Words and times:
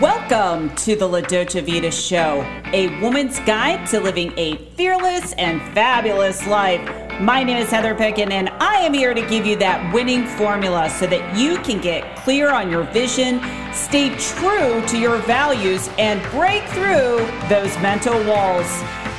Welcome 0.00 0.74
to 0.76 0.94
the 0.94 1.06
La 1.06 1.20
Dolce 1.22 1.60
Vita 1.62 1.90
Show, 1.90 2.44
a 2.74 3.00
woman's 3.00 3.40
guide 3.40 3.88
to 3.88 3.98
living 3.98 4.30
a 4.36 4.56
fearless 4.74 5.32
and 5.34 5.62
fabulous 5.72 6.46
life. 6.46 6.86
My 7.18 7.42
name 7.42 7.56
is 7.56 7.70
Heather 7.70 7.94
Picken, 7.94 8.30
and 8.30 8.50
I 8.50 8.74
am 8.80 8.92
here 8.92 9.14
to 9.14 9.26
give 9.26 9.46
you 9.46 9.56
that 9.56 9.94
winning 9.94 10.26
formula 10.26 10.90
so 10.90 11.06
that 11.06 11.38
you 11.38 11.56
can 11.62 11.80
get 11.80 12.14
clear 12.16 12.50
on 12.50 12.70
your 12.70 12.82
vision, 12.82 13.40
stay 13.72 14.14
true 14.18 14.84
to 14.86 14.98
your 14.98 15.16
values, 15.18 15.88
and 15.96 16.20
break 16.30 16.64
through 16.64 17.26
those 17.48 17.74
mental 17.78 18.22
walls. 18.24 18.68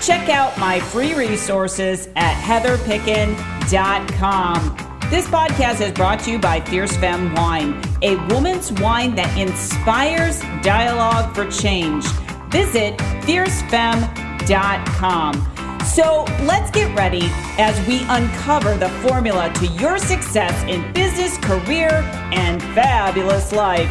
Check 0.05 0.30
out 0.30 0.55
my 0.59 0.80
free 0.80 1.16
resources 1.16 2.07
at 2.16 2.36
heatherpicken.com. 2.36 4.87
This 5.10 5.26
podcast 5.26 5.80
is 5.80 5.94
brought 5.94 6.20
to 6.26 6.32
you 6.32 6.38
by 6.38 6.60
Fierce 6.60 6.98
Femme 6.98 7.34
Wine, 7.34 7.82
a 8.02 8.18
woman's 8.28 8.74
wine 8.74 9.16
that 9.16 9.38
inspires 9.38 10.42
dialogue 10.62 11.34
for 11.34 11.50
change. 11.50 12.04
Visit 12.52 12.97
fiercefemme.com. 13.24 15.86
So 15.86 16.25
let's 16.43 16.70
get 16.71 16.93
ready 16.93 17.30
as 17.57 17.88
we 17.88 18.04
uncover 18.10 18.75
the 18.75 18.89
formula 19.07 19.50
to 19.54 19.68
your 19.68 19.97
success 19.97 20.61
in 20.64 20.92
business, 20.92 21.38
career, 21.38 22.04
and 22.33 22.61
fabulous 22.61 23.54
life. 23.54 23.89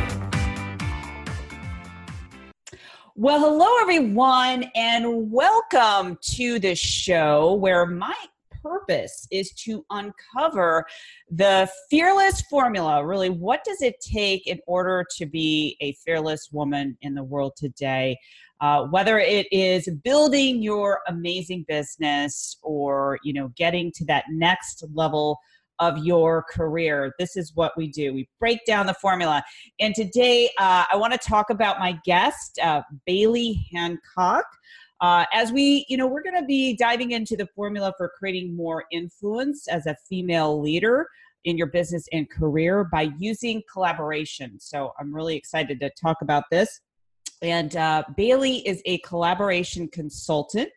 Well, 3.14 3.41
hello, 3.41 3.80
everyone, 3.80 4.64
and 4.75 5.33
welcome 5.33 6.19
to 6.34 6.59
the 6.59 6.75
show 6.75 7.55
where 7.55 7.87
my 7.87 8.14
purpose 8.66 9.27
is 9.30 9.52
to 9.52 9.84
uncover 9.91 10.84
the 11.30 11.69
fearless 11.91 12.43
formula. 12.43 13.05
Really, 13.05 13.30
what 13.30 13.65
does 13.65 13.83
it 13.83 13.97
take 14.01 14.47
in 14.47 14.59
order 14.66 15.05
to 15.16 15.27
be 15.27 15.77
a 15.80 15.92
fearless 16.05 16.48
woman 16.52 16.97
in 17.02 17.15
the 17.15 17.25
world 17.25 17.52
today? 17.56 18.19
Uh, 18.61 18.84
whether 18.84 19.19
it 19.19 19.47
is 19.52 19.87
building 20.03 20.62
your 20.62 21.00
amazing 21.09 21.64
business 21.69 22.56
or 22.62 23.19
you 23.22 23.33
know 23.33 23.53
getting 23.56 23.92
to 23.92 24.05
that 24.06 24.25
next 24.31 24.83
level 24.94 25.39
of 25.78 25.98
your 25.98 26.42
career. 26.50 27.12
This 27.19 27.37
is 27.37 27.53
what 27.55 27.72
we 27.77 27.89
do. 27.89 28.14
We 28.14 28.28
break 28.41 28.61
down 28.67 28.87
the 28.87 28.94
formula. 28.94 29.44
And 29.78 29.94
today, 29.94 30.48
uh, 30.59 30.84
I 30.91 30.97
want 30.97 31.12
to 31.12 31.19
talk 31.19 31.50
about 31.50 31.78
my 31.78 31.98
guest, 32.05 32.59
uh, 32.62 32.81
Baily 33.09 33.56
Hancock. 33.72 34.47
Uh, 35.00 35.25
as 35.33 35.52
we, 35.52 35.84
you 35.89 35.97
know, 35.97 36.06
we're 36.06 36.22
going 36.22 36.41
to 36.41 36.47
be 36.47 36.75
diving 36.75 37.11
into 37.11 37.36
the 37.36 37.47
formula 37.55 37.92
for 37.98 38.11
creating 38.19 38.56
more 38.56 38.84
influence 38.91 39.69
as 39.69 39.86
a 39.86 39.97
female 40.08 40.61
leader 40.61 41.06
in 41.44 41.56
your 41.56 41.66
business 41.69 42.06
and 42.12 42.28
career 42.30 42.84
by 42.84 43.11
using 43.19 43.62
collaboration. 43.72 44.58
So 44.58 44.92
I'm 44.98 45.14
really 45.14 45.36
excited 45.36 45.80
to 45.80 45.91
talk 46.00 46.19
about 46.22 46.44
this. 46.50 46.80
And 47.42 47.77
uh, 47.77 48.05
Baily 48.19 48.62
is 48.64 48.83
a 48.86 48.98
collaboration 48.98 49.88
consultant 49.88 50.70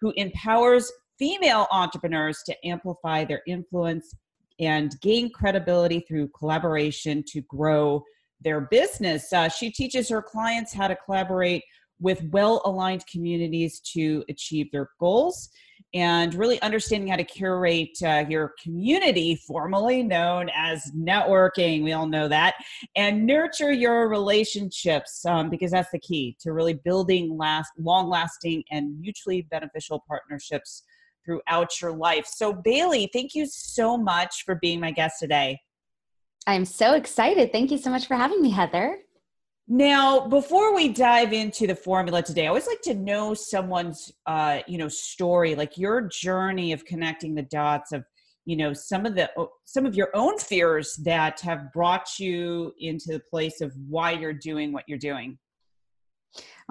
who 0.00 0.12
empowers 0.16 0.90
female 1.18 1.66
entrepreneurs 1.70 2.42
to 2.46 2.66
amplify 2.66 3.24
their 3.24 3.42
influence 3.46 4.14
and 4.60 4.94
gain 5.00 5.30
credibility 5.30 6.04
through 6.06 6.28
collaboration 6.28 7.24
to 7.28 7.40
grow 7.42 8.02
their 8.40 8.60
business. 8.60 9.32
Uh, 9.32 9.48
she 9.48 9.70
teaches 9.70 10.08
her 10.08 10.22
clients 10.22 10.72
how 10.72 10.86
to 10.86 10.96
collaborate 10.96 11.62
with 12.04 12.22
well 12.30 12.60
aligned 12.66 13.04
communities 13.06 13.80
to 13.80 14.22
achieve 14.28 14.70
their 14.70 14.90
goals 15.00 15.48
and 15.94 16.34
really 16.34 16.60
understanding 16.60 17.08
how 17.08 17.16
to 17.16 17.24
curate 17.24 17.96
uh, 18.04 18.24
your 18.28 18.52
community, 18.62 19.36
formerly 19.46 20.02
known 20.02 20.50
as 20.54 20.90
networking. 20.94 21.82
We 21.82 21.92
all 21.92 22.06
know 22.06 22.28
that, 22.28 22.54
and 22.94 23.24
nurture 23.24 23.72
your 23.72 24.08
relationships 24.08 25.24
um, 25.24 25.48
because 25.48 25.70
that's 25.70 25.90
the 25.92 25.98
key 25.98 26.36
to 26.40 26.52
really 26.52 26.74
building 26.74 27.38
last, 27.38 27.72
long 27.78 28.10
lasting, 28.10 28.64
and 28.70 29.00
mutually 29.00 29.42
beneficial 29.50 30.04
partnerships 30.06 30.82
throughout 31.24 31.80
your 31.80 31.96
life. 31.96 32.26
So, 32.26 32.52
Baily, 32.52 33.08
thank 33.12 33.34
you 33.34 33.46
so 33.46 33.96
much 33.96 34.44
for 34.44 34.56
being 34.56 34.78
my 34.78 34.90
guest 34.90 35.16
today. 35.20 35.58
I'm 36.46 36.66
so 36.66 36.92
excited. 36.94 37.50
Thank 37.50 37.70
you 37.70 37.78
so 37.78 37.88
much 37.88 38.06
for 38.06 38.14
having 38.14 38.42
me, 38.42 38.50
Heather. 38.50 38.98
Now, 39.66 40.26
before 40.26 40.74
we 40.74 40.90
dive 40.90 41.32
into 41.32 41.66
the 41.66 41.74
formula 41.74 42.22
today, 42.22 42.44
I 42.44 42.48
always 42.48 42.66
like 42.66 42.82
to 42.82 42.94
know 42.94 43.32
someone's, 43.32 44.12
uh, 44.26 44.60
you 44.66 44.76
know, 44.76 44.88
story, 44.88 45.54
like 45.54 45.78
your 45.78 46.02
journey 46.02 46.72
of 46.72 46.84
connecting 46.84 47.34
the 47.34 47.42
dots 47.42 47.92
of, 47.92 48.04
you 48.44 48.58
know, 48.58 48.74
some 48.74 49.06
of 49.06 49.14
the 49.14 49.30
some 49.64 49.86
of 49.86 49.94
your 49.94 50.10
own 50.14 50.38
fears 50.38 50.96
that 51.04 51.40
have 51.40 51.72
brought 51.72 52.18
you 52.18 52.74
into 52.78 53.12
the 53.12 53.22
place 53.30 53.62
of 53.62 53.72
why 53.88 54.10
you're 54.10 54.34
doing 54.34 54.70
what 54.70 54.84
you're 54.86 54.98
doing. 54.98 55.38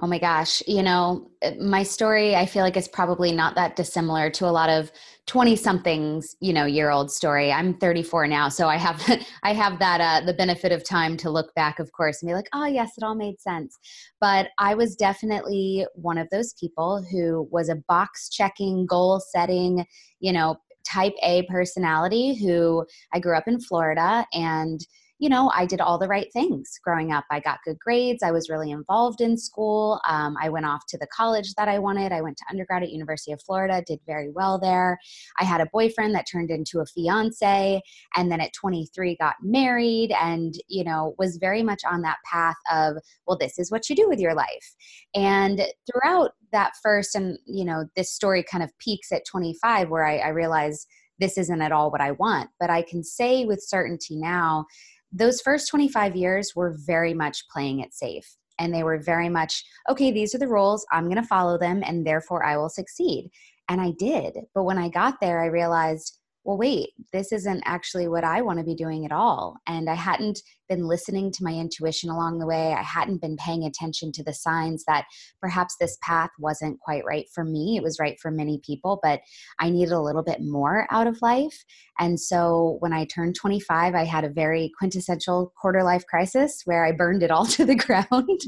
Oh 0.02 0.08
my 0.08 0.18
gosh, 0.18 0.60
you 0.66 0.82
know, 0.82 1.30
eh, 1.42 1.54
my 1.60 1.84
story 1.84 2.34
I 2.34 2.46
feel 2.46 2.64
like 2.64 2.76
is 2.76 2.88
probably 2.88 3.30
not 3.30 3.54
that 3.54 3.76
dissimilar 3.76 4.28
to 4.30 4.46
a 4.46 4.50
lot 4.50 4.68
of 4.68 4.90
20 5.26 5.54
somethings, 5.54 6.34
you 6.40 6.52
know, 6.52 6.64
year 6.66 6.90
old 6.90 7.12
story. 7.12 7.52
I'm 7.52 7.74
34 7.74 8.26
now, 8.26 8.48
so 8.48 8.68
I 8.68 8.76
have 8.76 9.00
I 9.44 9.52
have 9.52 9.78
that 9.78 10.00
uh 10.00 10.26
the 10.26 10.34
benefit 10.34 10.72
of 10.72 10.84
time 10.84 11.16
to 11.18 11.30
look 11.30 11.54
back 11.54 11.78
of 11.78 11.92
course 11.92 12.20
and 12.22 12.28
be 12.28 12.34
like, 12.34 12.48
"Oh, 12.52 12.66
yes, 12.66 12.92
it 12.98 13.04
all 13.04 13.14
made 13.14 13.40
sense." 13.40 13.78
But 14.20 14.48
I 14.58 14.74
was 14.74 14.96
definitely 14.96 15.86
one 15.94 16.18
of 16.18 16.28
those 16.30 16.54
people 16.54 17.04
who 17.10 17.48
was 17.52 17.68
a 17.68 17.76
box 17.88 18.28
checking, 18.28 18.86
goal 18.86 19.20
setting, 19.20 19.86
you 20.18 20.32
know, 20.32 20.56
type 20.84 21.14
A 21.22 21.42
personality 21.48 22.34
who 22.34 22.84
I 23.12 23.20
grew 23.20 23.36
up 23.36 23.48
in 23.48 23.60
Florida 23.60 24.26
and 24.32 24.80
you 25.18 25.28
know, 25.28 25.50
I 25.54 25.64
did 25.64 25.80
all 25.80 25.96
the 25.96 26.08
right 26.08 26.32
things 26.32 26.78
growing 26.82 27.12
up. 27.12 27.24
I 27.30 27.38
got 27.38 27.60
good 27.64 27.78
grades. 27.78 28.22
I 28.22 28.32
was 28.32 28.50
really 28.50 28.72
involved 28.72 29.20
in 29.20 29.36
school. 29.36 30.00
Um, 30.08 30.34
I 30.42 30.48
went 30.48 30.66
off 30.66 30.86
to 30.88 30.98
the 30.98 31.06
college 31.06 31.54
that 31.54 31.68
I 31.68 31.78
wanted. 31.78 32.10
I 32.10 32.20
went 32.20 32.36
to 32.38 32.44
undergrad 32.50 32.82
at 32.82 32.90
University 32.90 33.30
of 33.30 33.40
Florida, 33.42 33.82
did 33.86 34.00
very 34.06 34.30
well 34.30 34.58
there. 34.58 34.98
I 35.38 35.44
had 35.44 35.60
a 35.60 35.68
boyfriend 35.72 36.14
that 36.16 36.26
turned 36.30 36.50
into 36.50 36.80
a 36.80 36.86
fiance, 36.86 37.80
and 38.16 38.30
then 38.30 38.40
at 38.40 38.52
23 38.54 39.16
got 39.16 39.36
married, 39.40 40.12
and 40.20 40.54
you 40.68 40.82
know, 40.82 41.14
was 41.16 41.36
very 41.36 41.62
much 41.62 41.82
on 41.88 42.02
that 42.02 42.18
path 42.30 42.56
of, 42.72 42.96
well, 43.26 43.38
this 43.38 43.58
is 43.58 43.70
what 43.70 43.88
you 43.88 43.94
do 43.94 44.08
with 44.08 44.18
your 44.18 44.34
life. 44.34 44.74
And 45.14 45.62
throughout 45.86 46.32
that 46.50 46.72
first, 46.82 47.14
and 47.14 47.38
you 47.46 47.64
know, 47.64 47.84
this 47.94 48.12
story 48.12 48.42
kind 48.42 48.64
of 48.64 48.76
peaks 48.78 49.12
at 49.12 49.26
25, 49.30 49.90
where 49.90 50.04
I, 50.04 50.18
I 50.18 50.28
realized 50.28 50.88
this 51.20 51.38
isn't 51.38 51.62
at 51.62 51.72
all 51.72 51.90
what 51.90 52.00
I 52.00 52.12
want. 52.12 52.50
But 52.58 52.70
I 52.70 52.82
can 52.82 53.04
say 53.04 53.44
with 53.44 53.62
certainty 53.62 54.16
now 54.16 54.66
those 55.14 55.40
first 55.40 55.68
25 55.68 56.16
years 56.16 56.52
were 56.56 56.76
very 56.86 57.14
much 57.14 57.48
playing 57.48 57.80
it 57.80 57.94
safe. 57.94 58.36
And 58.58 58.74
they 58.74 58.82
were 58.82 58.98
very 58.98 59.28
much, 59.28 59.64
okay, 59.88 60.10
these 60.12 60.34
are 60.34 60.38
the 60.38 60.48
rules. 60.48 60.84
I'm 60.92 61.04
going 61.04 61.20
to 61.20 61.22
follow 61.22 61.56
them 61.56 61.82
and 61.84 62.06
therefore 62.06 62.44
I 62.44 62.56
will 62.56 62.68
succeed. 62.68 63.30
And 63.68 63.80
I 63.80 63.92
did. 63.98 64.36
But 64.54 64.64
when 64.64 64.78
I 64.78 64.88
got 64.88 65.20
there, 65.20 65.40
I 65.40 65.46
realized, 65.46 66.18
well, 66.44 66.58
wait, 66.58 66.90
this 67.12 67.32
isn't 67.32 67.62
actually 67.64 68.08
what 68.08 68.24
I 68.24 68.42
want 68.42 68.58
to 68.58 68.64
be 68.64 68.74
doing 68.74 69.04
at 69.06 69.12
all. 69.12 69.56
And 69.66 69.88
I 69.88 69.94
hadn't 69.94 70.42
been 70.68 70.86
listening 70.86 71.30
to 71.32 71.44
my 71.44 71.52
intuition 71.52 72.10
along 72.10 72.38
the 72.38 72.46
way. 72.46 72.72
I 72.72 72.82
hadn't 72.82 73.20
been 73.20 73.36
paying 73.36 73.64
attention 73.64 74.12
to 74.12 74.24
the 74.24 74.32
signs 74.32 74.84
that 74.86 75.06
perhaps 75.40 75.76
this 75.78 75.98
path 76.02 76.30
wasn't 76.38 76.80
quite 76.80 77.04
right 77.04 77.26
for 77.34 77.44
me. 77.44 77.76
It 77.76 77.82
was 77.82 77.98
right 77.98 78.18
for 78.20 78.30
many 78.30 78.60
people, 78.64 79.00
but 79.02 79.20
I 79.60 79.70
needed 79.70 79.92
a 79.92 80.00
little 80.00 80.22
bit 80.22 80.40
more 80.40 80.86
out 80.90 81.06
of 81.06 81.20
life. 81.22 81.64
And 81.98 82.18
so 82.18 82.76
when 82.80 82.92
I 82.92 83.04
turned 83.04 83.36
25, 83.36 83.94
I 83.94 84.04
had 84.04 84.24
a 84.24 84.28
very 84.28 84.72
quintessential 84.78 85.52
quarter 85.60 85.82
life 85.82 86.04
crisis 86.06 86.62
where 86.64 86.84
I 86.84 86.92
burned 86.92 87.22
it 87.22 87.30
all 87.30 87.46
to 87.54 87.64
the 87.64 87.76
ground 87.76 88.40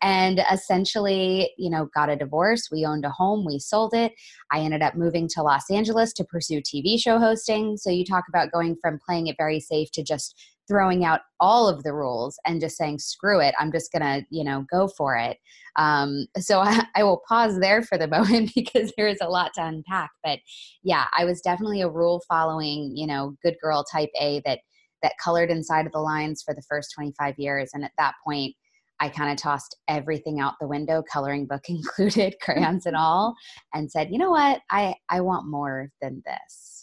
and 0.00 0.42
essentially, 0.50 1.50
you 1.58 1.70
know, 1.70 1.88
got 1.94 2.08
a 2.08 2.16
divorce. 2.16 2.68
We 2.70 2.86
owned 2.86 3.04
a 3.04 3.10
home, 3.10 3.44
we 3.44 3.58
sold 3.58 3.94
it. 3.94 4.12
I 4.52 4.60
ended 4.60 4.82
up 4.82 4.94
moving 4.94 5.28
to 5.34 5.42
Los 5.42 5.70
Angeles 5.70 6.12
to 6.14 6.24
pursue 6.24 6.60
TV 6.60 6.98
show 6.98 7.18
hosting. 7.18 7.76
So 7.76 7.90
you 7.90 8.04
talk 8.04 8.24
about 8.28 8.52
going 8.52 8.76
from 8.80 8.98
playing 9.04 9.26
it 9.26 9.36
very 9.38 9.60
safe 9.60 9.90
to 9.92 10.02
just 10.02 10.34
throwing 10.68 11.04
out 11.04 11.20
all 11.40 11.68
of 11.68 11.82
the 11.82 11.92
rules 11.92 12.38
and 12.46 12.60
just 12.60 12.76
saying 12.76 12.98
screw 12.98 13.40
it 13.40 13.54
i'm 13.58 13.72
just 13.72 13.92
gonna 13.92 14.22
you 14.30 14.44
know 14.44 14.64
go 14.70 14.88
for 14.88 15.16
it 15.16 15.38
um, 15.76 16.26
so 16.38 16.60
I, 16.64 16.86
I, 16.94 17.02
will 17.02 17.20
pause 17.28 17.58
there 17.58 17.82
for 17.82 17.98
the 17.98 18.06
moment 18.16 18.52
because 18.54 18.92
there 18.96 19.08
is 19.08 19.18
a 19.20 19.28
lot 19.28 19.52
to 19.54 19.64
unpack 19.64 20.10
but 20.22 20.38
yeah 20.82 21.06
i 21.16 21.24
was 21.24 21.40
definitely 21.40 21.82
a 21.82 21.88
rule 21.88 22.22
following 22.28 22.92
you 22.96 23.06
know 23.06 23.36
good 23.42 23.56
girl 23.62 23.84
type 23.84 24.10
a 24.20 24.40
that 24.44 24.60
that 25.02 25.12
colored 25.22 25.50
inside 25.50 25.86
of 25.86 25.92
the 25.92 25.98
lines 25.98 26.42
for 26.42 26.54
the 26.54 26.62
first 26.62 26.92
25 26.94 27.34
years 27.38 27.70
and 27.74 27.84
at 27.84 27.92
that 27.98 28.14
point 28.24 28.54
I 29.00 29.08
kind 29.08 29.30
of 29.30 29.36
tossed 29.36 29.76
everything 29.88 30.40
out 30.40 30.54
the 30.60 30.68
window, 30.68 31.02
coloring 31.02 31.46
book 31.46 31.64
included, 31.68 32.36
crayons 32.40 32.86
and 32.86 32.96
all, 32.96 33.34
and 33.74 33.90
said, 33.90 34.08
you 34.10 34.18
know 34.18 34.30
what? 34.30 34.62
I, 34.70 34.94
I 35.10 35.20
want 35.20 35.48
more 35.48 35.90
than 36.00 36.22
this. 36.24 36.73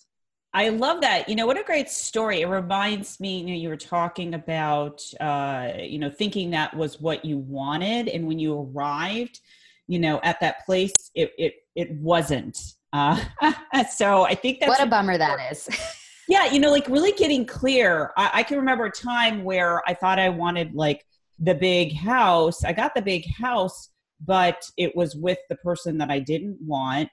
I 0.53 0.69
love 0.69 1.01
that. 1.01 1.29
You 1.29 1.35
know, 1.35 1.45
what 1.45 1.57
a 1.57 1.63
great 1.63 1.89
story. 1.89 2.41
It 2.41 2.47
reminds 2.47 3.19
me, 3.19 3.39
you 3.39 3.45
know, 3.47 3.53
you 3.53 3.69
were 3.69 3.77
talking 3.77 4.33
about, 4.33 5.01
uh, 5.21 5.71
you 5.79 5.97
know, 5.97 6.09
thinking 6.09 6.51
that 6.51 6.75
was 6.75 6.99
what 6.99 7.23
you 7.23 7.37
wanted. 7.37 8.09
And 8.09 8.27
when 8.27 8.37
you 8.37 8.53
arrived, 8.59 9.39
you 9.87 9.99
know, 9.99 10.19
at 10.23 10.39
that 10.41 10.65
place, 10.65 10.93
it, 11.15 11.31
it, 11.37 11.53
it 11.75 11.91
wasn't. 11.93 12.57
Uh, 12.91 13.23
so 13.95 14.23
I 14.23 14.35
think 14.35 14.59
that's 14.59 14.69
what 14.69 14.81
a 14.85 14.89
bummer 14.89 15.17
that 15.17 15.51
is. 15.51 15.69
yeah. 16.27 16.51
You 16.51 16.59
know, 16.59 16.69
like 16.69 16.87
really 16.89 17.13
getting 17.13 17.45
clear. 17.45 18.11
I, 18.17 18.31
I 18.35 18.43
can 18.43 18.57
remember 18.57 18.85
a 18.85 18.91
time 18.91 19.45
where 19.45 19.81
I 19.87 19.93
thought 19.93 20.19
I 20.19 20.27
wanted 20.27 20.75
like 20.75 21.05
the 21.39 21.55
big 21.55 21.95
house. 21.95 22.65
I 22.65 22.73
got 22.73 22.93
the 22.93 23.01
big 23.01 23.25
house, 23.31 23.89
but 24.19 24.69
it 24.77 24.95
was 24.97 25.15
with 25.15 25.39
the 25.49 25.55
person 25.55 25.97
that 25.99 26.11
I 26.11 26.19
didn't 26.19 26.57
want. 26.61 27.09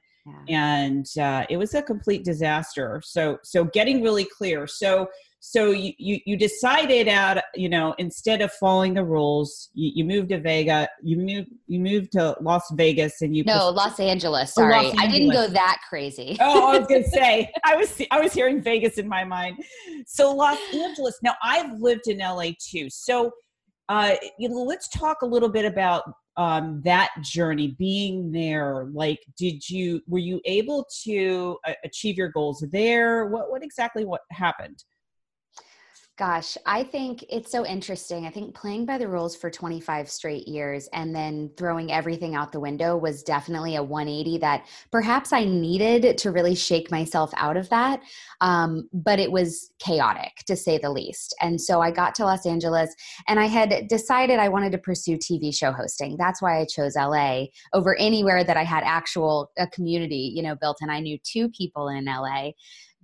Yeah. 0.46 0.56
And 0.56 1.06
uh, 1.20 1.46
it 1.48 1.56
was 1.56 1.74
a 1.74 1.82
complete 1.82 2.24
disaster. 2.24 3.00
So, 3.04 3.38
so 3.42 3.64
getting 3.64 4.02
really 4.02 4.26
clear. 4.36 4.66
So, 4.66 5.08
so 5.40 5.70
you, 5.70 5.92
you, 5.98 6.18
you 6.26 6.36
decided 6.36 7.06
out 7.06 7.38
you 7.54 7.68
know 7.68 7.94
instead 7.98 8.40
of 8.40 8.52
following 8.54 8.94
the 8.94 9.04
rules 9.04 9.70
you, 9.72 9.92
you 9.94 10.04
moved 10.04 10.30
to 10.30 10.40
Vega 10.40 10.88
you 11.02 11.16
moved 11.16 11.48
you 11.66 11.78
moved 11.80 12.12
to 12.12 12.36
Las 12.40 12.64
Vegas 12.72 13.22
and 13.22 13.36
you 13.36 13.44
no 13.44 13.70
Los 13.70 14.00
Angeles 14.00 14.52
sorry 14.52 14.72
Los 14.72 14.84
Angeles. 14.86 15.04
I 15.04 15.10
didn't 15.10 15.30
go 15.30 15.46
that 15.46 15.80
crazy 15.88 16.36
oh 16.40 16.74
I 16.74 16.78
was 16.78 16.88
gonna 16.88 17.04
say 17.08 17.52
I 17.64 17.76
was 17.76 18.02
I 18.10 18.20
was 18.20 18.32
hearing 18.32 18.60
Vegas 18.60 18.98
in 18.98 19.08
my 19.08 19.24
mind 19.24 19.62
so 20.06 20.34
Los 20.34 20.58
Angeles 20.74 21.18
now 21.22 21.34
I've 21.42 21.78
lived 21.78 22.08
in 22.08 22.18
LA 22.18 22.50
too 22.58 22.90
so 22.90 23.30
uh, 23.88 24.14
you 24.38 24.48
know, 24.48 24.62
let's 24.62 24.88
talk 24.88 25.22
a 25.22 25.26
little 25.26 25.48
bit 25.48 25.64
about 25.64 26.04
um, 26.36 26.80
that 26.84 27.10
journey 27.22 27.74
being 27.78 28.30
there. 28.30 28.88
Like 28.92 29.18
did 29.36 29.68
you 29.68 30.00
were 30.06 30.18
you 30.18 30.40
able 30.44 30.86
to 31.04 31.58
uh, 31.66 31.72
achieve 31.84 32.16
your 32.16 32.28
goals 32.28 32.64
there? 32.70 33.26
What 33.26 33.50
what 33.50 33.64
exactly 33.64 34.04
what 34.04 34.20
happened 34.30 34.84
Gosh, 36.18 36.58
I 36.66 36.82
think 36.82 37.24
it's 37.30 37.52
so 37.52 37.64
interesting. 37.64 38.26
I 38.26 38.30
think 38.30 38.52
playing 38.52 38.86
by 38.86 38.98
the 38.98 39.06
rules 39.06 39.36
for 39.36 39.50
25 39.50 40.10
straight 40.10 40.48
years 40.48 40.88
and 40.92 41.14
then 41.14 41.48
throwing 41.56 41.92
everything 41.92 42.34
out 42.34 42.50
the 42.50 42.58
window 42.58 42.96
was 42.96 43.22
definitely 43.22 43.76
a 43.76 43.82
180 43.84 44.38
that 44.38 44.66
perhaps 44.90 45.32
I 45.32 45.44
needed 45.44 46.18
to 46.18 46.32
really 46.32 46.56
shake 46.56 46.90
myself 46.90 47.30
out 47.36 47.56
of 47.56 47.68
that. 47.68 48.00
Um, 48.40 48.88
but 48.92 49.20
it 49.20 49.30
was 49.30 49.70
chaotic 49.78 50.38
to 50.48 50.56
say 50.56 50.76
the 50.76 50.90
least. 50.90 51.36
And 51.40 51.60
so 51.60 51.80
I 51.80 51.92
got 51.92 52.16
to 52.16 52.24
Los 52.24 52.46
Angeles 52.46 52.92
and 53.28 53.38
I 53.38 53.46
had 53.46 53.86
decided 53.86 54.40
I 54.40 54.48
wanted 54.48 54.72
to 54.72 54.78
pursue 54.78 55.18
TV 55.18 55.54
show 55.54 55.70
hosting. 55.70 56.16
That's 56.18 56.42
why 56.42 56.58
I 56.58 56.64
chose 56.64 56.96
LA 56.96 57.44
over 57.72 57.96
anywhere 57.96 58.42
that 58.42 58.56
I 58.56 58.64
had 58.64 58.82
actual 58.82 59.52
a 59.56 59.68
community, 59.68 60.32
you 60.34 60.42
know, 60.42 60.56
built. 60.56 60.78
And 60.80 60.90
I 60.90 60.98
knew 60.98 61.16
two 61.22 61.48
people 61.50 61.86
in 61.86 62.06
LA 62.06 62.50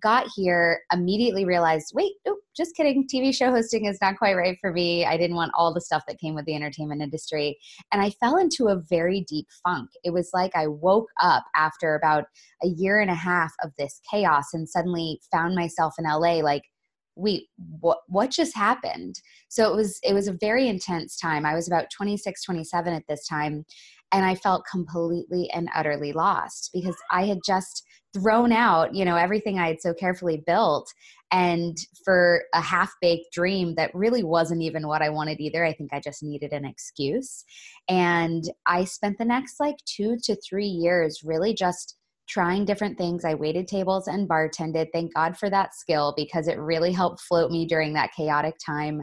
got 0.04 0.28
here, 0.36 0.82
immediately 0.92 1.46
realized, 1.46 1.92
wait, 1.94 2.12
oh, 2.28 2.36
just 2.54 2.76
kidding. 2.76 3.08
TV 3.08 3.34
show 3.34 3.50
hosting 3.50 3.86
is 3.86 3.98
not 4.02 4.18
quite 4.18 4.34
right 4.34 4.58
for 4.60 4.70
me. 4.70 5.06
I 5.06 5.16
didn't 5.16 5.34
want 5.34 5.52
all 5.56 5.72
the 5.72 5.80
stuff 5.80 6.04
that 6.06 6.20
came 6.20 6.34
with 6.34 6.44
the 6.44 6.54
entertainment 6.54 7.00
industry. 7.00 7.58
And 7.90 8.02
I 8.02 8.10
fell 8.10 8.36
into 8.36 8.68
a 8.68 8.82
very 8.88 9.24
deep 9.26 9.46
funk. 9.64 9.88
It 10.04 10.12
was 10.12 10.30
like 10.34 10.54
I 10.54 10.66
woke 10.66 11.08
up 11.20 11.44
after 11.56 11.94
about 11.94 12.26
a 12.62 12.68
year 12.68 13.00
and 13.00 13.10
a 13.10 13.14
half 13.14 13.52
of 13.64 13.72
this 13.78 13.98
chaos 14.08 14.52
and 14.52 14.68
suddenly 14.68 15.20
found 15.32 15.54
myself 15.56 15.94
in 15.98 16.04
LA 16.04 16.34
like, 16.34 16.64
wait 17.16 17.44
what 17.80 17.98
what 18.08 18.28
just 18.28 18.56
happened 18.56 19.20
so 19.48 19.70
it 19.70 19.76
was 19.76 20.00
it 20.02 20.12
was 20.12 20.26
a 20.26 20.32
very 20.40 20.66
intense 20.66 21.16
time 21.16 21.46
i 21.46 21.54
was 21.54 21.68
about 21.68 21.86
26 21.96 22.42
27 22.42 22.92
at 22.92 23.04
this 23.08 23.24
time 23.28 23.64
and 24.10 24.24
i 24.24 24.34
felt 24.34 24.64
completely 24.68 25.48
and 25.54 25.68
utterly 25.76 26.12
lost 26.12 26.70
because 26.74 26.96
i 27.12 27.24
had 27.24 27.38
just 27.46 27.84
thrown 28.14 28.52
out 28.52 28.94
you 28.94 29.05
know 29.05 29.16
everything 29.16 29.58
i 29.58 29.66
had 29.66 29.81
so 29.81 29.93
carefully 29.93 30.43
built. 30.46 30.93
And 31.32 31.76
for 32.05 32.44
a 32.55 32.61
half 32.61 32.93
baked 33.00 33.32
dream 33.32 33.75
that 33.75 33.93
really 33.93 34.22
wasn't 34.22 34.62
even 34.62 34.87
what 34.87 35.02
i 35.02 35.08
wanted 35.08 35.40
either 35.40 35.64
i 35.64 35.72
think 35.72 35.93
i 35.93 36.00
just 36.00 36.22
needed 36.22 36.52
an 36.52 36.64
excuse. 36.64 37.44
And 37.88 38.44
i 38.66 38.84
spent 38.84 39.19
the 39.19 39.25
next 39.25 39.58
like 39.61 39.76
2 39.87 40.19
to 40.25 40.37
3 40.49 40.66
years 40.66 41.22
really 41.25 41.52
just 41.52 41.96
trying 42.26 42.64
different 42.64 42.96
things. 42.96 43.24
I 43.24 43.34
waited 43.34 43.68
tables 43.68 44.08
and 44.08 44.28
bartended. 44.28 44.88
Thank 44.92 45.14
God 45.14 45.36
for 45.36 45.50
that 45.50 45.74
skill 45.74 46.14
because 46.16 46.48
it 46.48 46.58
really 46.58 46.92
helped 46.92 47.20
float 47.20 47.50
me 47.50 47.66
during 47.66 47.92
that 47.94 48.12
chaotic 48.16 48.56
time. 48.64 49.02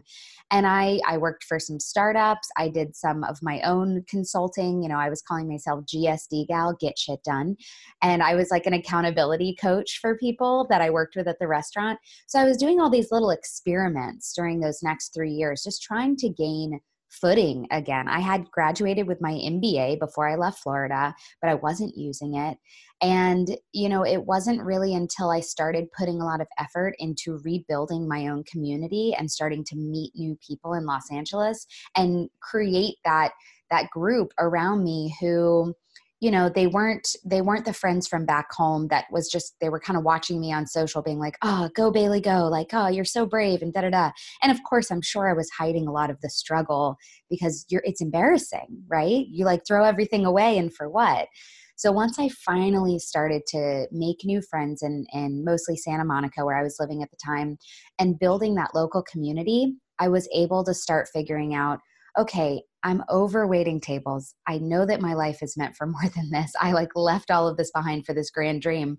And 0.50 0.66
I 0.66 1.00
I 1.08 1.18
worked 1.18 1.44
for 1.44 1.60
some 1.60 1.80
startups. 1.80 2.50
I 2.58 2.68
did 2.70 2.96
some 2.96 3.24
of 3.24 3.40
my 3.42 3.62
own 3.62 4.04
consulting. 4.08 4.82
You 4.82 4.90
know, 4.90 4.98
I 4.98 5.10
was 5.10 5.22
calling 5.22 5.48
myself 5.48 5.86
GSD 5.86 6.48
gal, 6.48 6.76
get 6.80 6.98
shit 6.98 7.24
done. 7.24 7.56
And 8.02 8.24
I 8.24 8.36
was 8.36 8.52
like 8.52 8.66
an 8.66 8.74
accountability 8.74 9.56
coach 9.60 10.00
for 10.02 10.18
people 10.18 10.66
that 10.70 10.82
I 10.82 10.90
worked 10.90 11.16
with 11.16 11.28
at 11.28 11.40
the 11.40 11.48
restaurant. 11.48 12.00
So 12.28 12.40
I 12.40 12.44
was 12.44 12.58
doing 12.58 12.82
all 12.82 12.90
these 12.90 13.12
little 13.12 13.30
experiments 13.30 14.34
during 14.34 14.60
those 14.60 14.84
next 14.84 15.14
3 15.14 15.32
years 15.32 15.64
just 15.64 15.84
trying 15.84 16.16
to 16.18 16.30
gain 16.30 16.80
footing 17.12 17.68
again. 17.72 18.08
I 18.08 18.20
had 18.20 18.50
graduated 18.52 19.08
with 19.08 19.22
my 19.22 19.34
MBA 19.34 20.00
before 20.00 20.28
I 20.28 20.36
left 20.36 20.60
Florida, 20.60 21.14
but 21.42 21.50
I 21.50 21.56
wasn't 21.56 21.98
using 21.98 22.36
it. 22.36 22.58
And, 23.02 23.58
you 23.74 23.90
know, 23.90 24.06
it 24.06 24.26
wasn't 24.26 24.64
really 24.64 24.94
until 24.94 25.30
I 25.30 25.40
started 25.40 25.92
putting 25.98 26.22
a 26.22 26.26
lot 26.26 26.42
of 26.42 26.48
effort 26.60 26.96
into 27.00 27.42
rebuilding 27.44 28.08
my 28.08 28.28
own 28.28 28.44
community 28.44 29.16
and 29.18 29.30
starting 29.30 29.64
to 29.66 29.76
meet 29.76 30.12
new 30.16 30.38
people 30.46 30.74
in 30.74 30.86
Los 30.86 31.12
Angeles 31.12 31.66
and 31.98 32.30
create 32.42 32.96
that 33.04 33.32
that 33.72 33.90
group 33.90 34.34
around 34.38 34.84
me 34.84 35.16
who 35.22 35.74
you 36.22 36.32
know 36.32 36.50
they 36.50 36.68
weren't 36.68 37.16
they 37.26 37.42
weren't 37.42 37.66
the 37.66 37.74
friends 37.74 38.08
from 38.08 38.26
back 38.26 38.54
home 38.54 38.88
that 38.88 39.06
was 39.12 39.30
just 39.30 39.56
they 39.60 39.70
were 39.70 39.80
kind 39.80 39.98
of 39.98 40.06
watching 40.06 40.40
me 40.40 40.54
on 40.54 40.66
social 40.66 41.02
being 41.02 41.20
like 41.20 41.36
oh 41.42 41.70
go 41.76 41.92
baily 41.92 42.24
go 42.24 42.48
like 42.48 42.70
oh 42.74 42.88
you're 42.88 43.04
so 43.04 43.26
brave 43.26 43.62
and 43.62 43.74
da 43.74 43.82
da 43.82 43.90
da. 43.90 44.12
And 44.42 44.52
of 44.52 44.60
course 44.64 44.92
i'm 44.92 45.02
sure 45.02 45.30
i 45.30 45.34
was 45.34 45.50
hiding 45.50 45.88
a 45.88 45.92
lot 45.92 46.10
of 46.10 46.22
the 46.22 46.30
struggle 46.30 46.96
because 47.30 47.66
you're 47.70 47.84
it's 47.84 48.02
embarrassing 48.02 48.84
right? 48.88 49.26
You 49.28 49.46
like 49.46 49.66
throw 49.66 49.84
everything 49.84 50.26
away 50.26 50.58
and 50.58 50.74
for 50.74 50.90
what? 50.90 51.28
So 51.76 51.92
once 51.92 52.20
i 52.20 52.30
finally 52.30 53.00
started 53.00 53.42
to 53.48 53.88
make 53.92 54.18
new 54.24 54.42
friends 54.42 54.84
and 54.84 55.08
and 55.14 55.44
mostly 55.44 55.76
santa 55.76 56.06
monica 56.06 56.46
where 56.46 56.56
i 56.56 56.62
was 56.62 56.78
living 56.80 57.02
at 57.02 57.10
the 57.10 57.18
time 57.18 57.58
and 57.98 58.20
building 58.20 58.54
that 58.56 58.76
local 58.76 59.02
community 59.02 59.74
i 59.98 60.08
was 60.08 60.30
able 60.32 60.64
to 60.64 60.76
start 60.76 61.10
figuring 61.12 61.56
out 61.56 61.80
okay, 62.18 62.62
I'm 62.84 63.04
over 63.10 63.48
waiting 63.48 63.80
tables. 63.80 64.34
I 64.48 64.58
know 64.58 64.86
that 64.86 65.02
my 65.02 65.14
life 65.14 65.42
is 65.42 65.58
meant 65.58 65.76
for 65.76 65.86
more 65.88 66.10
than 66.16 66.30
this. 66.32 66.52
I 66.60 66.72
like 66.72 66.96
left 66.96 67.32
all 67.32 67.48
of 67.48 67.58
this 67.58 67.72
behind 67.72 68.06
for 68.06 68.14
this 68.14 68.32
grand 68.32 68.62
dream. 68.62 68.98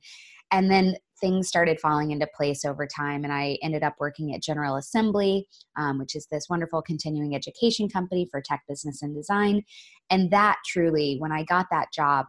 And 0.50 0.70
then 0.70 0.96
things 1.20 1.48
started 1.48 1.80
falling 1.80 2.10
into 2.10 2.26
place 2.36 2.64
over 2.64 2.86
time. 2.86 3.24
And 3.24 3.32
I 3.32 3.56
ended 3.62 3.82
up 3.82 3.94
working 3.98 4.34
at 4.34 4.42
General 4.42 4.76
Assembly, 4.76 5.46
um, 5.78 5.98
which 5.98 6.14
is 6.14 6.26
this 6.30 6.46
wonderful 6.50 6.82
continuing 6.82 7.34
education 7.34 7.88
company 7.88 8.28
for 8.30 8.42
tech 8.42 8.62
business 8.68 9.02
and 9.02 9.14
design. 9.14 9.62
And 10.10 10.30
that 10.30 10.58
truly, 10.66 11.16
when 11.18 11.32
I 11.32 11.44
got 11.44 11.66
that 11.70 11.88
job, 11.94 12.26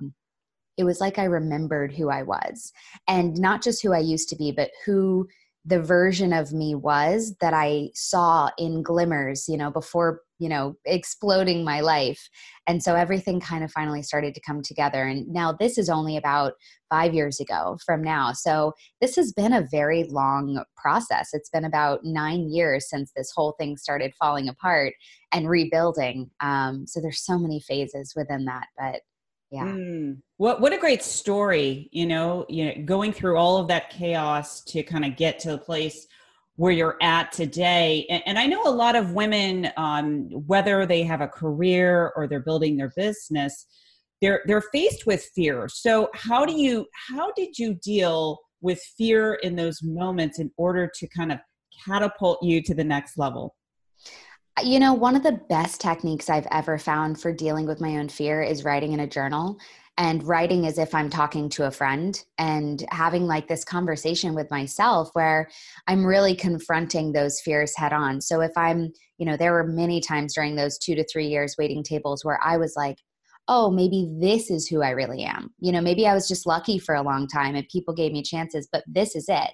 it 0.77 0.85
was 0.85 1.01
like 1.01 1.19
I 1.19 1.25
remembered 1.25 1.93
who 1.93 2.09
I 2.09 2.23
was. 2.23 2.71
And 3.07 3.35
not 3.35 3.61
just 3.61 3.83
who 3.83 3.93
I 3.93 3.99
used 3.99 4.29
to 4.29 4.35
be, 4.35 4.51
but 4.51 4.71
who 4.85 5.27
the 5.65 5.81
version 5.81 6.33
of 6.33 6.51
me 6.51 6.75
was 6.75 7.35
that 7.39 7.53
I 7.53 7.89
saw 7.93 8.49
in 8.57 8.83
glimmers, 8.83 9.45
you 9.47 9.55
know, 9.55 9.71
before, 9.71 10.19
you 10.37 10.49
know, 10.49 10.75
exploding 10.83 11.63
my 11.63 11.79
life. 11.79 12.29
And 12.67 12.83
so 12.83 12.95
everything 12.95 13.39
kind 13.39 13.63
of 13.63 13.71
finally 13.71 14.01
started 14.01 14.35
to 14.35 14.41
come 14.41 14.61
together. 14.61 15.03
And 15.03 15.25
now 15.29 15.53
this 15.53 15.77
is 15.77 15.89
only 15.89 16.17
about 16.17 16.53
five 16.89 17.13
years 17.13 17.39
ago 17.39 17.77
from 17.85 18.03
now. 18.03 18.33
So 18.33 18.73
this 18.99 19.15
has 19.15 19.31
been 19.31 19.53
a 19.53 19.67
very 19.71 20.03
long 20.03 20.63
process. 20.75 21.29
It's 21.31 21.49
been 21.49 21.65
about 21.65 22.01
nine 22.03 22.49
years 22.49 22.89
since 22.89 23.11
this 23.15 23.31
whole 23.33 23.55
thing 23.57 23.77
started 23.77 24.13
falling 24.19 24.49
apart 24.49 24.93
and 25.31 25.49
rebuilding. 25.49 26.29
Um, 26.41 26.85
so 26.87 26.99
there's 26.99 27.23
so 27.23 27.39
many 27.39 27.61
phases 27.61 28.13
within 28.17 28.43
that. 28.45 28.67
But 28.77 29.01
yeah. 29.53 29.65
Mm. 29.65 30.17
what 30.37 30.61
what 30.61 30.73
a 30.73 30.77
great 30.77 31.03
story 31.03 31.89
you 31.91 32.05
know 32.05 32.45
you 32.49 32.65
know 32.65 32.73
going 32.85 33.13
through 33.13 33.37
all 33.37 33.57
of 33.57 33.67
that 33.67 33.89
chaos 33.89 34.63
to 34.65 34.83
kind 34.83 35.05
of 35.05 35.15
get 35.15 35.39
to 35.39 35.51
the 35.51 35.57
place 35.57 36.07
where 36.55 36.71
you're 36.71 36.97
at 37.01 37.31
today. 37.31 38.05
And, 38.09 38.23
and 38.25 38.39
i 38.39 38.45
know 38.45 38.63
a 38.65 38.71
lot 38.71 38.95
of 38.95 39.11
women 39.11 39.69
um, 39.77 40.29
whether 40.47 40.85
they 40.85 41.03
have 41.03 41.21
a 41.21 41.27
career 41.27 42.11
or 42.15 42.27
they're 42.27 42.39
building 42.39 42.77
their 42.77 42.91
business 42.95 43.67
they're 44.23 44.41
they're 44.45 44.63
faced 44.71 45.05
with 45.05 45.29
fear. 45.35 45.67
So 45.67 46.09
how 46.13 46.45
do 46.45 46.53
you 46.53 46.87
how 47.09 47.33
did 47.33 47.59
you 47.59 47.73
deal 47.75 48.39
with 48.61 48.81
fear 48.97 49.33
in 49.43 49.57
those 49.57 49.83
moments 49.83 50.39
in 50.39 50.49
order 50.55 50.89
to 50.95 51.07
kind 51.09 51.31
of 51.33 51.39
catapult 51.85 52.41
you 52.41 52.63
to 52.63 52.73
the 52.73 52.85
next 52.85 53.17
level 53.17 53.53
you 54.61 54.79
know, 54.79 54.93
one 54.93 55.15
of 55.15 55.23
the 55.23 55.39
best 55.49 55.81
techniques 55.81 56.29
I've 56.29 56.47
ever 56.51 56.77
found 56.77 57.19
for 57.19 57.33
dealing 57.33 57.65
with 57.65 57.81
my 57.81 57.97
own 57.97 58.09
fear 58.09 58.41
is 58.41 58.63
writing 58.63 58.93
in 58.93 58.99
a 58.99 59.07
journal 59.07 59.57
and 59.97 60.23
writing 60.23 60.65
as 60.65 60.77
if 60.77 60.93
I'm 60.93 61.09
talking 61.09 61.49
to 61.49 61.67
a 61.67 61.71
friend 61.71 62.23
and 62.37 62.83
having 62.89 63.25
like 63.25 63.47
this 63.47 63.63
conversation 63.63 64.33
with 64.33 64.49
myself 64.49 65.09
where 65.13 65.49
I'm 65.87 66.05
really 66.05 66.35
confronting 66.35 67.11
those 67.11 67.41
fears 67.41 67.77
head 67.77 67.93
on. 67.93 68.19
So 68.21 68.41
if 68.41 68.51
I'm, 68.55 68.91
you 69.17 69.25
know, 69.25 69.37
there 69.37 69.53
were 69.53 69.67
many 69.67 70.01
times 70.01 70.33
during 70.33 70.55
those 70.55 70.77
two 70.79 70.95
to 70.95 71.05
three 71.05 71.27
years 71.27 71.55
waiting 71.57 71.83
tables 71.83 72.25
where 72.25 72.39
I 72.43 72.57
was 72.57 72.73
like, 72.75 72.97
oh, 73.47 73.69
maybe 73.69 74.09
this 74.19 74.49
is 74.49 74.67
who 74.67 74.81
I 74.81 74.91
really 74.91 75.23
am. 75.23 75.53
You 75.59 75.71
know, 75.71 75.81
maybe 75.81 76.07
I 76.07 76.13
was 76.13 76.27
just 76.27 76.47
lucky 76.47 76.79
for 76.79 76.95
a 76.95 77.01
long 77.01 77.27
time 77.27 77.55
and 77.55 77.67
people 77.69 77.93
gave 77.93 78.13
me 78.13 78.23
chances, 78.23 78.67
but 78.71 78.83
this 78.87 79.15
is 79.15 79.25
it. 79.27 79.51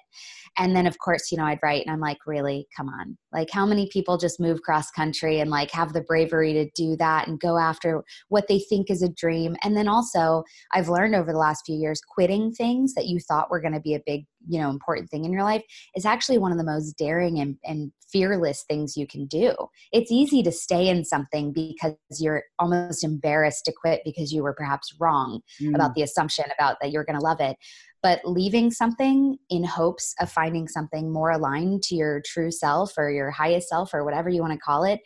And 0.58 0.76
then, 0.76 0.86
of 0.86 0.98
course, 0.98 1.30
you 1.30 1.38
know, 1.38 1.44
I'd 1.44 1.60
write 1.62 1.84
and 1.86 1.92
I'm 1.92 2.00
like, 2.00 2.18
really, 2.26 2.66
come 2.76 2.88
on. 2.88 3.16
Like, 3.32 3.48
how 3.50 3.64
many 3.64 3.88
people 3.92 4.18
just 4.18 4.40
move 4.40 4.60
cross 4.62 4.90
country 4.90 5.40
and 5.40 5.50
like 5.50 5.70
have 5.70 5.92
the 5.92 6.02
bravery 6.02 6.52
to 6.52 6.68
do 6.74 6.96
that 6.96 7.28
and 7.28 7.40
go 7.40 7.56
after 7.56 8.02
what 8.28 8.46
they 8.48 8.58
think 8.58 8.90
is 8.90 9.02
a 9.02 9.08
dream? 9.08 9.56
And 9.62 9.76
then 9.76 9.88
also, 9.88 10.42
I've 10.72 10.88
learned 10.88 11.14
over 11.14 11.32
the 11.32 11.38
last 11.38 11.62
few 11.64 11.76
years, 11.76 12.00
quitting 12.00 12.52
things 12.52 12.94
that 12.94 13.06
you 13.06 13.20
thought 13.20 13.50
were 13.50 13.60
going 13.60 13.74
to 13.74 13.80
be 13.80 13.94
a 13.94 14.02
big, 14.04 14.26
you 14.48 14.60
know, 14.60 14.70
important 14.70 15.10
thing 15.10 15.24
in 15.24 15.32
your 15.32 15.42
life 15.42 15.62
is 15.94 16.04
actually 16.04 16.38
one 16.38 16.52
of 16.52 16.58
the 16.58 16.64
most 16.64 16.96
daring 16.96 17.38
and, 17.40 17.56
and 17.64 17.92
fearless 18.10 18.64
things 18.68 18.96
you 18.96 19.06
can 19.06 19.26
do. 19.26 19.54
It's 19.92 20.10
easy 20.10 20.42
to 20.42 20.52
stay 20.52 20.88
in 20.88 21.04
something 21.04 21.52
because 21.52 21.96
you're 22.18 22.44
almost 22.58 23.04
embarrassed 23.04 23.64
to 23.66 23.72
quit 23.72 24.02
because 24.04 24.32
you 24.32 24.42
were 24.42 24.54
perhaps 24.54 24.94
wrong 24.98 25.40
mm. 25.60 25.74
about 25.74 25.94
the 25.94 26.02
assumption 26.02 26.46
about 26.58 26.76
that 26.80 26.90
you're 26.90 27.04
going 27.04 27.18
to 27.18 27.24
love 27.24 27.40
it 27.40 27.56
but 28.02 28.20
leaving 28.24 28.70
something 28.70 29.36
in 29.50 29.64
hopes 29.64 30.14
of 30.20 30.30
finding 30.30 30.66
something 30.68 31.12
more 31.12 31.30
aligned 31.30 31.82
to 31.82 31.94
your 31.94 32.22
true 32.24 32.50
self 32.50 32.94
or 32.96 33.10
your 33.10 33.30
highest 33.30 33.68
self 33.68 33.92
or 33.92 34.04
whatever 34.04 34.28
you 34.28 34.40
want 34.40 34.52
to 34.52 34.58
call 34.58 34.84
it 34.84 35.00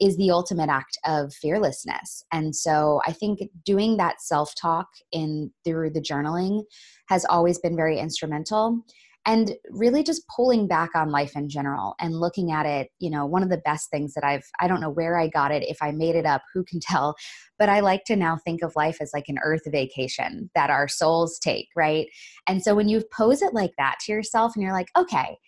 is 0.00 0.16
the 0.16 0.30
ultimate 0.30 0.68
act 0.68 0.98
of 1.04 1.32
fearlessness. 1.32 2.24
And 2.32 2.54
so 2.54 3.00
i 3.06 3.12
think 3.12 3.40
doing 3.64 3.96
that 3.96 4.20
self 4.20 4.54
talk 4.54 4.88
in 5.12 5.50
through 5.64 5.90
the 5.90 6.00
journaling 6.00 6.62
has 7.08 7.24
always 7.24 7.58
been 7.58 7.76
very 7.76 7.98
instrumental 7.98 8.84
and 9.24 9.54
really 9.70 10.04
just 10.04 10.22
pulling 10.34 10.68
back 10.68 10.90
on 10.94 11.10
life 11.10 11.34
in 11.34 11.48
general 11.48 11.96
and 12.00 12.20
looking 12.20 12.52
at 12.52 12.66
it 12.66 12.88
you 12.98 13.10
know 13.10 13.26
one 13.26 13.42
of 13.42 13.50
the 13.50 13.58
best 13.58 13.90
things 13.90 14.14
that 14.14 14.24
i've 14.24 14.44
i 14.60 14.68
don't 14.68 14.80
know 14.80 14.90
where 14.90 15.18
i 15.18 15.28
got 15.28 15.52
it 15.52 15.62
if 15.68 15.78
i 15.80 15.90
made 15.90 16.16
it 16.16 16.26
up 16.26 16.42
who 16.52 16.64
can 16.64 16.80
tell? 16.80 17.14
But 17.58 17.68
i 17.68 17.80
like 17.80 18.04
to 18.04 18.16
now 18.16 18.36
think 18.36 18.62
of 18.62 18.76
life 18.76 18.98
as 19.00 19.10
like 19.14 19.28
an 19.28 19.38
earth 19.42 19.62
vacation 19.66 20.50
that 20.54 20.70
our 20.70 20.88
souls 20.88 21.38
take 21.38 21.68
right? 21.76 22.06
And 22.46 22.62
so 22.62 22.74
when 22.74 22.88
you 22.88 23.02
pose 23.16 23.42
it 23.42 23.54
like 23.54 23.72
that 23.78 23.96
to 24.00 24.12
yourself 24.12 24.54
and 24.54 24.62
you're 24.62 24.72
like 24.72 24.90
okay 24.96 25.38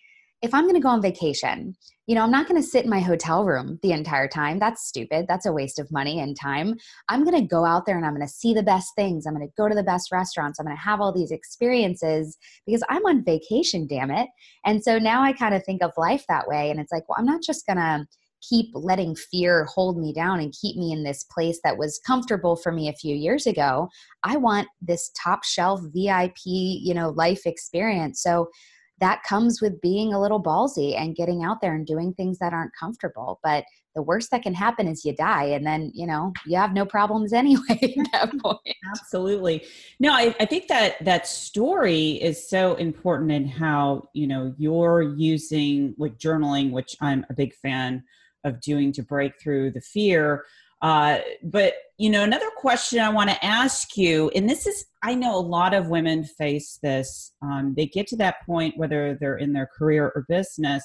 if 0.41 0.53
I'm 0.53 0.63
going 0.63 0.75
to 0.75 0.81
go 0.81 0.89
on 0.89 1.01
vacation, 1.01 1.75
you 2.07 2.15
know, 2.15 2.23
I'm 2.23 2.31
not 2.31 2.47
going 2.47 2.59
to 2.59 2.67
sit 2.67 2.85
in 2.85 2.89
my 2.89 3.01
hotel 3.01 3.45
room 3.45 3.77
the 3.83 3.91
entire 3.91 4.27
time. 4.27 4.57
That's 4.57 4.87
stupid. 4.87 5.25
That's 5.27 5.45
a 5.45 5.51
waste 5.51 5.77
of 5.77 5.91
money 5.91 6.19
and 6.19 6.35
time. 6.35 6.75
I'm 7.07 7.23
going 7.23 7.39
to 7.39 7.47
go 7.47 7.65
out 7.65 7.85
there 7.85 7.97
and 7.97 8.05
I'm 8.05 8.15
going 8.15 8.25
to 8.25 8.33
see 8.33 8.53
the 8.53 8.63
best 8.63 8.95
things. 8.95 9.25
I'm 9.25 9.35
going 9.35 9.47
to 9.47 9.53
go 9.55 9.67
to 9.67 9.75
the 9.75 9.83
best 9.83 10.11
restaurants. 10.11 10.59
I'm 10.59 10.65
going 10.65 10.75
to 10.75 10.81
have 10.81 11.01
all 11.01 11.13
these 11.13 11.31
experiences 11.31 12.37
because 12.65 12.81
I'm 12.89 13.05
on 13.05 13.23
vacation, 13.23 13.85
damn 13.85 14.11
it. 14.11 14.27
And 14.65 14.83
so 14.83 14.97
now 14.97 15.21
I 15.21 15.33
kind 15.33 15.53
of 15.53 15.63
think 15.63 15.83
of 15.83 15.91
life 15.97 16.25
that 16.29 16.47
way. 16.47 16.71
And 16.71 16.79
it's 16.79 16.91
like, 16.91 17.07
well, 17.07 17.17
I'm 17.19 17.25
not 17.25 17.43
just 17.43 17.67
going 17.67 17.77
to 17.77 18.07
keep 18.41 18.69
letting 18.73 19.15
fear 19.15 19.65
hold 19.65 19.99
me 19.99 20.13
down 20.13 20.39
and 20.39 20.55
keep 20.59 20.77
me 20.77 20.91
in 20.91 21.03
this 21.03 21.25
place 21.25 21.59
that 21.63 21.77
was 21.77 21.99
comfortable 22.07 22.55
for 22.55 22.71
me 22.71 22.87
a 22.87 22.93
few 22.93 23.15
years 23.15 23.45
ago. 23.45 23.89
I 24.23 24.37
want 24.37 24.67
this 24.81 25.11
top 25.21 25.43
shelf 25.43 25.81
VIP, 25.93 26.37
you 26.45 26.93
know, 26.93 27.09
life 27.09 27.45
experience. 27.45 28.23
So 28.23 28.49
that 28.99 29.23
comes 29.23 29.61
with 29.61 29.81
being 29.81 30.13
a 30.13 30.21
little 30.21 30.41
ballsy 30.41 30.99
and 30.99 31.15
getting 31.15 31.43
out 31.43 31.61
there 31.61 31.75
and 31.75 31.85
doing 31.85 32.13
things 32.13 32.39
that 32.39 32.53
aren't 32.53 32.75
comfortable. 32.77 33.39
But 33.43 33.65
the 33.95 34.03
worst 34.03 34.31
that 34.31 34.43
can 34.43 34.53
happen 34.53 34.87
is 34.87 35.03
you 35.03 35.13
die 35.13 35.45
and 35.45 35.65
then 35.65 35.91
you 35.93 36.05
know 36.05 36.31
you 36.45 36.55
have 36.55 36.73
no 36.73 36.85
problems 36.85 37.33
anyway 37.43 37.63
at 37.69 38.11
that 38.13 38.31
point 38.43 38.59
absolutely 38.91 39.65
no 39.99 40.13
I, 40.13 40.35
I, 40.39 40.45
think 40.45 40.67
that 40.67 41.03
that 41.03 41.27
story 41.27 42.11
is 42.11 42.49
so 42.49 42.75
important 42.75 43.31
in 43.31 43.47
how 43.47 44.07
you 44.13 44.27
know 44.27 44.53
you're 44.57 45.01
using 45.01 45.95
like 45.97 46.17
journaling 46.17 46.71
which 46.71 46.95
i'm 47.01 47.25
a 47.29 47.33
big 47.33 47.53
fan 47.55 48.03
of 48.43 48.61
doing 48.61 48.91
to 48.93 49.03
break 49.03 49.33
through 49.41 49.71
the 49.71 49.81
fear 49.81 50.45
uh, 50.81 51.19
but 51.43 51.73
you 51.97 52.09
know, 52.09 52.23
another 52.23 52.49
question 52.55 52.99
I 52.99 53.09
want 53.09 53.29
to 53.29 53.45
ask 53.45 53.97
you, 53.97 54.29
and 54.33 54.49
this 54.49 54.65
is, 54.65 54.85
I 55.03 55.15
know 55.15 55.35
a 55.35 55.41
lot 55.41 55.73
of 55.73 55.89
women 55.89 56.23
face 56.23 56.79
this. 56.81 57.33
Um, 57.41 57.73
they 57.75 57.87
get 57.87 58.07
to 58.07 58.15
that 58.17 58.37
point, 58.45 58.77
whether 58.77 59.17
they're 59.19 59.37
in 59.37 59.51
their 59.51 59.69
career 59.77 60.11
or 60.15 60.25
business, 60.29 60.81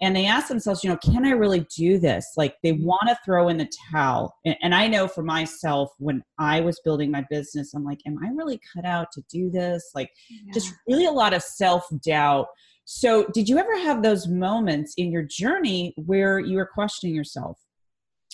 and 0.00 0.14
they 0.14 0.26
ask 0.26 0.48
themselves, 0.48 0.84
you 0.84 0.90
know, 0.90 0.98
can 0.98 1.24
I 1.24 1.30
really 1.30 1.66
do 1.74 1.98
this? 1.98 2.26
Like 2.36 2.56
they 2.62 2.72
want 2.72 3.08
to 3.08 3.18
throw 3.24 3.48
in 3.48 3.56
the 3.56 3.68
towel. 3.90 4.34
And, 4.44 4.56
and 4.62 4.74
I 4.74 4.88
know 4.88 5.08
for 5.08 5.22
myself, 5.22 5.90
when 5.98 6.22
I 6.38 6.60
was 6.60 6.80
building 6.84 7.10
my 7.10 7.24
business, 7.30 7.72
I'm 7.74 7.84
like, 7.84 8.00
am 8.06 8.18
I 8.22 8.28
really 8.28 8.60
cut 8.74 8.84
out 8.84 9.08
to 9.12 9.22
do 9.30 9.50
this? 9.50 9.90
Like, 9.94 10.10
yeah. 10.30 10.52
just 10.52 10.72
really 10.86 11.06
a 11.06 11.12
lot 11.12 11.32
of 11.32 11.42
self 11.42 11.86
doubt. 12.04 12.46
So, 12.84 13.26
did 13.32 13.48
you 13.48 13.58
ever 13.58 13.76
have 13.78 14.02
those 14.02 14.28
moments 14.28 14.94
in 14.96 15.10
your 15.10 15.24
journey 15.24 15.92
where 15.96 16.38
you 16.38 16.56
were 16.58 16.70
questioning 16.72 17.16
yourself? 17.16 17.58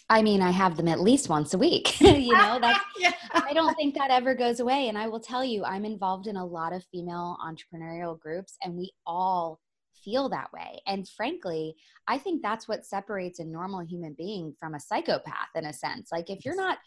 I 0.09 0.23
mean, 0.23 0.43
I 0.43 0.51
have 0.51 0.77
them 0.77 0.89
at 0.89 1.01
least 1.01 1.29
once 1.29 1.55
a 1.55 1.59
week. 1.59 2.01
you 2.01 2.33
know, 2.37 2.59
that's 2.61 2.81
yeah. 2.99 3.13
I 3.33 3.53
don't 3.53 3.75
think 3.75 3.95
that 3.95 4.11
ever 4.11 4.35
goes 4.35 4.61
away. 4.61 4.89
And 4.89 4.99
I 4.99 5.09
will 5.09 5.21
tell 5.21 5.45
you, 5.45 5.65
I'm 5.65 5.85
involved 5.85 6.27
in 6.27 6.37
a 6.37 6.45
lot 6.45 6.73
of 6.73 6.85
female 6.93 7.37
entrepreneurial 7.43 8.19
groups, 8.19 8.57
and 8.63 8.77
we 8.77 8.93
all 9.07 9.61
feel 10.05 10.29
that 10.29 10.53
way. 10.53 10.81
And 10.87 11.09
frankly, 11.09 11.75
I 12.09 12.19
think 12.19 12.43
that's 12.43 12.69
what 12.69 12.85
separates 12.85 13.39
a 13.39 13.45
normal 13.45 13.81
human 13.81 14.15
being 14.15 14.55
from 14.59 14.75
a 14.75 14.81
psychopath 14.81 15.49
in 15.55 15.65
a 15.65 15.73
sense. 15.73 16.11
Like 16.11 16.29
if 16.29 16.45
you're 16.45 16.57
not 16.57 16.79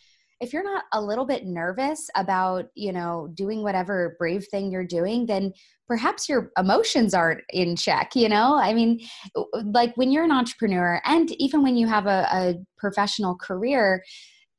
if 0.42 0.52
you're 0.52 0.64
not 0.64 0.84
a 0.94 1.02
little 1.02 1.26
bit 1.26 1.46
nervous 1.46 2.10
about 2.16 2.66
you 2.76 2.92
know 2.92 3.30
doing 3.34 3.64
whatever 3.64 4.16
brave 4.20 4.46
thing 4.50 4.72
you're 4.72 4.86
doing 4.86 5.26
then 5.26 5.54
perhaps 5.88 6.28
your 6.28 6.52
emotions 6.58 7.14
aren't 7.14 7.42
in 7.52 7.76
check 7.76 8.16
you 8.16 8.28
know? 8.28 8.56
I 8.56 8.74
mean 8.74 9.00
like 9.64 9.96
when 9.96 10.12
you're 10.12 10.24
an 10.24 10.32
entrepreneur 10.32 11.02
and 11.06 11.32
even 11.34 11.64
when 11.64 11.78
you 11.78 11.88
have 11.88 12.06
a, 12.06 12.28
a 12.32 12.56
professional 12.78 13.36
career 13.36 14.04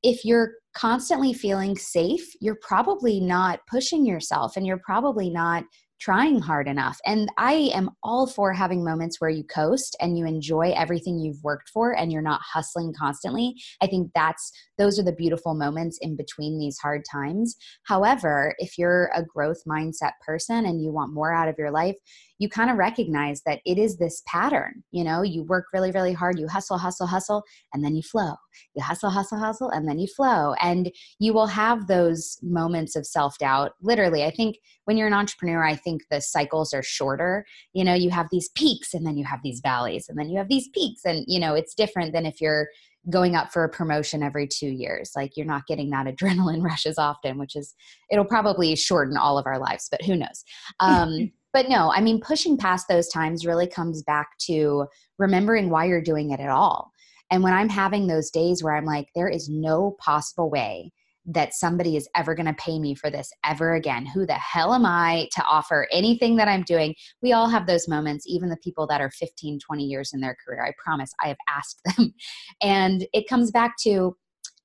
if 0.02 0.24
you're 0.24 0.52
constantly 0.74 1.32
feeling 1.32 1.76
safe 1.76 2.26
you're 2.40 2.58
probably 2.62 3.20
not 3.20 3.60
pushing 3.68 4.06
yourself 4.06 4.56
and 4.56 4.66
you're 4.66 4.82
probably 4.84 5.30
not 5.30 5.64
trying 5.98 6.40
hard 6.40 6.68
enough. 6.68 6.98
And 7.06 7.30
I 7.38 7.70
am 7.74 7.90
all 8.02 8.26
for 8.26 8.52
having 8.52 8.84
moments 8.84 9.20
where 9.20 9.30
you 9.30 9.44
coast 9.44 9.96
and 10.00 10.18
you 10.18 10.26
enjoy 10.26 10.72
everything 10.76 11.18
you've 11.18 11.42
worked 11.42 11.70
for 11.70 11.96
and 11.96 12.12
you're 12.12 12.22
not 12.22 12.40
hustling 12.42 12.92
constantly. 12.98 13.54
I 13.80 13.86
think 13.86 14.10
that's 14.14 14.52
those 14.78 14.98
are 14.98 15.04
the 15.04 15.12
beautiful 15.12 15.54
moments 15.54 15.98
in 16.02 16.16
between 16.16 16.58
these 16.58 16.78
hard 16.78 17.02
times. 17.10 17.56
However, 17.84 18.54
if 18.58 18.76
you're 18.76 19.10
a 19.14 19.24
growth 19.24 19.62
mindset 19.66 20.12
person 20.24 20.66
and 20.66 20.82
you 20.82 20.92
want 20.92 21.14
more 21.14 21.32
out 21.32 21.48
of 21.48 21.56
your 21.58 21.70
life, 21.70 21.96
you 22.38 22.48
kind 22.48 22.70
of 22.70 22.76
recognize 22.76 23.42
that 23.46 23.60
it 23.64 23.78
is 23.78 23.96
this 23.96 24.22
pattern. 24.26 24.82
You 24.90 25.04
know, 25.04 25.22
you 25.22 25.42
work 25.44 25.66
really, 25.72 25.90
really 25.90 26.12
hard, 26.12 26.38
you 26.38 26.48
hustle, 26.48 26.78
hustle, 26.78 27.06
hustle, 27.06 27.42
and 27.72 27.84
then 27.84 27.94
you 27.94 28.02
flow. 28.02 28.34
You 28.74 28.82
hustle, 28.82 29.10
hustle, 29.10 29.38
hustle, 29.38 29.70
and 29.70 29.88
then 29.88 29.98
you 29.98 30.06
flow. 30.06 30.54
And 30.60 30.90
you 31.18 31.32
will 31.32 31.46
have 31.46 31.86
those 31.86 32.38
moments 32.42 32.96
of 32.96 33.06
self 33.06 33.38
doubt. 33.38 33.72
Literally, 33.80 34.24
I 34.24 34.30
think 34.30 34.58
when 34.84 34.96
you're 34.96 35.06
an 35.06 35.14
entrepreneur, 35.14 35.64
I 35.64 35.76
think 35.76 36.02
the 36.10 36.20
cycles 36.20 36.72
are 36.72 36.82
shorter. 36.82 37.44
You 37.72 37.84
know, 37.84 37.94
you 37.94 38.10
have 38.10 38.28
these 38.30 38.48
peaks 38.50 38.94
and 38.94 39.06
then 39.06 39.16
you 39.16 39.24
have 39.24 39.40
these 39.42 39.60
valleys 39.60 40.06
and 40.08 40.18
then 40.18 40.28
you 40.28 40.38
have 40.38 40.48
these 40.48 40.68
peaks. 40.68 41.02
And, 41.04 41.24
you 41.26 41.40
know, 41.40 41.54
it's 41.54 41.74
different 41.74 42.12
than 42.12 42.26
if 42.26 42.40
you're 42.40 42.68
going 43.08 43.36
up 43.36 43.52
for 43.52 43.64
a 43.64 43.68
promotion 43.68 44.22
every 44.22 44.48
two 44.48 44.68
years. 44.68 45.12
Like 45.14 45.36
you're 45.36 45.46
not 45.46 45.66
getting 45.66 45.90
that 45.90 46.06
adrenaline 46.16 46.62
rush 46.62 46.86
as 46.86 46.98
often, 46.98 47.38
which 47.38 47.56
is, 47.56 47.74
it'll 48.10 48.24
probably 48.24 48.74
shorten 48.76 49.16
all 49.16 49.38
of 49.38 49.46
our 49.46 49.58
lives, 49.58 49.88
but 49.90 50.02
who 50.02 50.16
knows? 50.16 50.44
Um, 50.80 51.32
but 51.56 51.70
no, 51.70 51.90
I 51.90 52.02
mean, 52.02 52.20
pushing 52.20 52.58
past 52.58 52.86
those 52.86 53.08
times 53.08 53.46
really 53.46 53.66
comes 53.66 54.02
back 54.02 54.36
to 54.40 54.84
remembering 55.18 55.70
why 55.70 55.86
you're 55.86 56.02
doing 56.02 56.30
it 56.30 56.38
at 56.38 56.50
all. 56.50 56.92
And 57.30 57.42
when 57.42 57.54
I'm 57.54 57.70
having 57.70 58.06
those 58.06 58.28
days 58.28 58.62
where 58.62 58.76
I'm 58.76 58.84
like, 58.84 59.08
there 59.14 59.30
is 59.30 59.48
no 59.48 59.96
possible 59.98 60.50
way 60.50 60.92
that 61.24 61.54
somebody 61.54 61.96
is 61.96 62.10
ever 62.14 62.34
going 62.34 62.44
to 62.44 62.62
pay 62.62 62.78
me 62.78 62.94
for 62.94 63.08
this 63.08 63.30
ever 63.42 63.74
again. 63.74 64.04
Who 64.04 64.26
the 64.26 64.34
hell 64.34 64.74
am 64.74 64.84
I 64.84 65.30
to 65.32 65.42
offer 65.44 65.88
anything 65.90 66.36
that 66.36 66.46
I'm 66.46 66.62
doing? 66.62 66.94
We 67.22 67.32
all 67.32 67.48
have 67.48 67.66
those 67.66 67.88
moments, 67.88 68.26
even 68.26 68.50
the 68.50 68.58
people 68.58 68.86
that 68.88 69.00
are 69.00 69.10
15, 69.12 69.58
20 69.58 69.82
years 69.82 70.10
in 70.12 70.20
their 70.20 70.36
career. 70.46 70.62
I 70.62 70.74
promise 70.84 71.10
I 71.24 71.28
have 71.28 71.38
asked 71.48 71.80
them. 71.86 72.12
And 72.62 73.06
it 73.14 73.30
comes 73.30 73.50
back 73.50 73.76
to, 73.84 74.14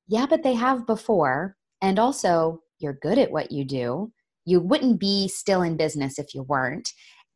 yeah, 0.10 0.26
but 0.30 0.44
they 0.44 0.56
have 0.56 0.86
before. 0.86 1.56
And 1.82 2.00
also, 2.00 2.60
you're 2.80 3.00
good 3.02 3.18
at 3.18 3.32
what 3.32 3.50
you 3.50 3.64
do. 3.64 4.12
You 4.46 4.60
wouldn't 4.60 5.00
be 5.00 5.28
still 5.28 5.62
in 5.62 5.78
business 5.78 6.18
if 6.20 6.34
you 6.34 6.44
weren't 6.44 6.92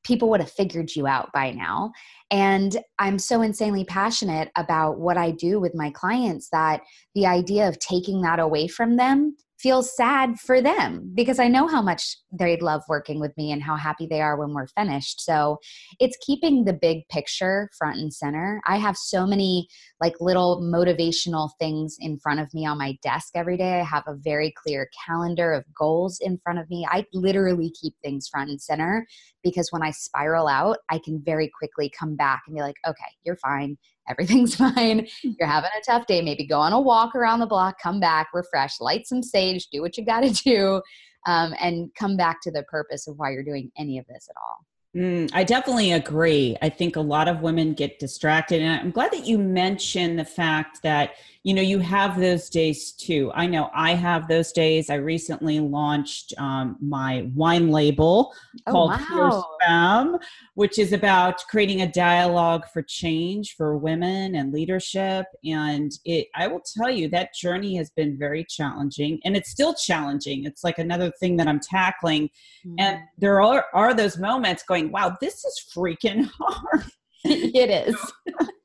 people 0.06 0.30
would 0.30 0.40
have 0.40 0.52
figured 0.52 0.96
you 0.96 1.08
out 1.08 1.34
by 1.34 1.52
now. 1.52 1.92
And 2.32 2.78
I'm 3.00 3.20
so 3.20 3.42
insanely 3.42 3.84
passionate 3.84 4.52
about 4.56 5.00
what 5.00 5.18
I 5.18 5.32
do 5.32 5.60
with 5.60 5.76
my 5.76 5.90
clients 5.90 6.50
that 6.52 6.82
the 7.14 7.26
idea 7.26 7.68
of 7.68 7.80
taking 7.80 8.22
that 8.22 8.40
away 8.40 8.68
from 8.68 8.96
them 8.96 9.36
feels 9.66 9.96
sad 9.96 10.40
for 10.40 10.62
them 10.62 11.12
because 11.16 11.40
I 11.40 11.48
know 11.48 11.68
how 11.68 11.82
much 11.82 12.18
they 12.32 12.56
love 12.58 12.84
working 12.88 13.20
with 13.20 13.36
me 13.36 13.52
and 13.52 13.64
how 13.64 13.76
happy 13.76 14.06
they 14.06 14.22
are 14.22 14.38
when 14.38 14.54
we're 14.54 14.68
finished. 14.68 15.22
So 15.22 15.58
it's 16.00 16.16
keeping 16.22 16.66
the 16.66 16.74
big 16.74 17.00
picture 17.10 17.72
front 17.76 17.98
and 17.98 18.14
center. 18.14 18.62
I 18.68 18.78
have 18.78 18.96
so 18.96 19.26
many 19.26 19.68
like 20.00 20.14
little 20.22 20.62
motivational 20.62 21.50
things 21.58 21.98
in 22.00 22.20
front 22.20 22.42
of 22.42 22.54
me 22.54 22.68
on 22.68 22.78
my 22.78 22.96
desk 23.02 23.30
every 23.34 23.58
day. 23.58 23.80
I 23.80 23.84
have 23.84 24.04
a 24.06 24.14
very 24.14 24.54
clear 24.56 24.88
calendar 25.04 25.52
of 25.54 25.64
goals 25.76 26.20
in 26.22 26.38
front 26.44 26.60
of 26.60 26.70
me. 26.70 26.88
I 26.88 27.04
literally 27.12 27.72
keep 27.82 27.96
things 28.04 28.28
front 28.28 28.52
and 28.52 28.62
center 28.62 29.08
because 29.44 29.70
when 29.72 29.82
I 29.82 29.90
spiral 29.90 30.48
out, 30.48 30.78
I 30.92 31.00
can 31.04 31.24
very 31.26 31.50
quickly 31.58 31.90
come 31.90 32.16
back 32.16 32.44
and 32.46 32.56
be 32.56 32.62
like, 32.62 32.78
okay, 32.88 33.02
you're 33.24 33.38
fine 33.38 33.78
everything's 34.10 34.56
fine. 34.76 35.08
You're 35.24 35.48
having 35.48 35.72
a 35.78 35.84
tough 35.84 36.08
day. 36.08 36.22
Maybe 36.22 36.46
go 36.46 36.60
on 36.60 36.74
a 36.74 36.80
walk 36.80 37.16
around 37.16 37.40
the 37.40 37.46
block, 37.46 37.80
come 37.82 38.00
back, 38.00 38.30
refresh, 38.34 38.80
light 38.80 39.08
some 39.08 39.24
sage, 39.24 39.68
do 39.72 39.82
what 39.82 39.98
you 39.98 40.06
got 40.06 40.22
to 40.22 40.30
do, 40.44 40.82
um, 41.28 41.54
and 41.60 41.94
come 41.96 42.18
back 42.18 42.42
to 42.42 42.52
the 42.52 42.64
purpose 42.64 43.08
of 43.08 43.18
why 43.18 43.32
you're 43.32 43.44
doing 43.44 43.72
any 43.78 43.98
of 43.98 44.06
this 44.08 44.28
at 44.30 44.36
all. 44.38 44.66
Mm, 44.96 45.30
I 45.34 45.44
definitely 45.44 45.92
agree. 45.92 46.56
I 46.62 46.70
think 46.70 46.96
a 46.96 47.02
lot 47.02 47.28
of 47.28 47.42
women 47.42 47.74
get 47.74 48.00
distracted. 48.00 48.62
And 48.62 48.80
I'm 48.80 48.92
glad 48.92 49.12
that 49.12 49.26
you 49.26 49.38
mentioned 49.38 50.18
the 50.18 50.26
fact 50.26 50.82
that, 50.84 51.16
you 51.46 51.54
know, 51.54 51.62
you 51.62 51.78
have 51.78 52.20
those 52.20 52.50
days 52.50 52.92
too. 52.92 53.32
I 53.36 53.46
know 53.46 53.70
I 53.72 53.94
have 53.94 54.28
those 54.28 54.52
days. 54.52 54.90
I 54.90 54.96
recently 54.96 55.60
launched 55.60 56.34
um, 56.40 56.76
my 56.82 57.30
wine 57.36 57.70
label 57.70 58.34
oh, 58.66 58.72
called 58.72 58.90
wow. 58.90 59.46
Femme, 59.64 60.18
which 60.56 60.80
is 60.80 60.92
about 60.92 61.46
creating 61.48 61.84
a 61.84 61.92
dialogue 61.92 62.64
for 62.74 62.82
change 62.82 63.56
for 63.56 63.78
women 63.78 64.34
and 64.34 64.52
leadership. 64.52 65.28
And 65.46 65.92
it, 66.04 66.30
I 66.34 66.48
will 66.48 66.62
tell 66.62 66.90
you, 66.90 67.10
that 67.10 67.36
journey 67.36 67.76
has 67.76 67.92
been 67.92 68.18
very 68.18 68.44
challenging 68.44 69.20
and 69.24 69.38
it's 69.38 69.52
still 69.52 69.76
challenging. 69.76 70.46
It's 70.46 70.64
like 70.64 70.80
another 70.80 71.12
thing 71.20 71.38
that 71.38 71.48
I'm 71.48 71.60
tackling. 71.60 72.32
Mm-hmm. 72.66 72.76
And 72.80 73.00
there 73.20 73.40
are, 73.40 73.66
are 73.72 73.94
those 73.94 74.18
moments 74.18 74.64
going, 74.64 74.92
wow, 74.92 75.16
this 75.22 75.46
is 75.46 75.64
freaking 75.72 76.28
hard. 76.40 76.86
it 77.56 77.88
is. 77.88 78.14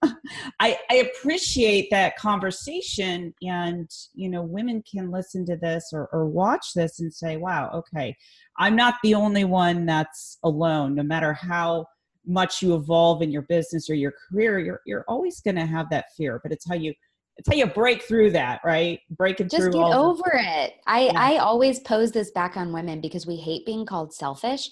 I, 0.61 0.79
I 0.90 0.97
appreciate 0.97 1.88
that 1.90 2.17
conversation 2.17 3.35
and 3.43 3.90
you 4.14 4.29
know 4.29 4.43
women 4.43 4.83
can 4.90 5.11
listen 5.11 5.47
to 5.47 5.57
this 5.57 5.90
or, 5.93 6.09
or 6.12 6.26
watch 6.26 6.75
this 6.75 7.00
and 7.00 7.12
say 7.12 7.37
wow 7.38 7.71
okay. 7.75 8.14
I'm 8.59 8.76
not 8.76 8.97
the 9.02 9.14
only 9.14 9.45
one 9.45 9.87
that's 9.87 10.38
alone. 10.45 10.95
No 10.95 11.02
matter 11.02 11.33
how 11.33 11.87
much 12.26 12.61
you 12.61 12.75
evolve 12.75 13.23
in 13.23 13.31
your 13.31 13.43
business 13.43 13.88
or 13.88 13.95
your 13.95 14.12
career 14.29 14.59
you're, 14.59 14.83
you're 14.85 15.07
always 15.09 15.40
going 15.40 15.57
to 15.57 15.64
have 15.64 15.88
that 15.90 16.07
fear. 16.17 16.38
But 16.43 16.52
it's 16.52 16.69
how 16.69 16.75
you 16.75 16.93
it's 17.38 17.49
how 17.49 17.55
you 17.55 17.67
break 17.67 18.02
through 18.02 18.33
that 18.33 18.61
right? 18.62 19.00
Breaking 19.11 19.49
just 19.49 19.62
through 19.62 19.73
Just 19.73 19.90
get 19.90 19.97
over 19.97 20.33
it. 20.35 20.75
I 20.87 21.07
yeah. 21.07 21.12
i 21.17 21.38
always 21.38 21.81
pose 21.81 22.12
this 22.12 22.31
back 22.31 22.59
on 22.59 22.75
women 22.75 23.00
because 23.00 23.26
we 23.26 23.37
hate 23.37 23.64
being 23.64 23.87
called 23.87 24.12
selfish 24.12 24.71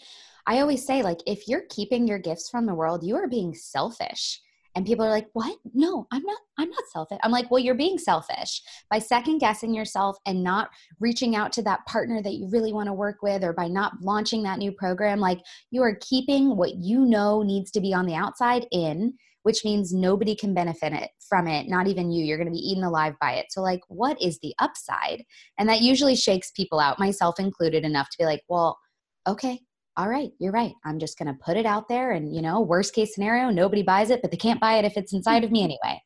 I 0.48 0.60
always 0.60 0.84
say, 0.84 1.02
like, 1.02 1.20
if 1.26 1.46
you're 1.46 1.64
keeping 1.68 2.08
your 2.08 2.18
gifts 2.18 2.48
from 2.48 2.64
the 2.64 2.74
world, 2.74 3.04
you 3.04 3.16
are 3.16 3.28
being 3.28 3.54
selfish. 3.54 4.40
And 4.74 4.86
people 4.86 5.04
are 5.04 5.10
like, 5.10 5.26
what? 5.34 5.58
No, 5.74 6.06
I'm 6.10 6.22
not, 6.22 6.38
I'm 6.58 6.70
not 6.70 6.84
selfish. 6.90 7.18
I'm 7.22 7.30
like, 7.30 7.50
well, 7.50 7.58
you're 7.58 7.74
being 7.74 7.98
selfish 7.98 8.62
by 8.90 8.98
second 8.98 9.38
guessing 9.40 9.74
yourself 9.74 10.16
and 10.24 10.42
not 10.42 10.70
reaching 11.00 11.36
out 11.36 11.52
to 11.52 11.62
that 11.62 11.84
partner 11.84 12.22
that 12.22 12.32
you 12.32 12.48
really 12.48 12.72
want 12.72 12.86
to 12.86 12.94
work 12.94 13.16
with, 13.22 13.44
or 13.44 13.52
by 13.52 13.68
not 13.68 13.92
launching 14.00 14.42
that 14.44 14.58
new 14.58 14.72
program. 14.72 15.20
Like, 15.20 15.40
you 15.70 15.82
are 15.82 15.98
keeping 16.00 16.56
what 16.56 16.76
you 16.76 17.04
know 17.04 17.42
needs 17.42 17.70
to 17.72 17.80
be 17.80 17.92
on 17.92 18.06
the 18.06 18.14
outside 18.14 18.66
in, 18.72 19.12
which 19.42 19.66
means 19.66 19.92
nobody 19.92 20.34
can 20.34 20.54
benefit 20.54 20.94
it 20.94 21.10
from 21.28 21.46
it, 21.46 21.68
not 21.68 21.88
even 21.88 22.10
you. 22.10 22.24
You're 22.24 22.38
going 22.38 22.46
to 22.46 22.52
be 22.52 22.70
eaten 22.70 22.84
alive 22.84 23.16
by 23.20 23.34
it. 23.34 23.46
So, 23.50 23.60
like, 23.60 23.80
what 23.88 24.20
is 24.22 24.38
the 24.38 24.54
upside? 24.60 25.24
And 25.58 25.68
that 25.68 25.82
usually 25.82 26.16
shakes 26.16 26.52
people 26.52 26.80
out, 26.80 26.98
myself 26.98 27.38
included, 27.38 27.84
enough 27.84 28.08
to 28.10 28.18
be 28.18 28.24
like, 28.24 28.44
well, 28.48 28.78
okay, 29.26 29.60
all 29.98 30.08
right, 30.08 30.30
you're 30.38 30.52
right. 30.52 30.74
I'm 30.84 31.00
just 31.00 31.18
going 31.18 31.26
to 31.26 31.38
put 31.44 31.56
it 31.56 31.66
out 31.66 31.88
there. 31.88 32.12
And, 32.12 32.34
you 32.34 32.40
know, 32.40 32.60
worst 32.60 32.94
case 32.94 33.14
scenario, 33.14 33.50
nobody 33.50 33.82
buys 33.82 34.10
it, 34.10 34.22
but 34.22 34.30
they 34.30 34.36
can't 34.36 34.60
buy 34.60 34.74
it 34.74 34.84
if 34.84 34.96
it's 34.96 35.12
inside 35.12 35.42
of 35.42 35.50
me 35.50 35.64
anyway. 35.64 36.00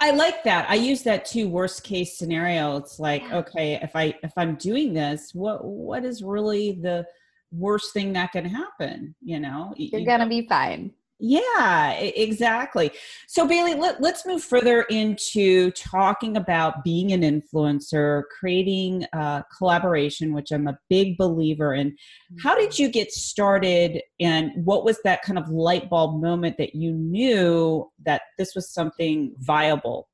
I 0.00 0.10
like 0.10 0.42
that. 0.44 0.68
I 0.68 0.74
use 0.74 1.02
that 1.04 1.24
too. 1.24 1.48
Worst 1.48 1.82
case 1.82 2.18
scenario. 2.18 2.76
It's 2.76 2.98
like, 2.98 3.22
yeah. 3.22 3.38
okay, 3.38 3.74
if 3.80 3.94
I 3.94 4.14
if 4.22 4.32
I'm 4.36 4.56
doing 4.56 4.92
this, 4.92 5.30
what 5.32 5.64
what 5.64 6.04
is 6.04 6.22
really 6.22 6.78
the 6.82 7.06
worst 7.52 7.94
thing 7.94 8.12
that 8.12 8.32
can 8.32 8.44
happen? 8.44 9.14
You 9.22 9.40
know, 9.40 9.72
you're 9.76 10.00
you 10.00 10.06
gonna 10.06 10.28
be 10.28 10.46
fine. 10.46 10.92
Yeah, 11.20 11.94
exactly. 11.94 12.92
So, 13.26 13.46
Baily, 13.46 13.76
let, 13.76 14.00
us 14.04 14.24
move 14.24 14.42
further 14.42 14.82
into 14.82 15.72
talking 15.72 16.36
about 16.36 16.84
being 16.84 17.12
an 17.12 17.22
influencer, 17.22 18.22
creating 18.38 19.04
uh, 19.12 19.42
collaboration, 19.56 20.32
which 20.32 20.52
I'm 20.52 20.68
a 20.68 20.78
big 20.88 21.18
believer 21.18 21.74
in. 21.74 21.96
How 22.40 22.54
did 22.54 22.70
mm-hmm. 22.70 22.82
you 22.82 22.88
get 22.90 23.10
started, 23.10 24.00
and 24.20 24.52
what 24.64 24.84
was 24.84 25.00
that 25.02 25.22
kind 25.22 25.40
of 25.40 25.48
light 25.48 25.90
bulb 25.90 26.22
moment 26.22 26.56
that 26.58 26.76
you 26.76 26.92
knew 26.92 27.90
that 28.04 28.22
this 28.38 28.54
was 28.54 28.70
something 28.72 29.34
viable? 29.38 30.08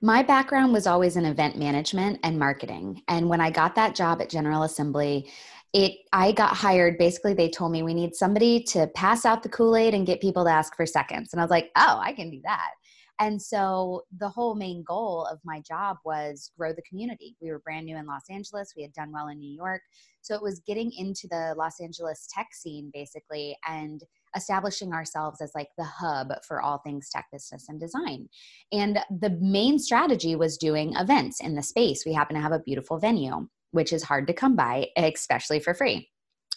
My 0.00 0.22
background 0.22 0.72
was 0.72 0.86
always 0.86 1.16
in 1.16 1.24
event 1.24 1.56
management 1.56 2.20
and 2.22 2.38
marketing. 2.38 3.02
And 3.08 3.28
when 3.28 3.40
I 3.40 3.50
got 3.50 3.74
that 3.74 3.94
job 3.94 4.20
at 4.20 4.30
General 4.30 4.62
Assembly, 4.62 5.28
it 5.76 5.92
i 6.12 6.32
got 6.32 6.56
hired 6.56 6.96
basically 6.96 7.34
they 7.34 7.50
told 7.50 7.70
me 7.70 7.82
we 7.82 7.92
need 7.92 8.14
somebody 8.14 8.62
to 8.62 8.86
pass 8.94 9.26
out 9.26 9.42
the 9.42 9.48
kool-aid 9.48 9.92
and 9.92 10.06
get 10.06 10.22
people 10.22 10.42
to 10.44 10.50
ask 10.50 10.74
for 10.74 10.86
seconds. 10.86 11.32
And 11.32 11.40
i 11.40 11.44
was 11.44 11.50
like 11.50 11.70
oh 11.76 11.98
i 12.02 12.12
can 12.12 12.30
do 12.30 12.40
that. 12.44 12.70
And 13.18 13.40
so 13.40 14.02
the 14.18 14.28
whole 14.28 14.54
main 14.54 14.84
goal 14.86 15.26
of 15.30 15.38
my 15.42 15.60
job 15.60 15.96
was 16.04 16.50
grow 16.58 16.74
the 16.74 16.82
community. 16.82 17.34
We 17.40 17.50
were 17.50 17.60
brand 17.60 17.86
new 17.86 17.96
in 17.96 18.06
los 18.06 18.28
angeles. 18.30 18.74
We 18.76 18.82
had 18.82 18.92
done 18.92 19.12
well 19.12 19.28
in 19.28 19.38
new 19.38 19.54
york. 19.54 19.82
So 20.22 20.34
it 20.34 20.42
was 20.42 20.60
getting 20.66 20.90
into 20.92 21.28
the 21.28 21.54
los 21.56 21.78
angeles 21.80 22.26
tech 22.34 22.48
scene 22.52 22.90
basically 22.92 23.56
and 23.68 24.02
establishing 24.34 24.92
ourselves 24.92 25.40
as 25.40 25.52
like 25.54 25.68
the 25.76 25.84
hub 25.84 26.28
for 26.46 26.60
all 26.60 26.78
things 26.78 27.10
tech 27.10 27.26
business 27.32 27.66
and 27.68 27.78
design. 27.78 28.28
And 28.72 28.98
the 29.10 29.36
main 29.40 29.78
strategy 29.78 30.36
was 30.36 30.56
doing 30.56 30.94
events 30.94 31.40
in 31.40 31.54
the 31.54 31.62
space. 31.62 32.04
We 32.06 32.14
happen 32.14 32.36
to 32.36 32.42
have 32.42 32.52
a 32.52 32.60
beautiful 32.60 32.98
venue 32.98 33.46
which 33.76 33.92
is 33.92 34.02
hard 34.02 34.26
to 34.26 34.32
come 34.32 34.56
by, 34.56 34.88
especially 34.96 35.60
for 35.60 35.72
free. 35.74 36.08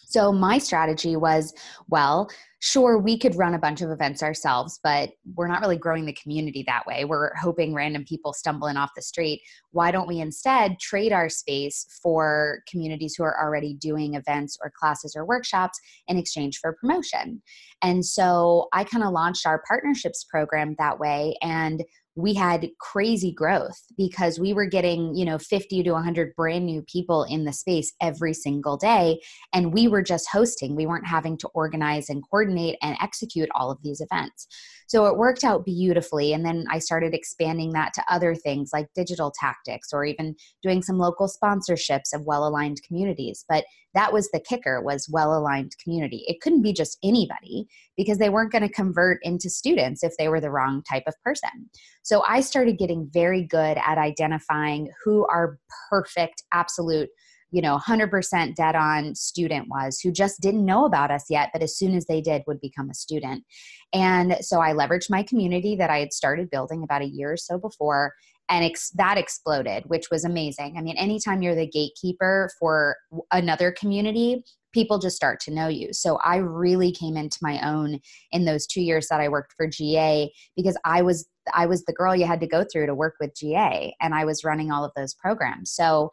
So 0.08 0.32
my 0.32 0.58
strategy 0.58 1.14
was, 1.14 1.54
well, 1.88 2.28
sure, 2.58 2.98
we 2.98 3.16
could 3.16 3.36
run 3.36 3.54
a 3.54 3.60
bunch 3.60 3.80
of 3.80 3.90
events 3.90 4.24
ourselves, 4.24 4.80
but 4.82 5.10
we're 5.36 5.46
not 5.46 5.60
really 5.60 5.76
growing 5.76 6.04
the 6.04 6.12
community 6.12 6.64
that 6.66 6.84
way. 6.84 7.04
We're 7.04 7.32
hoping 7.36 7.74
random 7.74 8.04
people 8.04 8.32
stumbling 8.32 8.76
off 8.76 8.90
the 8.96 9.02
street. 9.02 9.40
Why 9.70 9.92
don't 9.92 10.08
we 10.08 10.18
instead 10.18 10.80
trade 10.80 11.12
our 11.12 11.28
space 11.28 11.86
for 12.02 12.62
communities 12.68 13.14
who 13.16 13.22
are 13.22 13.40
already 13.40 13.74
doing 13.74 14.14
events 14.14 14.58
or 14.62 14.72
classes 14.76 15.14
or 15.14 15.24
workshops 15.24 15.78
in 16.08 16.18
exchange 16.18 16.58
for 16.58 16.76
promotion? 16.80 17.40
And 17.80 18.04
so 18.04 18.66
I 18.72 18.82
kind 18.82 19.04
of 19.04 19.12
launched 19.12 19.46
our 19.46 19.62
partnerships 19.68 20.24
program 20.24 20.74
that 20.78 20.98
way. 20.98 21.36
And 21.40 21.84
we 22.20 22.34
had 22.34 22.68
crazy 22.78 23.32
growth 23.32 23.80
because 23.96 24.38
we 24.38 24.52
were 24.52 24.66
getting 24.66 25.14
you 25.14 25.24
know 25.24 25.38
50 25.38 25.82
to 25.82 25.92
100 25.92 26.34
brand 26.36 26.66
new 26.66 26.82
people 26.82 27.24
in 27.24 27.44
the 27.44 27.52
space 27.52 27.92
every 28.00 28.34
single 28.34 28.76
day. 28.76 29.20
And 29.52 29.72
we 29.72 29.88
were 29.88 30.02
just 30.02 30.28
hosting. 30.30 30.76
We 30.76 30.86
weren't 30.86 31.06
having 31.06 31.36
to 31.38 31.48
organize 31.48 32.08
and 32.08 32.22
coordinate 32.30 32.76
and 32.82 32.96
execute 33.00 33.48
all 33.54 33.70
of 33.70 33.82
these 33.82 34.00
events. 34.00 34.46
So 34.86 35.06
it 35.06 35.16
worked 35.16 35.44
out 35.44 35.64
beautifully. 35.64 36.32
And 36.32 36.44
then 36.44 36.64
i 36.68 36.78
started 36.78 37.14
expanding 37.14 37.72
that 37.72 37.92
to 37.94 38.04
other 38.08 38.34
things 38.34 38.70
like 38.72 38.88
digital 38.94 39.32
tactics 39.38 39.92
or 39.92 40.04
even 40.04 40.34
doing 40.62 40.82
some 40.82 40.98
local 40.98 41.28
sponsorships 41.28 42.12
of 42.12 42.26
well 42.26 42.46
aligned 42.46 42.82
communities. 42.86 43.44
But 43.48 43.64
that 43.94 44.12
was 44.12 44.30
the 44.30 44.40
kicker 44.40 44.80
was 44.80 45.08
well 45.10 45.36
aligned 45.36 45.72
community. 45.82 46.24
It 46.26 46.40
couldn't 46.40 46.62
be 46.62 46.72
just 46.72 46.98
anybody 47.02 47.66
because 47.96 48.18
they 48.18 48.30
weren't 48.30 48.52
going 48.52 48.62
to 48.62 48.68
convert 48.68 49.18
into 49.22 49.50
students 49.50 50.02
if 50.02 50.12
they 50.18 50.28
were 50.28 50.40
the 50.40 50.50
wrong 50.50 50.82
type 50.88 51.04
of 51.06 51.14
person 51.24 51.70
so 52.10 52.24
i 52.26 52.40
started 52.40 52.76
getting 52.76 53.08
very 53.12 53.44
good 53.44 53.78
at 53.78 53.96
identifying 53.96 54.90
who 55.04 55.24
our 55.26 55.58
perfect 55.88 56.42
absolute 56.52 57.08
you 57.52 57.62
know 57.62 57.78
100% 57.78 58.54
dead 58.54 58.74
on 58.76 59.14
student 59.14 59.68
was 59.68 60.00
who 60.00 60.10
just 60.12 60.40
didn't 60.40 60.64
know 60.64 60.84
about 60.84 61.10
us 61.10 61.24
yet 61.28 61.50
but 61.52 61.62
as 61.62 61.76
soon 61.76 61.94
as 61.94 62.06
they 62.06 62.20
did 62.20 62.42
would 62.46 62.60
become 62.60 62.90
a 62.90 62.94
student. 62.94 63.44
And 63.92 64.36
so 64.40 64.60
i 64.60 64.72
leveraged 64.72 65.10
my 65.10 65.22
community 65.22 65.76
that 65.76 65.90
i 65.90 65.98
had 65.98 66.12
started 66.12 66.50
building 66.50 66.82
about 66.82 67.02
a 67.02 67.08
year 67.08 67.32
or 67.32 67.36
so 67.36 67.58
before 67.58 68.14
and 68.48 68.64
ex- 68.64 68.90
that 68.90 69.18
exploded 69.18 69.84
which 69.86 70.10
was 70.10 70.24
amazing. 70.24 70.76
I 70.76 70.80
mean 70.80 70.96
anytime 70.96 71.42
you're 71.42 71.54
the 71.54 71.66
gatekeeper 71.66 72.50
for 72.58 72.96
another 73.32 73.72
community 73.72 74.44
people 74.72 74.98
just 74.98 75.16
start 75.16 75.40
to 75.40 75.52
know 75.52 75.68
you 75.68 75.92
so 75.92 76.16
i 76.24 76.36
really 76.36 76.92
came 76.92 77.16
into 77.16 77.38
my 77.42 77.60
own 77.68 77.98
in 78.32 78.44
those 78.44 78.66
two 78.66 78.80
years 78.80 79.08
that 79.08 79.20
i 79.20 79.28
worked 79.28 79.52
for 79.56 79.66
ga 79.66 80.30
because 80.56 80.76
i 80.84 81.02
was 81.02 81.28
i 81.54 81.66
was 81.66 81.84
the 81.84 81.92
girl 81.92 82.14
you 82.14 82.26
had 82.26 82.40
to 82.40 82.46
go 82.46 82.64
through 82.70 82.86
to 82.86 82.94
work 82.94 83.14
with 83.20 83.34
ga 83.40 83.92
and 84.00 84.14
i 84.14 84.24
was 84.24 84.44
running 84.44 84.70
all 84.70 84.84
of 84.84 84.92
those 84.96 85.14
programs 85.14 85.70
so 85.70 86.10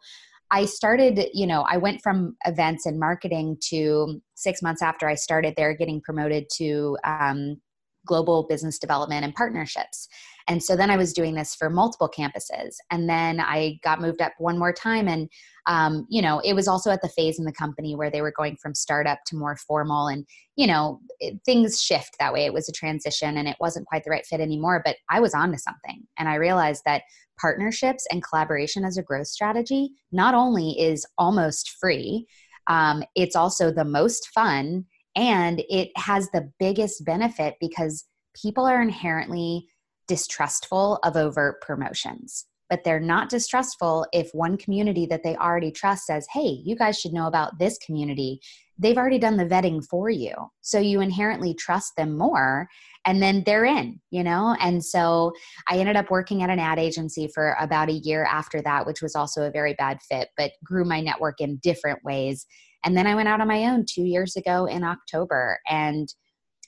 I 0.50 0.64
started, 0.64 1.28
you 1.34 1.46
know, 1.46 1.66
I 1.68 1.76
went 1.76 2.00
from 2.00 2.34
events 2.46 2.86
and 2.86 2.98
marketing 2.98 3.58
to 3.68 4.20
six 4.34 4.62
months 4.62 4.80
after 4.80 5.06
I 5.06 5.14
started 5.14 5.52
there, 5.56 5.74
getting 5.74 6.00
promoted 6.00 6.46
to 6.54 6.96
um, 7.04 7.60
global 8.06 8.46
business 8.48 8.78
development 8.78 9.24
and 9.24 9.34
partnerships. 9.34 10.08
And 10.48 10.62
so 10.62 10.74
then 10.74 10.90
I 10.90 10.96
was 10.96 11.12
doing 11.12 11.34
this 11.34 11.54
for 11.54 11.68
multiple 11.68 12.08
campuses. 12.08 12.76
And 12.90 13.08
then 13.08 13.38
I 13.38 13.78
got 13.84 14.00
moved 14.00 14.22
up 14.22 14.32
one 14.38 14.58
more 14.58 14.72
time. 14.72 15.06
And, 15.06 15.28
um, 15.68 16.06
you 16.08 16.22
know, 16.22 16.40
it 16.40 16.54
was 16.54 16.66
also 16.66 16.90
at 16.90 17.02
the 17.02 17.10
phase 17.10 17.38
in 17.38 17.44
the 17.44 17.52
company 17.52 17.94
where 17.94 18.10
they 18.10 18.22
were 18.22 18.32
going 18.32 18.56
from 18.56 18.74
startup 18.74 19.18
to 19.26 19.36
more 19.36 19.54
formal. 19.54 20.08
And, 20.08 20.26
you 20.56 20.66
know, 20.66 21.00
it, 21.20 21.38
things 21.44 21.80
shift 21.80 22.16
that 22.18 22.32
way. 22.32 22.46
It 22.46 22.54
was 22.54 22.70
a 22.70 22.72
transition 22.72 23.36
and 23.36 23.46
it 23.46 23.58
wasn't 23.60 23.86
quite 23.86 24.02
the 24.02 24.10
right 24.10 24.24
fit 24.24 24.40
anymore. 24.40 24.80
But 24.82 24.96
I 25.10 25.20
was 25.20 25.34
on 25.34 25.52
to 25.52 25.58
something. 25.58 26.06
And 26.18 26.26
I 26.26 26.36
realized 26.36 26.82
that 26.86 27.02
partnerships 27.38 28.06
and 28.10 28.24
collaboration 28.24 28.82
as 28.82 28.96
a 28.96 29.02
growth 29.02 29.26
strategy 29.26 29.90
not 30.10 30.34
only 30.34 30.70
is 30.80 31.06
almost 31.18 31.76
free, 31.78 32.26
um, 32.66 33.04
it's 33.14 33.36
also 33.36 33.70
the 33.70 33.84
most 33.84 34.28
fun 34.28 34.86
and 35.14 35.62
it 35.68 35.90
has 35.96 36.30
the 36.30 36.50
biggest 36.58 37.04
benefit 37.04 37.56
because 37.60 38.06
people 38.34 38.66
are 38.66 38.80
inherently 38.80 39.66
distrustful 40.06 40.98
of 41.04 41.16
overt 41.16 41.60
promotions 41.60 42.46
but 42.68 42.84
they're 42.84 43.00
not 43.00 43.28
distrustful 43.28 44.06
if 44.12 44.30
one 44.32 44.56
community 44.56 45.06
that 45.06 45.22
they 45.22 45.36
already 45.36 45.70
trust 45.70 46.06
says 46.06 46.26
hey 46.32 46.60
you 46.64 46.76
guys 46.76 46.98
should 46.98 47.12
know 47.12 47.26
about 47.26 47.58
this 47.58 47.78
community 47.78 48.40
they've 48.78 48.96
already 48.96 49.18
done 49.18 49.36
the 49.36 49.44
vetting 49.44 49.84
for 49.84 50.08
you. 50.08 50.32
So 50.60 50.78
you 50.78 51.00
inherently 51.00 51.52
trust 51.52 51.96
them 51.96 52.16
more 52.16 52.68
and 53.04 53.20
then 53.20 53.42
they're 53.44 53.64
in, 53.64 54.00
you 54.10 54.22
know? 54.22 54.56
And 54.60 54.84
so 54.84 55.32
I 55.68 55.78
ended 55.78 55.96
up 55.96 56.10
working 56.10 56.42
at 56.42 56.50
an 56.50 56.60
ad 56.60 56.78
agency 56.78 57.28
for 57.34 57.56
about 57.58 57.88
a 57.88 57.94
year 57.94 58.24
after 58.24 58.62
that, 58.62 58.86
which 58.86 59.02
was 59.02 59.16
also 59.16 59.42
a 59.42 59.50
very 59.50 59.74
bad 59.74 59.98
fit, 60.02 60.28
but 60.36 60.52
grew 60.64 60.84
my 60.84 61.00
network 61.00 61.40
in 61.40 61.56
different 61.56 62.04
ways. 62.04 62.46
And 62.84 62.96
then 62.96 63.06
I 63.06 63.16
went 63.16 63.28
out 63.28 63.40
on 63.40 63.48
my 63.48 63.64
own 63.64 63.84
two 63.88 64.04
years 64.04 64.36
ago 64.36 64.66
in 64.66 64.84
October. 64.84 65.58
And 65.68 66.12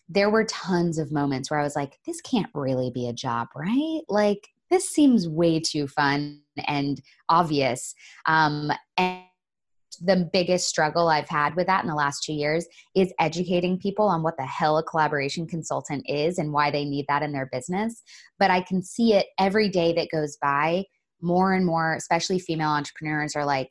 there 0.09 0.31
were 0.31 0.45
tons 0.45 0.99
of 0.99 1.13
moments 1.13 1.51
where 1.51 1.61
I 1.61 1.65
was 1.65 1.77
like, 1.77 2.01
this 2.05 2.21
can't 2.21 2.51
really 2.55 2.91
be 2.91 3.09
a 3.09 3.13
job, 3.13 3.47
right? 3.55 4.01
Like, 4.09 4.49
this 4.71 4.89
seems 4.89 5.29
way 5.29 5.61
too 5.61 5.87
fun 5.89 6.41
and 6.67 7.01
obvious. 7.29 7.95
Um, 8.27 8.71
and 8.97 9.25
the 10.01 10.29
biggest 10.33 10.69
struggle 10.69 11.09
I've 11.09 11.29
had 11.29 11.57
with 11.57 11.67
that 11.67 11.83
in 11.83 11.89
the 11.89 11.95
last 11.95 12.23
two 12.23 12.33
years 12.33 12.67
is 12.95 13.13
educating 13.19 13.79
people 13.79 14.07
on 14.07 14.23
what 14.23 14.37
the 14.39 14.47
hell 14.47 14.79
a 14.79 14.85
collaboration 14.85 15.47
consultant 15.47 16.05
is 16.09 16.39
and 16.39 16.53
why 16.53 16.71
they 16.71 16.85
need 16.85 17.07
that 17.09 17.23
in 17.23 17.33
their 17.33 17.49
business. 17.53 18.03
But 18.39 18.51
I 18.51 18.63
can 18.63 18.83
see 18.83 19.15
it 19.15 19.27
every 19.39 19.69
day 19.69 19.93
that 19.95 20.11
goes 20.11 20.39
by. 20.41 20.85
More 21.21 21.53
and 21.53 21.67
more, 21.67 21.95
especially 21.95 22.39
female 22.39 22.71
entrepreneurs, 22.71 23.37
are 23.37 23.45
like, 23.45 23.69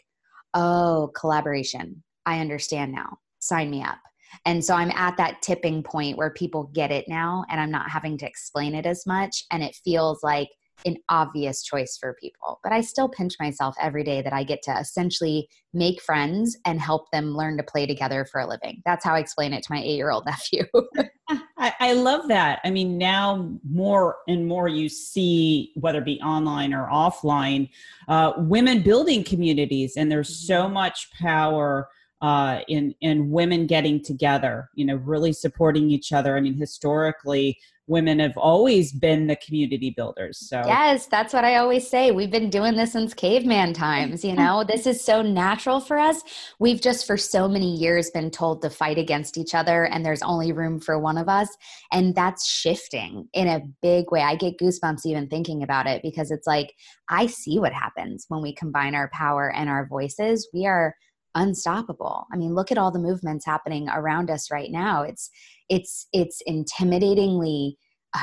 oh, 0.53 1.11
collaboration. 1.15 2.03
I 2.25 2.39
understand 2.39 2.91
now. 2.91 3.17
Sign 3.39 3.71
me 3.71 3.81
up. 3.81 3.97
And 4.45 4.63
so 4.63 4.75
I'm 4.75 4.91
at 4.91 5.17
that 5.17 5.41
tipping 5.41 5.81
point 5.81 6.15
where 6.15 6.29
people 6.29 6.69
get 6.73 6.91
it 6.91 7.07
now 7.07 7.45
and 7.49 7.59
I'm 7.59 7.71
not 7.71 7.89
having 7.89 8.19
to 8.19 8.27
explain 8.27 8.75
it 8.75 8.85
as 8.85 9.07
much. 9.07 9.45
And 9.49 9.63
it 9.63 9.75
feels 9.83 10.21
like 10.21 10.49
an 10.85 10.97
obvious 11.09 11.63
choice 11.63 11.97
for 11.99 12.15
people. 12.19 12.59
But 12.63 12.71
I 12.71 12.81
still 12.81 13.09
pinch 13.09 13.35
myself 13.39 13.75
every 13.81 14.03
day 14.03 14.21
that 14.21 14.33
I 14.33 14.43
get 14.43 14.61
to 14.63 14.77
essentially 14.79 15.49
make 15.73 16.01
friends 16.01 16.57
and 16.65 16.79
help 16.79 17.11
them 17.11 17.35
learn 17.35 17.57
to 17.57 17.63
play 17.63 17.85
together 17.85 18.25
for 18.25 18.41
a 18.41 18.47
living. 18.47 18.81
That's 18.85 19.03
how 19.03 19.15
I 19.15 19.19
explain 19.19 19.53
it 19.53 19.63
to 19.63 19.73
my 19.73 19.81
eight 19.81 19.95
year 19.95 20.11
old 20.11 20.25
nephew. 20.25 20.63
I, 21.57 21.73
I, 21.79 21.93
love 21.93 22.27
that. 22.29 22.59
I 22.63 22.71
mean, 22.71 22.97
now 22.97 23.51
more 23.69 24.17
and 24.27 24.47
more 24.47 24.67
you 24.67 24.89
see, 24.89 25.71
whether 25.75 25.99
it 25.99 26.05
be 26.05 26.19
online 26.21 26.73
or 26.73 26.87
offline, 26.87 27.69
uh, 28.07 28.33
women 28.37 28.81
building 28.81 29.23
communities, 29.23 29.95
and 29.95 30.11
there's 30.11 30.47
so 30.47 30.63
mm-hmm. 30.63 30.73
much 30.73 31.11
power 31.11 31.89
uh, 32.21 32.59
in 32.67 32.95
in 33.01 33.29
women 33.29 33.67
getting 33.67 34.03
together. 34.03 34.69
You 34.73 34.85
know, 34.85 34.95
really 34.95 35.33
supporting 35.33 35.89
each 35.91 36.11
other. 36.11 36.35
I 36.35 36.41
mean, 36.41 36.55
historically, 36.55 37.57
women 37.89 38.19
have 38.19 38.37
always 38.37 38.91
been 38.91 39.25
the 39.25 39.35
community 39.37 39.89
builders. 39.89 40.37
So 40.37 40.61
Yes, 40.65 41.07
that's 41.07 41.33
what 41.33 41.43
I 41.43 41.55
always 41.55 41.89
say. 41.89 42.11
We've 42.11 42.29
been 42.29 42.51
doing 42.51 42.75
this 42.75 42.91
since 42.93 43.15
caveman 43.15 43.73
times, 43.73 44.23
you 44.23 44.35
know. 44.35 44.63
this 44.63 44.85
is 44.85 45.03
so 45.03 45.23
natural 45.23 45.79
for 45.79 45.97
us. 45.97 46.21
We've 46.59 46.79
just 46.79 47.07
for 47.07 47.17
so 47.17 47.47
many 47.47 47.75
years 47.75 48.11
been 48.11 48.29
told 48.29 48.61
to 48.61 48.69
fight 48.69 48.99
against 48.99 49.37
each 49.37 49.55
other 49.55 49.85
and 49.85 50.05
there's 50.05 50.21
only 50.21 50.51
room 50.51 50.79
for 50.79 50.99
one 50.99 51.17
of 51.17 51.27
us, 51.27 51.49
and 51.91 52.13
that's 52.13 52.47
shifting 52.47 53.27
in 53.33 53.47
a 53.47 53.61
big 53.81 54.11
way. 54.11 54.21
I 54.21 54.35
get 54.35 54.59
goosebumps 54.59 55.05
even 55.05 55.27
thinking 55.27 55.63
about 55.63 55.87
it 55.87 56.03
because 56.03 56.29
it's 56.29 56.45
like 56.45 56.73
I 57.09 57.25
see 57.25 57.57
what 57.57 57.73
happens 57.73 58.25
when 58.27 58.41
we 58.41 58.53
combine 58.53 58.93
our 58.93 59.09
power 59.11 59.51
and 59.51 59.67
our 59.67 59.87
voices. 59.87 60.47
We 60.53 60.67
are 60.67 60.95
unstoppable. 61.35 62.25
I 62.31 62.37
mean, 62.37 62.55
look 62.55 62.71
at 62.71 62.77
all 62.77 62.91
the 62.91 62.99
movements 62.99 63.45
happening 63.45 63.89
around 63.89 64.29
us 64.29 64.51
right 64.51 64.71
now. 64.71 65.03
It's 65.03 65.29
it's 65.69 66.07
it's 66.13 66.41
intimidatingly 66.47 67.73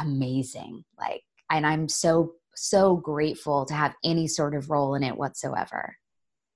amazing. 0.01 0.85
Like 0.99 1.23
and 1.51 1.67
I'm 1.67 1.89
so 1.89 2.33
so 2.55 2.97
grateful 2.97 3.67
to 3.67 3.75
have 3.75 3.95
any 4.05 4.27
sort 4.27 4.55
of 4.55 4.71
role 4.71 4.95
in 4.95 5.03
it 5.03 5.17
whatsoever. 5.17 5.97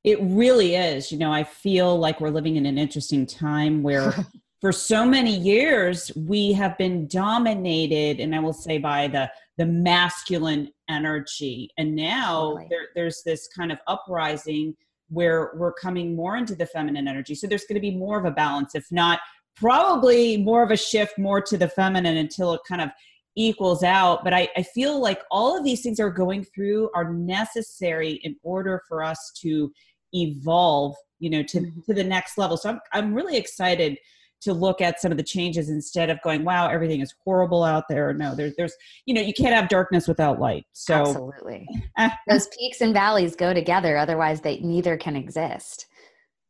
It 0.02 0.18
really 0.22 0.76
is. 0.76 1.12
You 1.12 1.18
know, 1.18 1.32
I 1.32 1.44
feel 1.44 1.98
like 1.98 2.20
we're 2.20 2.30
living 2.30 2.56
in 2.56 2.64
an 2.66 2.78
interesting 2.78 3.26
time 3.26 3.82
where 3.82 4.14
for 4.60 4.72
so 4.72 5.04
many 5.04 5.36
years 5.36 6.10
we 6.16 6.52
have 6.52 6.76
been 6.78 7.06
dominated 7.06 8.20
and 8.20 8.34
I 8.34 8.40
will 8.40 8.52
say 8.52 8.78
by 8.78 9.08
the 9.08 9.30
the 9.58 9.66
masculine 9.66 10.70
energy 10.88 11.68
and 11.76 11.94
now 11.94 12.40
totally. 12.40 12.66
there, 12.70 12.88
there's 12.94 13.22
this 13.24 13.48
kind 13.54 13.70
of 13.70 13.78
uprising 13.86 14.74
where 15.10 15.52
we're 15.56 15.72
coming 15.72 16.16
more 16.16 16.36
into 16.36 16.54
the 16.54 16.66
feminine 16.66 17.06
energy. 17.06 17.34
So 17.34 17.46
there's 17.46 17.64
going 17.64 17.74
to 17.74 17.80
be 17.80 17.94
more 17.96 18.18
of 18.18 18.24
a 18.24 18.30
balance, 18.30 18.74
if 18.74 18.86
not 18.90 19.20
probably 19.56 20.38
more 20.38 20.62
of 20.62 20.70
a 20.70 20.76
shift 20.76 21.18
more 21.18 21.40
to 21.42 21.58
the 21.58 21.68
feminine 21.68 22.16
until 22.16 22.54
it 22.54 22.60
kind 22.66 22.80
of 22.80 22.88
equals 23.36 23.82
out. 23.82 24.24
But 24.24 24.32
I, 24.32 24.48
I 24.56 24.62
feel 24.62 25.00
like 25.00 25.20
all 25.30 25.56
of 25.56 25.64
these 25.64 25.82
things 25.82 26.00
are 26.00 26.10
going 26.10 26.44
through 26.44 26.90
are 26.94 27.12
necessary 27.12 28.20
in 28.24 28.36
order 28.42 28.82
for 28.88 29.02
us 29.02 29.32
to 29.42 29.70
evolve, 30.12 30.96
you 31.18 31.30
know, 31.30 31.42
to, 31.42 31.60
mm-hmm. 31.60 31.80
to 31.86 31.94
the 31.94 32.04
next 32.04 32.38
level. 32.38 32.56
So 32.56 32.70
I'm, 32.70 32.80
I'm 32.92 33.14
really 33.14 33.36
excited 33.36 33.98
to 34.40 34.52
look 34.52 34.80
at 34.80 35.00
some 35.00 35.10
of 35.10 35.18
the 35.18 35.24
changes 35.24 35.68
instead 35.68 36.10
of 36.10 36.20
going, 36.22 36.44
wow, 36.44 36.68
everything 36.68 37.00
is 37.00 37.14
horrible 37.24 37.62
out 37.62 37.84
there. 37.88 38.12
No, 38.14 38.34
there's, 38.34 38.54
there's, 38.56 38.74
you 39.06 39.14
know, 39.14 39.20
you 39.20 39.34
can't 39.34 39.54
have 39.54 39.68
darkness 39.68 40.08
without 40.08 40.40
light. 40.40 40.64
So 40.72 40.94
absolutely, 40.94 41.68
those 42.28 42.48
peaks 42.48 42.80
and 42.80 42.94
valleys 42.94 43.36
go 43.36 43.52
together. 43.52 43.96
Otherwise, 43.96 44.40
they 44.40 44.58
neither 44.60 44.96
can 44.96 45.16
exist. 45.16 45.86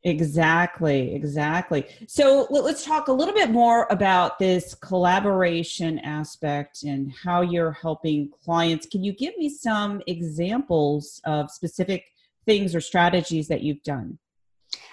Exactly, 0.03 1.15
exactly. 1.15 1.85
So 2.07 2.47
let's 2.49 2.85
talk 2.85 3.09
a 3.09 3.13
little 3.13 3.35
bit 3.35 3.51
more 3.51 3.87
about 3.91 4.39
this 4.39 4.75
collaboration 4.75 5.99
aspect 5.99 6.85
and 6.85 7.13
how 7.23 7.43
you're 7.43 7.73
helping 7.73 8.31
clients. 8.43 8.87
Can 8.87 9.05
you 9.05 9.13
give 9.13 9.37
me 9.37 9.51
some 9.51 10.01
examples 10.07 11.21
of 11.27 11.51
specific 11.51 12.07
things 12.47 12.75
or 12.75 12.81
strategies 12.81 13.47
that 13.49 13.61
you've 13.61 13.83
done? 13.83 14.19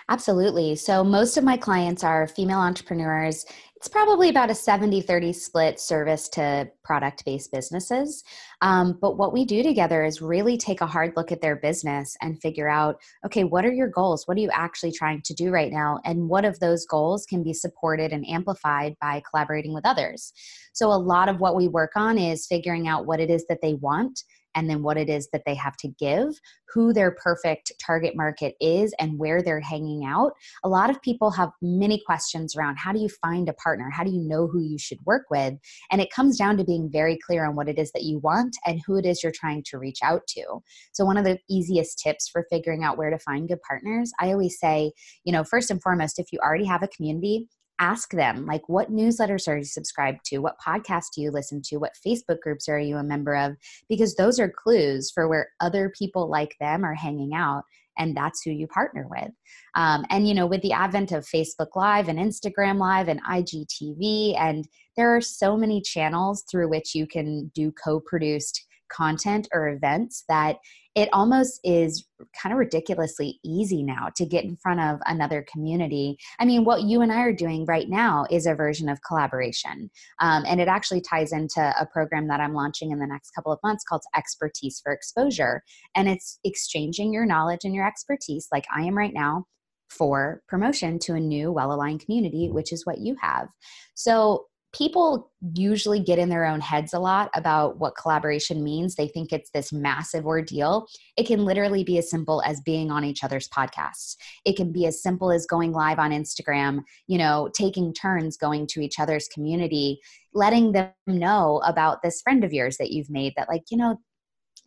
Absolutely. 0.10 0.76
So, 0.76 1.04
most 1.04 1.38
of 1.38 1.44
my 1.44 1.58
clients 1.58 2.04
are 2.04 2.28
female 2.28 2.60
entrepreneurs. 2.60 3.46
It's 3.76 3.90
probably 3.90 4.30
about 4.30 4.50
a 4.50 4.56
70 4.56 5.02
30 5.02 5.34
split 5.34 5.80
service 5.80 6.30
to 6.30 6.70
product 6.84 7.26
based 7.26 7.52
businesses. 7.52 8.24
Um, 8.62 8.98
but 9.02 9.18
what 9.18 9.34
we 9.34 9.46
do 9.46 9.62
together 9.62 10.04
is 10.04 10.22
really 10.22 10.58
take 10.58 10.82
a 10.82 10.88
hard 10.88 11.14
look 11.16 11.32
at 11.32 11.42
their 11.42 11.58
business 11.58 12.16
and 12.22 12.42
figure 12.42 12.70
out 12.70 13.02
okay, 13.26 13.44
what 13.44 13.66
are 13.66 13.74
your 13.74 13.90
goals? 13.90 14.28
What 14.28 14.38
are 14.38 14.42
you 14.42 14.50
actually 14.52 14.94
trying 14.94 15.22
to 15.24 15.34
do 15.34 15.52
right 15.52 15.72
now? 15.72 16.00
And 16.06 16.30
what 16.30 16.46
of 16.46 16.60
those 16.60 16.86
goals 16.86 17.26
can 17.26 17.44
be 17.44 17.54
supported 17.54 18.14
and 18.14 18.28
amplified 18.28 18.96
by 19.02 19.22
collaborating 19.30 19.74
with 19.74 19.86
others? 19.86 20.32
So, 20.74 20.88
a 20.88 20.96
lot 20.96 21.28
of 21.28 21.42
what 21.42 21.56
we 21.56 21.68
work 21.68 21.92
on 21.96 22.18
is 22.18 22.48
figuring 22.48 22.88
out 22.88 23.06
what 23.06 23.20
it 23.20 23.30
is 23.30 23.46
that 23.48 23.62
they 23.62 23.74
want 23.74 24.24
and 24.58 24.68
then 24.68 24.82
what 24.82 24.98
it 24.98 25.08
is 25.08 25.30
that 25.32 25.44
they 25.46 25.54
have 25.54 25.78
to 25.78 25.88
give, 25.88 26.42
who 26.74 26.92
their 26.92 27.12
perfect 27.12 27.72
target 27.80 28.16
market 28.16 28.56
is, 28.60 28.92
and 29.00 29.20
where 29.20 29.44
they're 29.44 29.62
hanging 29.62 30.04
out. 30.04 30.34
A 30.64 30.70
lot 30.70 30.90
of 30.90 31.00
people 31.04 31.30
have 31.30 31.52
many 31.62 32.02
questions 32.08 32.56
around 32.56 32.78
how 32.78 32.92
do 32.92 33.00
you 33.00 33.08
find 33.22 33.48
a 33.48 33.54
partner? 33.54 33.92
How 33.92 34.04
do 34.04 34.10
you 34.10 34.20
know 34.20 34.48
who 34.48 34.60
you 34.60 34.80
should 34.80 34.98
work 35.06 35.26
with? 35.30 35.54
And 35.92 36.02
it 36.02 36.12
comes 36.12 36.38
down 36.38 36.58
to 36.58 36.64
being 36.64 36.90
very 36.92 37.20
clear 37.20 37.46
on 37.46 37.56
what 37.56 37.70
it 37.70 37.78
is 37.78 37.92
that 37.92 38.04
you 38.04 38.18
want 38.18 38.58
and 38.66 38.82
who 38.86 38.98
it 38.98 39.06
is 39.06 39.22
you're 39.22 39.32
trying 39.32 39.64
to 39.68 39.78
reach 39.78 40.00
out 40.02 40.26
to. 40.30 40.44
So, 40.92 41.06
one 41.06 41.18
of 41.18 41.24
the 41.24 41.38
easiest 41.48 42.00
tips 42.00 42.28
for 42.28 42.48
figuring 42.50 42.84
out 42.84 42.98
where 42.98 43.12
to 43.12 43.20
find 43.20 43.48
good 43.48 43.62
partners, 43.62 44.12
I 44.20 44.32
always 44.32 44.60
say, 44.60 44.92
you 45.24 45.32
know, 45.32 45.44
first 45.44 45.70
and 45.70 45.82
foremost, 45.84 46.18
if 46.18 46.34
you 46.34 46.40
already 46.40 46.66
have 46.66 46.82
a 46.82 46.88
community, 46.88 47.48
ask 47.80 48.12
them 48.12 48.46
like 48.46 48.68
what 48.68 48.92
newsletters 48.92 49.48
are 49.48 49.58
you 49.58 49.64
subscribed 49.64 50.20
to? 50.26 50.40
What 50.40 50.60
podcasts 50.66 51.14
do 51.16 51.22
you 51.22 51.32
listen 51.32 51.62
to? 51.66 51.78
What 51.78 51.98
facebook 52.06 52.40
groups 52.40 52.68
are 52.68 52.80
you 52.80 52.98
a 52.98 53.04
member 53.04 53.36
of? 53.36 53.56
Because 53.90 54.16
those 54.16 54.40
are 54.40 54.50
clues 54.50 55.12
for 55.12 55.28
where 55.28 55.50
other 55.60 55.92
people 55.98 56.30
like 56.30 56.56
them 56.60 56.84
are 56.84 56.96
hanging 56.96 57.34
out 57.34 57.64
and 57.98 58.16
that's 58.16 58.44
who 58.44 58.52
you 58.52 58.68
partner 58.68 59.08
with. 59.10 59.32
Um, 59.76 60.06
and 60.10 60.28
you 60.28 60.34
know 60.34 60.46
with 60.46 60.62
the 60.62 60.74
advent 60.74 61.12
of 61.12 61.26
facebook 61.26 61.76
live 61.76 62.08
and 62.08 62.20
instagram 62.20 62.78
live 62.78 63.08
and 63.08 63.24
igtv 63.24 64.40
and 64.40 64.68
there 64.96 65.16
are 65.16 65.22
so 65.22 65.56
many 65.56 65.82
channels 65.82 66.44
through 66.50 66.70
which 66.70 66.96
you 66.96 67.06
can 67.06 67.52
do 67.54 67.72
co-produced 67.84 68.67
content 68.90 69.48
or 69.54 69.70
events 69.70 70.24
that 70.30 70.58
it 70.98 71.10
almost 71.14 71.60
is 71.64 72.08
kind 72.42 72.52
of 72.52 72.58
ridiculously 72.58 73.40
easy 73.46 73.84
now 73.84 74.10
to 74.16 74.26
get 74.26 74.44
in 74.44 74.58
front 74.58 74.80
of 74.80 75.00
another 75.06 75.46
community. 75.52 76.18
I 76.40 76.46
mean, 76.46 76.66
what 76.66 76.84
you 76.84 77.02
and 77.02 77.12
I 77.12 77.22
are 77.22 77.34
doing 77.34 77.66
right 77.66 77.88
now 77.88 78.26
is 78.32 78.48
a 78.48 78.56
version 78.56 78.90
of 78.90 79.00
collaboration. 79.08 79.92
Um, 80.20 80.44
and 80.48 80.60
it 80.60 80.68
actually 80.68 81.02
ties 81.02 81.32
into 81.32 81.62
a 81.80 81.86
program 81.86 82.28
that 82.30 82.40
I'm 82.40 82.56
launching 82.56 82.90
in 82.90 82.98
the 82.98 83.06
next 83.06 83.30
couple 83.32 83.52
of 83.52 83.60
months 83.64 83.84
called 83.88 84.02
Expertise 84.16 84.82
for 84.84 84.92
Exposure. 84.92 85.62
And 85.94 86.10
it's 86.10 86.40
exchanging 86.44 87.14
your 87.14 87.28
knowledge 87.28 87.62
and 87.64 87.76
your 87.76 87.86
expertise, 87.86 88.48
like 88.52 88.66
I 88.76 88.82
am 88.82 88.98
right 88.98 89.14
now, 89.14 89.46
for 89.90 90.42
promotion 90.48 90.98
to 91.00 91.14
a 91.14 91.20
new 91.20 91.52
well 91.52 91.72
aligned 91.72 92.04
community, 92.04 92.50
which 92.50 92.74
is 92.74 92.88
what 92.88 92.98
you 92.98 93.16
have. 93.22 93.50
So 93.94 94.46
people 94.78 95.32
usually 95.56 96.00
get 96.00 96.20
in 96.20 96.30
their 96.30 96.46
own 96.46 96.62
heads 96.62 96.94
a 96.94 97.00
lot 97.00 97.30
about 97.34 97.80
what 97.80 97.96
collaboration 97.96 98.64
means. 98.64 98.96
They 98.96 99.08
think 99.08 99.34
it's 99.34 99.50
this 99.50 99.74
massive 99.74 100.26
ordeal. 100.26 100.88
It 101.18 101.26
can 101.26 101.46
literally 101.46 101.84
be 101.84 101.98
as 101.98 102.10
simple 102.10 102.44
as 102.44 102.62
being 102.62 102.92
on 102.92 103.04
each 103.04 103.24
other's 103.24 103.50
podcasts. 103.50 104.16
It 104.46 104.56
can 104.56 104.72
be 104.72 104.86
as 104.86 105.02
simple 105.02 105.32
as 105.32 105.48
going 105.48 105.72
live 105.72 105.98
on 105.98 106.12
Instagram, 106.12 106.82
you 107.08 107.18
know, 107.18 107.50
taking 107.56 107.94
turns 107.94 108.38
going 108.38 108.68
to 108.68 108.82
each 108.82 109.00
other's 109.00 109.28
community, 109.30 110.00
letting 110.34 110.74
them 110.74 110.92
know 111.08 111.62
about 111.66 112.04
this 112.04 112.22
friend 112.22 112.44
of 112.44 112.54
yours 112.54 112.78
that 112.78 112.92
you've 112.92 113.10
made 113.10 113.34
that, 113.36 113.50
like, 113.50 113.64
you 113.72 113.78
know, 113.78 114.00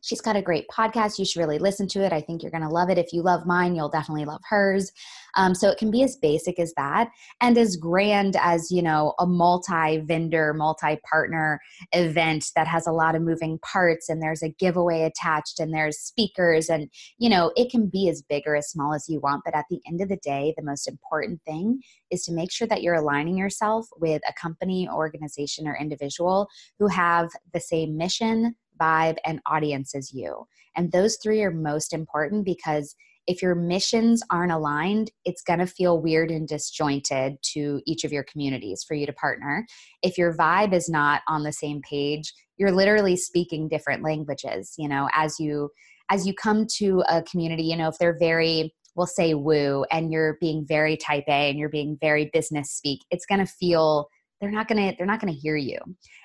She's 0.01 0.21
got 0.21 0.37
a 0.37 0.43
great 0.43 0.67
podcast. 0.69 1.19
You 1.19 1.25
should 1.25 1.41
really 1.41 1.59
listen 1.59 1.87
to 1.89 2.05
it. 2.05 2.13
I 2.13 2.21
think 2.21 2.43
you're 2.43 2.51
going 2.51 2.63
to 2.63 2.69
love 2.69 2.91
it. 2.91 2.99
If 2.99 3.13
you 3.13 3.23
love 3.23 3.47
mine, 3.47 3.75
you'll 3.75 3.89
definitely 3.89 4.25
love 4.25 4.41
hers. 4.49 4.93
Um, 5.37 5.55
so 5.55 5.69
it 5.69 5.79
can 5.79 5.91
be 5.91 6.03
as 6.03 6.17
basic 6.17 6.59
as 6.59 6.73
that 6.77 7.11
and 7.41 7.57
as 7.57 7.77
grand 7.77 8.37
as, 8.41 8.71
you 8.71 8.83
know, 8.83 9.15
a 9.19 9.27
multi 9.27 9.99
vendor, 9.99 10.53
multi 10.55 10.99
partner 11.09 11.61
event 11.93 12.47
that 12.57 12.67
has 12.67 12.87
a 12.87 12.93
lot 12.93 13.15
of 13.15 13.23
moving 13.23 13.59
parts 13.59 14.09
and 14.09 14.23
there's 14.23 14.43
a 14.43 14.49
giveaway 14.49 15.03
attached 15.03 15.61
and 15.61 15.73
there's 15.73 15.99
speakers. 15.99 16.69
And, 16.69 16.89
you 17.19 17.29
know, 17.29 17.53
it 17.57 17.71
can 17.71 17.87
be 17.87 18.09
as 18.09 18.23
big 18.23 18.45
or 18.47 18.57
as 18.57 18.71
small 18.71 18.95
as 18.95 19.09
you 19.09 19.21
want. 19.21 19.43
But 19.45 19.55
at 19.55 19.67
the 19.71 19.81
end 19.87 20.01
of 20.01 20.09
the 20.09 20.17
day, 20.17 20.55
the 20.57 20.65
most 20.65 20.89
important 20.89 21.41
thing 21.47 21.81
is 22.11 22.25
to 22.25 22.33
make 22.33 22.51
sure 22.51 22.67
that 22.69 22.83
you're 22.83 22.95
aligning 22.95 23.37
yourself 23.37 23.87
with 23.99 24.23
a 24.29 24.33
company, 24.41 24.89
organization, 24.89 25.67
or 25.67 25.77
individual 25.77 26.49
who 26.79 26.89
have 26.89 27.31
the 27.53 27.61
same 27.61 27.97
mission, 27.97 28.55
vibe, 28.81 29.17
and 29.25 29.41
audience 29.47 29.95
as 29.95 30.13
you. 30.13 30.47
And 30.77 30.93
those 30.93 31.19
three 31.23 31.43
are 31.43 31.51
most 31.51 31.93
important 31.93 32.45
because 32.45 32.95
if 33.27 33.43
your 33.43 33.55
missions 33.55 34.23
aren't 34.31 34.53
aligned, 34.53 35.11
it's 35.25 35.43
going 35.43 35.59
to 35.59 35.67
feel 35.67 36.01
weird 36.01 36.31
and 36.31 36.49
disjointed 36.49 37.37
to 37.53 37.81
each 37.87 38.05
of 38.05 38.13
your 38.13 38.25
communities 38.25 38.85
for 38.87 38.95
you 38.95 39.07
to 39.07 39.13
partner. 39.13 39.67
If 40.03 40.19
your 40.19 40.35
vibe 40.35 40.73
is 40.73 40.89
not 40.89 41.23
on 41.29 41.43
the 41.43 41.53
same 41.53 41.81
page, 41.89 42.33
you're 42.57 42.73
literally 42.73 43.17
speaking 43.17 43.69
different 43.69 44.03
languages, 44.03 44.75
you 44.77 44.89
know, 44.89 45.09
as 45.15 45.39
you 45.39 45.71
as 46.11 46.27
you 46.27 46.35
come 46.35 46.67
to 46.79 47.05
a 47.09 47.23
community, 47.23 47.63
you 47.63 47.77
know, 47.77 47.89
if 47.89 47.99
they're 47.99 48.19
very 48.19 48.75
we'll 48.97 49.07
say 49.07 49.35
woo 49.35 49.85
and 49.93 50.13
you're 50.13 50.37
being 50.41 50.67
very 50.67 50.97
type 50.97 51.25
A 51.29 51.49
and 51.49 51.59
you're 51.59 51.69
being 51.69 51.97
very 52.01 52.29
business 52.33 52.73
speak, 52.73 53.01
it's 53.11 53.27
going 53.27 53.39
to 53.39 53.47
feel 53.47 54.09
they're 54.41 54.51
not 54.51 54.69
to 54.69 54.75
they're 54.75 55.07
not 55.07 55.21
to 55.21 55.33
hear 55.33 55.57
you. 55.57 55.79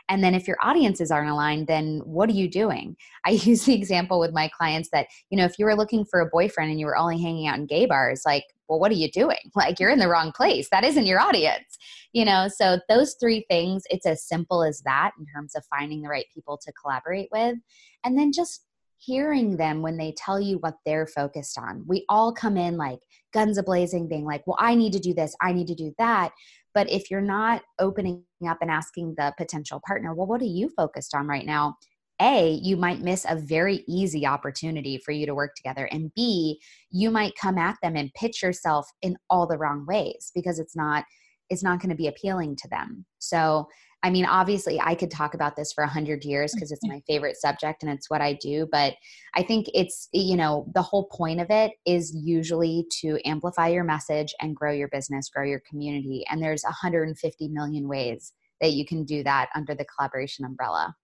And 0.08 0.24
then 0.24 0.36
if 0.36 0.48
your 0.48 0.58
audiences 0.62 1.12
aren't 1.12 1.30
aligned 1.30 1.68
then 1.68 2.02
what 2.06 2.30
are 2.30 2.34
you 2.34 2.50
doing? 2.50 2.96
I 3.26 3.30
use 3.44 3.66
the 3.66 3.74
example 3.74 4.20
with 4.20 4.34
my 4.34 4.50
clients 4.50 4.90
that 4.92 5.08
you 5.30 5.38
know 5.38 5.46
if 5.46 5.60
you 5.60 5.66
were 5.66 5.76
looking 5.76 6.06
for 6.06 6.22
a 6.22 6.30
boyfriend 6.30 6.72
and 6.72 6.80
you 6.80 6.86
were 6.86 6.98
only 6.98 7.22
hanging 7.22 7.48
out 7.48 7.58
in 7.58 7.66
gay 7.66 7.86
bars 7.86 8.24
like 8.26 8.46
well 8.68 8.80
what 8.80 8.92
are 8.92 8.96
you 8.96 9.12
doing? 9.12 9.38
Like 9.56 9.80
you're 9.80 9.90
in 9.90 10.00
the 10.00 10.10
wrong 10.10 10.32
place. 10.32 10.70
That 10.70 10.84
isn't 10.84 11.06
your 11.06 11.20
audience 11.20 11.78
you 12.16 12.24
know? 12.24 12.48
So 12.48 12.80
those 12.88 13.16
three 13.20 13.46
things 13.50 13.84
it's 13.90 14.06
as 14.06 14.24
simple 14.24 14.64
as 14.64 14.82
that 14.86 15.12
in 15.20 15.26
terms 15.26 15.54
of 15.54 15.66
finding 15.66 16.02
the 16.02 16.10
right 16.10 16.26
people 16.34 16.58
to 16.58 16.72
collaborate 16.82 17.28
with. 17.32 17.58
And 18.04 18.18
then 18.18 18.32
just 18.32 18.66
hearing 18.98 19.58
them 19.58 19.82
when 19.82 19.98
they 19.98 20.14
tell 20.18 20.40
you 20.40 20.58
what 20.60 20.76
they're 20.86 21.06
focused 21.06 21.60
on. 21.60 21.84
We 21.88 22.06
all 22.10 22.34
come 22.34 22.58
in 22.58 22.78
like 22.78 23.00
guns 23.34 23.60
ablazing, 23.60 24.10
being 24.10 24.26
like, 24.26 24.48
well, 24.48 24.58
I 24.60 24.76
need 24.76 24.94
to 24.94 25.00
do 25.00 25.14
this, 25.14 25.36
I 25.42 25.52
need 25.52 25.68
to 25.68 25.76
do 25.76 25.94
that. 25.98 26.32
But 26.76 26.92
if 26.92 27.10
you're 27.10 27.22
not 27.22 27.64
opening 27.80 28.24
up 28.48 28.58
and 28.62 28.70
asking 28.70 29.16
the 29.18 29.34
potential 29.38 29.82
partner, 29.88 30.14
well, 30.14 30.28
what 30.28 30.42
are 30.42 30.46
you 30.46 30.70
focused 30.70 31.16
on 31.16 31.26
right 31.26 31.46
now? 31.46 31.76
A, 32.22 32.60
you 32.62 32.78
might 32.78 33.02
miss 33.02 33.26
a 33.28 33.36
very 33.36 33.84
easy 33.88 34.26
opportunity 34.26 35.02
for 35.04 35.12
you 35.12 35.26
to 35.26 35.36
work 35.36 35.56
together. 35.56 35.86
And 35.92 36.14
B, 36.16 36.62
you 36.92 37.10
might 37.10 37.34
come 37.42 37.58
at 37.58 37.78
them 37.82 37.96
and 37.96 38.14
pitch 38.14 38.44
yourself 38.44 38.88
in 39.02 39.18
all 39.30 39.48
the 39.48 39.58
wrong 39.58 39.86
ways 39.88 40.32
because 40.36 40.60
it's 40.60 40.76
not 40.76 41.06
it's 41.50 41.64
not 41.64 41.80
going 41.80 41.92
to 41.92 41.96
be 41.96 42.08
appealing 42.08 42.56
to 42.56 42.68
them. 42.70 43.06
So 43.20 43.68
I 44.06 44.12
mean, 44.12 44.28
obviously, 44.28 44.80
I 44.80 44.94
could 44.94 45.10
talk 45.10 45.34
about 45.34 45.56
this 45.56 45.74
for 45.74 45.84
a 45.84 45.88
hundred 45.88 46.26
years 46.26 46.54
because 46.54 46.72
it's 46.72 46.86
mm-hmm. 46.86 46.98
my 46.98 47.04
favorite 47.08 47.38
subject 47.38 47.82
and 47.82 47.92
it's 47.92 48.08
what 48.08 48.22
I 48.22 48.34
do. 48.34 48.70
But 48.72 48.94
I 49.34 49.42
think 49.42 49.66
it's, 49.74 50.10
you 50.14 50.38
know, 50.38 50.72
the 50.76 50.84
whole 50.84 51.06
point 51.06 51.42
of 51.42 51.48
it 51.50 51.72
is 51.88 52.14
usually 52.16 52.86
to 53.02 53.18
amplify 53.26 53.70
your 53.70 53.84
message 53.84 54.32
and 54.40 54.56
grow 54.56 54.72
your 54.72 54.90
business, 54.90 55.30
grow 55.30 55.44
your 55.44 55.60
community. 55.68 56.24
And 56.30 56.40
there's 56.40 56.62
150 56.62 57.48
million 57.48 57.88
ways 57.88 58.32
that 58.62 58.74
you 58.74 58.86
can 58.86 59.06
do 59.06 59.24
that 59.24 59.50
under 59.56 59.74
the 59.74 59.86
collaboration 59.86 60.46
umbrella. 60.46 60.96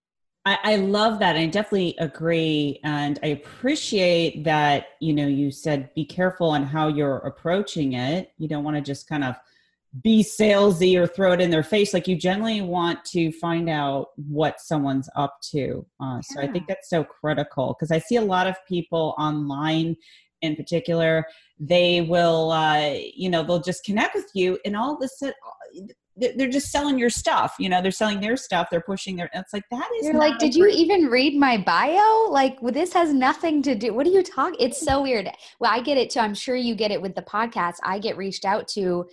I, 0.46 0.60
I 0.62 0.76
love 0.76 1.18
that. 1.20 1.36
I 1.36 1.48
definitely 1.48 1.96
agree. 1.98 2.82
And 2.84 3.18
I 3.24 3.28
appreciate 3.30 4.44
that, 4.44 4.90
you 5.00 5.14
know, 5.14 5.26
you 5.26 5.50
said 5.50 5.92
be 5.96 6.06
careful 6.06 6.52
on 6.52 6.68
how 6.68 6.88
you're 6.88 7.18
approaching 7.18 7.94
it. 7.94 8.32
You 8.38 8.48
don't 8.48 8.64
want 8.64 8.78
to 8.78 8.82
just 8.82 9.10
kind 9.10 9.24
of 9.24 9.38
be 10.02 10.24
salesy 10.24 10.96
or 10.98 11.06
throw 11.06 11.34
it 11.34 11.42
in 11.42 11.50
their 11.50 11.64
face. 11.64 11.94
Like 11.94 12.08
you 12.08 12.16
generally 12.16 12.62
want 12.62 13.04
to 13.06 13.32
find 13.34 13.70
out 13.70 14.08
what 14.16 14.62
someone's 14.62 15.10
up 15.16 15.38
to. 15.52 15.86
Uh, 16.02 16.16
yeah. 16.16 16.22
So 16.22 16.42
I 16.42 16.48
think 16.48 16.68
that's 16.68 16.90
so 16.90 17.04
critical 17.04 17.76
because 17.78 17.92
I 17.92 18.00
see 18.00 18.16
a 18.16 18.22
lot 18.22 18.48
of 18.48 18.56
people 18.68 19.16
online 19.18 19.98
in 20.42 20.56
particular, 20.56 21.26
they 21.60 22.02
will, 22.02 22.52
uh, 22.52 22.96
you 23.14 23.30
know, 23.30 23.44
they'll 23.44 23.62
just 23.62 23.84
connect 23.84 24.16
with 24.16 24.30
you 24.34 24.58
and 24.66 24.76
all 24.76 24.96
of 24.96 25.02
a 25.04 25.08
sudden, 25.08 25.36
they're 26.18 26.50
just 26.50 26.72
selling 26.72 27.00
your 27.00 27.10
stuff. 27.10 27.56
You 27.58 27.70
know, 27.70 27.82
they're 27.82 27.92
selling 27.92 28.20
their 28.20 28.36
stuff. 28.36 28.68
They're 28.70 28.82
pushing 28.82 29.16
their. 29.16 29.30
It's 29.34 29.54
like 29.54 29.64
that 29.72 29.90
is. 30.00 30.06
You're 30.06 30.16
like, 30.16 30.38
did 30.40 30.54
you 30.54 30.68
even 30.68 31.06
read 31.06 31.40
my 31.40 31.58
bio? 31.58 32.30
Like, 32.30 32.62
well, 32.62 32.74
this 32.74 32.94
has 32.94 33.14
nothing 33.14 33.62
to 33.64 33.76
do. 33.76 33.94
What 33.94 34.06
are 34.06 34.12
you 34.12 34.22
talking? 34.22 34.58
It's 34.60 34.80
so 34.80 35.02
weird. 35.02 35.30
Well, 35.60 35.72
I 35.72 35.82
get 35.82 35.98
it 35.98 36.10
too. 36.10 36.20
I'm 36.20 36.36
sure 36.36 36.56
you 36.56 36.76
get 36.76 36.92
it 36.92 37.02
with 37.02 37.16
the 37.16 37.22
podcast. 37.22 37.76
I 37.84 37.98
get 37.98 38.18
reached 38.18 38.46
out 38.46 38.68
to 38.70 39.02
uh, 39.02 39.04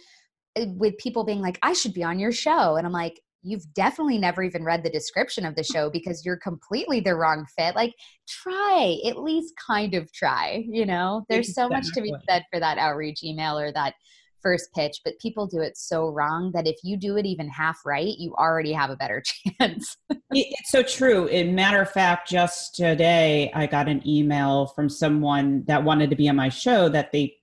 Uh, 0.59 0.66
with 0.77 0.97
people 0.99 1.25
being 1.25 1.40
like, 1.40 1.59
I 1.62 1.73
should 1.73 1.94
be 1.94 2.05
on 2.05 2.18
your 2.18 2.33
show. 2.33 2.77
And 2.77 2.87
I'm 2.87 2.92
like, 2.92 3.21
you've 3.42 3.73
definitely 3.75 4.18
never 4.18 4.42
even 4.42 4.64
read 4.64 4.83
the 4.83 4.90
description 4.90 5.47
of 5.47 5.55
the 5.55 5.62
show 5.62 5.90
because 5.90 6.25
you're 6.25 6.37
completely 6.37 7.01
the 7.01 7.14
wrong 7.14 7.47
fit. 7.57 7.75
Like, 7.75 7.94
try, 8.29 8.99
at 9.07 9.18
least 9.18 9.55
kind 9.64 9.94
of 9.94 10.12
try, 10.12 10.64
you 10.68 10.85
know? 10.85 11.25
There's 11.29 11.55
so 11.55 11.68
much 11.68 11.87
to 11.94 12.03
be 12.03 12.14
said 12.29 12.44
for 12.53 12.61
that 12.61 12.79
outreach 12.79 13.23
email 13.23 13.59
or 13.59 13.73
that 13.73 13.94
first 14.42 14.73
pitch, 14.75 15.01
but 15.05 15.18
people 15.21 15.47
do 15.47 15.61
it 15.61 15.77
so 15.77 16.09
wrong 16.09 16.51
that 16.53 16.66
if 16.66 16.77
you 16.83 16.97
do 16.97 17.16
it 17.16 17.27
even 17.27 17.49
half 17.49 17.79
right, 17.85 18.14
you 18.18 18.35
already 18.35 18.73
have 18.73 18.90
a 18.90 18.97
better 18.97 19.23
chance. 19.61 19.97
it's 20.31 20.71
so 20.71 20.83
true. 20.83 21.27
In 21.27 21.55
matter 21.55 21.81
of 21.81 21.90
fact, 21.90 22.29
just 22.29 22.75
today 22.75 23.51
I 23.55 23.66
got 23.66 23.88
an 23.88 24.07
email 24.07 24.66
from 24.66 24.88
someone 24.88 25.64
that 25.66 25.83
wanted 25.83 26.11
to 26.11 26.16
be 26.16 26.29
on 26.29 26.37
my 26.37 26.49
show 26.49 26.88
that 26.88 27.12
they 27.12 27.37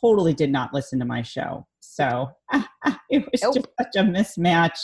totally 0.00 0.34
did 0.34 0.50
not 0.50 0.74
listen 0.74 0.98
to 0.98 1.04
my 1.04 1.22
show. 1.22 1.66
So 1.92 2.30
it 3.10 3.22
was 3.30 3.42
nope. 3.42 3.54
just 3.54 3.66
such 3.78 3.96
a 3.96 4.02
mismatch. 4.02 4.78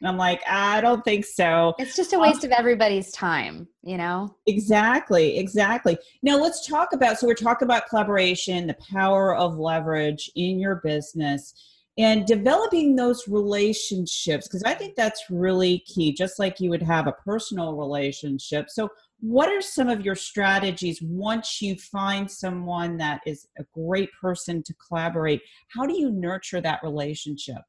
And 0.00 0.08
I'm 0.08 0.16
like, 0.16 0.40
I 0.48 0.80
don't 0.80 1.04
think 1.04 1.24
so. 1.24 1.74
It's 1.76 1.96
just 1.96 2.12
a 2.12 2.18
waste 2.20 2.44
um, 2.44 2.52
of 2.52 2.56
everybody's 2.56 3.10
time, 3.10 3.66
you 3.82 3.96
know? 3.96 4.36
Exactly, 4.46 5.38
exactly. 5.38 5.98
Now 6.22 6.36
let's 6.36 6.64
talk 6.64 6.92
about 6.92 7.18
so 7.18 7.26
we're 7.26 7.34
talking 7.34 7.66
about 7.66 7.88
collaboration, 7.88 8.68
the 8.68 8.76
power 8.92 9.34
of 9.34 9.58
leverage 9.58 10.30
in 10.36 10.60
your 10.60 10.76
business 10.84 11.52
and 11.98 12.26
developing 12.26 12.94
those 12.94 13.26
relationships 13.26 14.46
because 14.46 14.62
I 14.62 14.74
think 14.74 14.94
that's 14.94 15.24
really 15.28 15.80
key, 15.80 16.12
just 16.12 16.38
like 16.38 16.60
you 16.60 16.70
would 16.70 16.82
have 16.82 17.08
a 17.08 17.12
personal 17.12 17.74
relationship. 17.74 18.70
So 18.70 18.88
what 19.22 19.48
are 19.48 19.62
some 19.62 19.88
of 19.88 20.04
your 20.04 20.16
strategies 20.16 21.00
once 21.00 21.62
you 21.62 21.76
find 21.76 22.28
someone 22.28 22.96
that 22.96 23.20
is 23.24 23.46
a 23.56 23.64
great 23.72 24.10
person 24.20 24.62
to 24.64 24.74
collaborate 24.74 25.40
how 25.68 25.86
do 25.86 25.96
you 25.96 26.10
nurture 26.10 26.60
that 26.60 26.80
relationship 26.82 27.62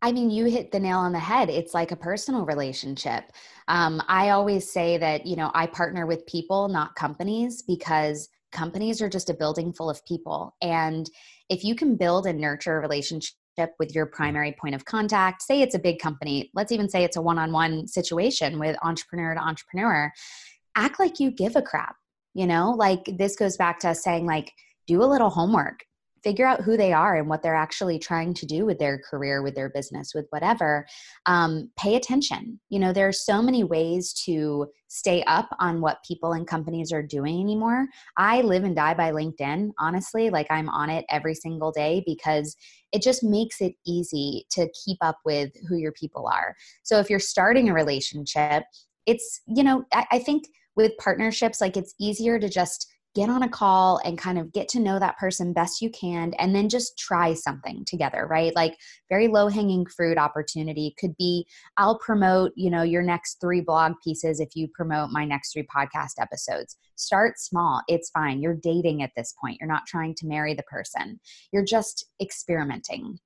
I 0.00 0.12
mean, 0.12 0.30
you 0.30 0.44
hit 0.44 0.70
the 0.70 0.78
nail 0.78 0.98
on 0.98 1.12
the 1.12 1.18
head. 1.18 1.50
It's 1.50 1.74
like 1.74 1.90
a 1.90 1.96
personal 1.96 2.46
relationship. 2.46 3.32
Um, 3.66 4.00
I 4.06 4.30
always 4.30 4.70
say 4.72 4.96
that, 4.96 5.26
you 5.26 5.34
know, 5.34 5.50
I 5.54 5.66
partner 5.66 6.06
with 6.06 6.24
people, 6.26 6.68
not 6.68 6.94
companies, 6.94 7.62
because 7.62 8.28
companies 8.52 9.02
are 9.02 9.08
just 9.08 9.28
a 9.28 9.34
building 9.34 9.72
full 9.72 9.90
of 9.90 10.04
people. 10.06 10.54
And 10.62 11.10
if 11.48 11.64
you 11.64 11.74
can 11.74 11.96
build 11.96 12.26
and 12.26 12.40
nurture 12.40 12.78
a 12.78 12.80
relationship 12.80 13.34
with 13.78 13.94
your 13.94 14.06
primary 14.06 14.56
point 14.60 14.74
of 14.74 14.84
contact. 14.84 15.42
Say 15.42 15.62
it's 15.62 15.74
a 15.74 15.78
big 15.78 15.98
company, 15.98 16.50
let's 16.54 16.72
even 16.72 16.88
say 16.88 17.04
it's 17.04 17.16
a 17.16 17.22
one 17.22 17.38
on 17.38 17.52
one 17.52 17.86
situation 17.86 18.58
with 18.58 18.76
entrepreneur 18.82 19.34
to 19.34 19.40
entrepreneur. 19.40 20.12
Act 20.76 21.00
like 21.00 21.18
you 21.18 21.30
give 21.30 21.56
a 21.56 21.62
crap, 21.62 21.96
you 22.34 22.46
know? 22.46 22.70
Like 22.70 23.00
this 23.18 23.36
goes 23.36 23.56
back 23.56 23.80
to 23.80 23.90
us 23.90 24.02
saying, 24.02 24.26
like, 24.26 24.52
do 24.86 25.02
a 25.02 25.04
little 25.04 25.30
homework 25.30 25.80
figure 26.22 26.46
out 26.46 26.62
who 26.62 26.76
they 26.76 26.92
are 26.92 27.16
and 27.16 27.28
what 27.28 27.42
they're 27.42 27.54
actually 27.54 27.98
trying 27.98 28.34
to 28.34 28.46
do 28.46 28.64
with 28.64 28.78
their 28.78 28.98
career 28.98 29.42
with 29.42 29.54
their 29.54 29.70
business 29.70 30.12
with 30.14 30.26
whatever 30.30 30.86
um, 31.26 31.70
pay 31.76 31.96
attention. 31.96 32.60
You 32.68 32.78
know 32.78 32.92
there 32.92 33.08
are 33.08 33.12
so 33.12 33.42
many 33.42 33.64
ways 33.64 34.12
to 34.24 34.66
stay 34.88 35.22
up 35.24 35.48
on 35.60 35.80
what 35.80 36.02
people 36.06 36.32
and 36.32 36.46
companies 36.46 36.92
are 36.92 37.02
doing 37.02 37.40
anymore. 37.40 37.86
I 38.16 38.40
live 38.40 38.64
and 38.64 38.74
die 38.74 38.94
by 38.94 39.12
linkedin 39.12 39.70
honestly 39.78 40.30
like 40.30 40.46
i'm 40.50 40.68
on 40.68 40.90
it 40.90 41.04
every 41.10 41.34
single 41.34 41.72
day 41.72 42.02
because 42.06 42.56
it 42.92 43.02
just 43.02 43.22
makes 43.22 43.60
it 43.60 43.74
easy 43.86 44.46
to 44.50 44.68
keep 44.84 44.98
up 45.02 45.18
with 45.24 45.50
who 45.68 45.76
your 45.76 45.92
people 45.92 46.26
are. 46.26 46.54
So 46.82 46.98
if 46.98 47.10
you're 47.10 47.18
starting 47.18 47.68
a 47.68 47.74
relationship 47.74 48.64
it's 49.08 49.40
you 49.46 49.64
know 49.64 49.84
I, 49.92 50.06
I 50.12 50.18
think 50.20 50.44
with 50.76 50.92
partnerships 50.98 51.60
like 51.60 51.76
it's 51.76 51.94
easier 51.98 52.38
to 52.38 52.48
just 52.48 52.86
get 53.18 53.28
on 53.28 53.42
a 53.42 53.48
call 53.48 54.00
and 54.04 54.16
kind 54.16 54.38
of 54.38 54.52
get 54.52 54.68
to 54.68 54.78
know 54.78 54.96
that 54.96 55.18
person 55.18 55.52
best 55.52 55.82
you 55.82 55.90
can 55.90 56.32
and 56.38 56.54
then 56.54 56.68
just 56.68 56.96
try 56.96 57.34
something 57.34 57.84
together 57.84 58.28
right? 58.30 58.54
Like 58.54 58.76
very 59.08 59.26
low 59.26 59.48
hanging 59.48 59.86
fruit 59.86 60.16
opportunity. 60.16 60.94
Could 61.00 61.16
be 61.16 61.44
i'll 61.78 61.98
promote 61.98 62.52
you 62.54 62.70
know 62.70 62.82
your 62.82 63.02
next 63.02 63.40
three 63.40 63.60
blog 63.60 63.94
pieces 64.04 64.38
if 64.38 64.50
you 64.54 64.68
promote 64.68 65.10
my 65.10 65.24
next 65.24 65.52
three 65.52 65.66
podcast 65.66 66.12
episodes. 66.20 66.76
Start 66.94 67.40
small. 67.40 67.82
It's 67.88 68.10
fine. 68.10 68.40
You're 68.40 68.54
dating 68.54 69.02
at 69.02 69.10
this 69.16 69.34
point. 69.40 69.58
You're 69.60 69.68
not 69.68 69.86
trying 69.86 70.14
to 70.16 70.26
marry 70.26 70.54
the 70.54 70.62
person. 70.64 71.18
You're 71.52 71.64
just 71.64 72.06
experimenting 72.22 73.18